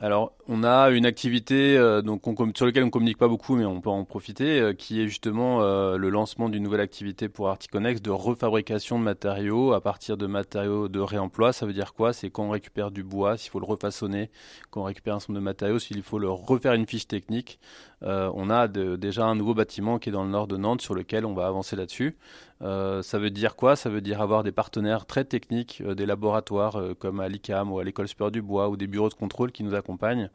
Alors, 0.00 0.32
on 0.48 0.64
a 0.64 0.88
une 0.88 1.04
activité 1.04 1.76
euh, 1.76 2.00
donc 2.00 2.22
sur 2.56 2.64
laquelle 2.64 2.84
on 2.84 2.90
communique 2.90 3.18
pas 3.18 3.28
beaucoup, 3.28 3.54
mais 3.54 3.66
on 3.66 3.82
peut 3.82 3.90
en 3.90 4.04
profiter, 4.04 4.58
euh, 4.58 4.72
qui 4.72 5.02
est 5.02 5.06
justement 5.06 5.60
le 5.60 6.08
lancement 6.08 6.48
d'une 6.48 6.62
nouvelle 6.62 6.80
activité 6.80 7.28
pour 7.28 7.48
Articonex 7.48 8.00
de 8.00 8.10
refabrication 8.10 8.98
de 8.98 9.04
matériaux 9.04 9.72
à 9.72 9.80
partir 9.80 10.16
de 10.16 10.26
matériaux 10.26 10.88
de 10.88 11.00
réemploi. 11.00 11.52
Ça 11.52 11.66
veut 11.66 11.74
dire 11.74 11.92
quoi? 11.92 12.12
C'est 12.12 12.30
quand 12.30 12.44
on 12.44 12.50
récupère 12.50 12.90
du 12.90 13.04
bois, 13.04 13.36
s'il 13.36 13.50
faut 13.50 13.60
le 13.60 13.66
refaçonner, 13.66 14.30
quand 14.70 14.80
on 14.80 14.84
récupère 14.84 15.14
un 15.14 15.20
certain 15.20 15.34
nombre 15.34 15.42
de 15.42 15.44
matériaux, 15.44 15.78
s'il 15.78 16.02
faut 16.02 16.18
le 16.18 16.30
refaire 16.30 16.72
une 16.72 16.86
fiche 16.86 17.06
technique. 17.06 17.60
On 18.04 18.50
a 18.50 18.68
déjà 18.68 19.24
un 19.24 19.34
nouveau 19.34 19.54
bâtiment 19.54 19.98
qui 19.98 20.10
est 20.10 20.12
dans 20.12 20.24
le 20.24 20.30
nord 20.30 20.46
de 20.46 20.56
Nantes 20.56 20.82
sur 20.82 20.94
lequel 20.94 21.24
on 21.24 21.34
va 21.34 21.46
avancer 21.46 21.74
là-dessus. 21.74 22.16
Euh, 22.62 23.02
ça 23.02 23.18
veut 23.18 23.30
dire 23.30 23.56
quoi? 23.56 23.76
Ça 23.76 23.90
veut 23.90 24.00
dire 24.00 24.22
avoir 24.22 24.42
des 24.42 24.52
partenaires 24.52 25.06
très 25.06 25.24
techniques, 25.24 25.82
euh, 25.84 25.94
des 25.94 26.06
laboratoires 26.06 26.76
euh, 26.76 26.94
comme 26.94 27.20
à 27.20 27.28
l'ICAM 27.28 27.70
ou 27.70 27.78
à 27.78 27.84
l'école 27.84 28.08
supérieure 28.08 28.30
du 28.30 28.42
bois 28.42 28.68
ou 28.68 28.76
des 28.76 28.86
bureaux 28.86 29.08
de 29.08 29.14
contrôle 29.14 29.52
qui 29.52 29.64
nous 29.64 29.74
accompagnent 29.74 30.30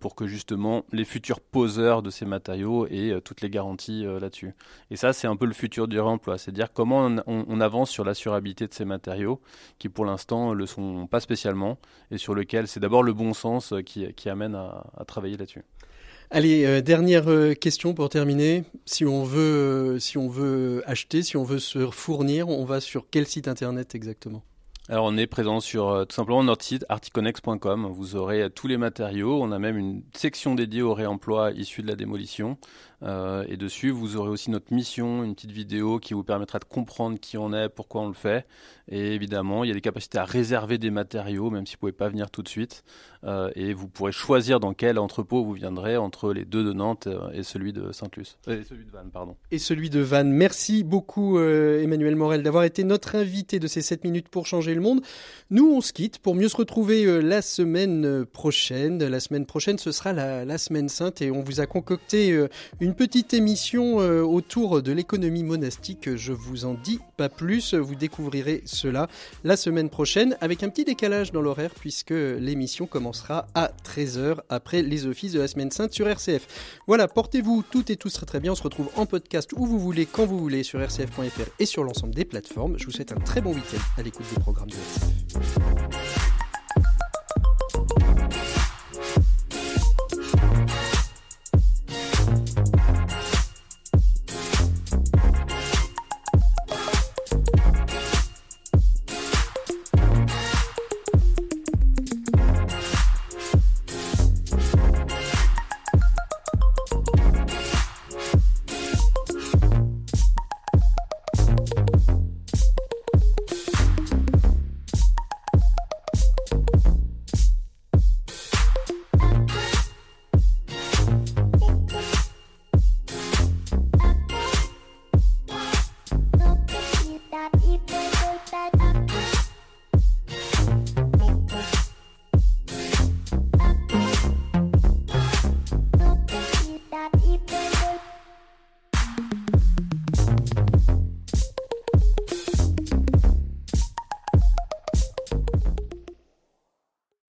pour 0.00 0.16
que 0.16 0.26
justement 0.26 0.84
les 0.90 1.04
futurs 1.04 1.38
poseurs 1.38 2.02
de 2.02 2.10
ces 2.10 2.24
matériaux 2.24 2.88
aient 2.88 3.20
toutes 3.20 3.40
les 3.40 3.50
garanties 3.50 4.04
là-dessus. 4.04 4.52
Et 4.90 4.96
ça, 4.96 5.12
c'est 5.12 5.28
un 5.28 5.36
peu 5.36 5.46
le 5.46 5.52
futur 5.52 5.86
du 5.86 6.00
réemploi, 6.00 6.38
c'est-à-dire 6.38 6.72
comment 6.72 7.08
on, 7.26 7.60
avance 7.60 7.90
sur 7.90 8.02
l'assurabilité 8.02 8.66
de 8.66 8.74
ces 8.74 8.84
matériaux 8.84 9.40
qui 9.78 9.88
pour 9.88 10.04
l'instant 10.04 10.54
le 10.54 10.66
sont 10.66 11.06
pas 11.06 11.20
spécialement 11.20 11.78
et 12.10 12.18
sur 12.18 12.34
lequel 12.34 12.66
c'est 12.66 12.80
d'abord 12.80 13.04
le 13.04 13.12
bon 13.12 13.32
sens 13.32 13.74
qui, 13.84 14.28
amène 14.28 14.56
à 14.56 15.04
travailler 15.06 15.36
là-dessus. 15.36 15.62
Allez, 16.30 16.64
euh, 16.64 16.82
dernière 16.82 17.28
euh, 17.28 17.54
question 17.54 17.94
pour 17.94 18.08
terminer. 18.08 18.64
Si 18.84 19.04
on 19.04 19.22
veut, 19.22 19.94
euh, 19.94 19.98
si 20.00 20.18
on 20.18 20.28
veut 20.28 20.82
acheter, 20.84 21.22
si 21.22 21.36
on 21.36 21.44
veut 21.44 21.60
se 21.60 21.88
fournir, 21.90 22.48
on 22.48 22.64
va 22.64 22.80
sur 22.80 23.06
quel 23.10 23.26
site 23.26 23.46
internet 23.46 23.94
exactement? 23.94 24.42
Alors 24.88 25.04
on 25.06 25.16
est 25.16 25.26
présent 25.26 25.60
sur 25.60 26.04
tout 26.08 26.14
simplement 26.14 26.44
notre 26.44 26.64
site 26.64 26.84
articonex.com. 26.88 27.88
Vous 27.92 28.14
aurez 28.14 28.50
tous 28.50 28.68
les 28.68 28.76
matériaux. 28.76 29.40
On 29.42 29.50
a 29.50 29.58
même 29.58 29.76
une 29.76 30.02
section 30.14 30.54
dédiée 30.54 30.82
au 30.82 30.94
réemploi 30.94 31.50
issu 31.52 31.82
de 31.82 31.88
la 31.88 31.96
démolition. 31.96 32.56
Euh, 33.06 33.44
et 33.48 33.56
dessus, 33.56 33.90
vous 33.90 34.16
aurez 34.16 34.30
aussi 34.30 34.50
notre 34.50 34.74
mission, 34.74 35.22
une 35.22 35.34
petite 35.34 35.52
vidéo 35.52 35.98
qui 35.98 36.14
vous 36.14 36.24
permettra 36.24 36.58
de 36.58 36.64
comprendre 36.64 37.18
qui 37.20 37.38
on 37.38 37.52
est, 37.52 37.68
pourquoi 37.68 38.02
on 38.02 38.08
le 38.08 38.14
fait. 38.14 38.46
Et 38.88 39.14
évidemment, 39.14 39.64
il 39.64 39.68
y 39.68 39.70
a 39.70 39.74
des 39.74 39.80
capacités 39.80 40.18
à 40.18 40.24
réserver 40.24 40.78
des 40.78 40.90
matériaux, 40.90 41.50
même 41.50 41.66
si 41.66 41.74
vous 41.74 41.76
ne 41.76 41.80
pouvez 41.80 41.92
pas 41.92 42.08
venir 42.08 42.30
tout 42.30 42.42
de 42.42 42.48
suite. 42.48 42.84
Euh, 43.24 43.50
et 43.56 43.74
vous 43.74 43.88
pourrez 43.88 44.12
choisir 44.12 44.60
dans 44.60 44.74
quel 44.74 44.98
entrepôt 44.98 45.44
vous 45.44 45.52
viendrez 45.52 45.96
entre 45.96 46.32
les 46.32 46.44
deux 46.44 46.62
de 46.62 46.72
Nantes 46.72 47.08
euh, 47.08 47.30
et 47.32 47.42
celui 47.42 47.72
de 47.72 47.90
Saint-Luce. 47.90 48.38
Et 48.46 48.62
celui 48.62 48.84
de 48.84 48.90
Vannes, 48.90 49.10
pardon. 49.12 49.36
Et 49.50 49.58
celui 49.58 49.90
de 49.90 50.00
Vannes. 50.00 50.30
Merci 50.30 50.84
beaucoup, 50.84 51.38
Emmanuel 51.40 52.16
Morel, 52.16 52.42
d'avoir 52.42 52.64
été 52.64 52.84
notre 52.84 53.14
invité 53.16 53.58
de 53.58 53.66
ces 53.66 53.82
7 53.82 54.04
minutes 54.04 54.28
pour 54.28 54.46
changer 54.46 54.74
le 54.74 54.80
monde. 54.80 55.00
Nous, 55.50 55.68
on 55.68 55.80
se 55.80 55.92
quitte 55.92 56.18
pour 56.18 56.34
mieux 56.34 56.48
se 56.48 56.56
retrouver 56.56 57.20
la 57.22 57.42
semaine 57.42 58.24
prochaine. 58.24 59.02
La 59.04 59.20
semaine 59.20 59.46
prochaine, 59.46 59.78
ce 59.78 59.92
sera 59.92 60.12
la, 60.12 60.44
la 60.44 60.58
semaine 60.58 60.88
sainte 60.88 61.22
et 61.22 61.30
on 61.30 61.42
vous 61.42 61.60
a 61.60 61.66
concocté 61.66 62.46
une 62.80 62.94
petite 62.96 63.34
émission 63.34 64.00
euh, 64.00 64.22
autour 64.22 64.80
de 64.82 64.90
l'économie 64.90 65.44
monastique. 65.44 66.16
Je 66.16 66.32
vous 66.32 66.64
en 66.64 66.74
dis 66.74 66.98
pas 67.16 67.28
plus. 67.28 67.74
Vous 67.74 67.94
découvrirez 67.94 68.62
cela 68.64 69.08
la 69.44 69.56
semaine 69.56 69.90
prochaine 69.90 70.36
avec 70.40 70.62
un 70.62 70.70
petit 70.70 70.84
décalage 70.84 71.30
dans 71.30 71.42
l'horaire 71.42 71.72
puisque 71.78 72.10
l'émission 72.10 72.86
commencera 72.86 73.46
à 73.54 73.70
13h 73.84 74.38
après 74.48 74.82
les 74.82 75.06
offices 75.06 75.32
de 75.32 75.40
la 75.40 75.48
semaine 75.48 75.70
sainte 75.70 75.92
sur 75.92 76.08
RCF. 76.08 76.80
Voilà, 76.86 77.06
portez-vous 77.06 77.62
toutes 77.70 77.90
et 77.90 77.96
tous 77.96 78.14
très 78.14 78.26
très 78.26 78.40
bien. 78.40 78.52
On 78.52 78.56
se 78.56 78.62
retrouve 78.62 78.88
en 78.96 79.04
podcast 79.04 79.52
où 79.54 79.66
vous 79.66 79.78
voulez, 79.78 80.06
quand 80.06 80.24
vous 80.24 80.38
voulez 80.38 80.62
sur 80.62 80.80
rcf.fr 80.80 81.50
et 81.58 81.66
sur 81.66 81.84
l'ensemble 81.84 82.14
des 82.14 82.24
plateformes. 82.24 82.78
Je 82.78 82.86
vous 82.86 82.92
souhaite 82.92 83.12
un 83.12 83.20
très 83.20 83.42
bon 83.42 83.52
week-end 83.54 83.82
à 83.98 84.02
l'écoute 84.02 84.26
des 84.34 84.40
programmes 84.40 84.70
de 84.70 84.76
RCF. 84.76 86.05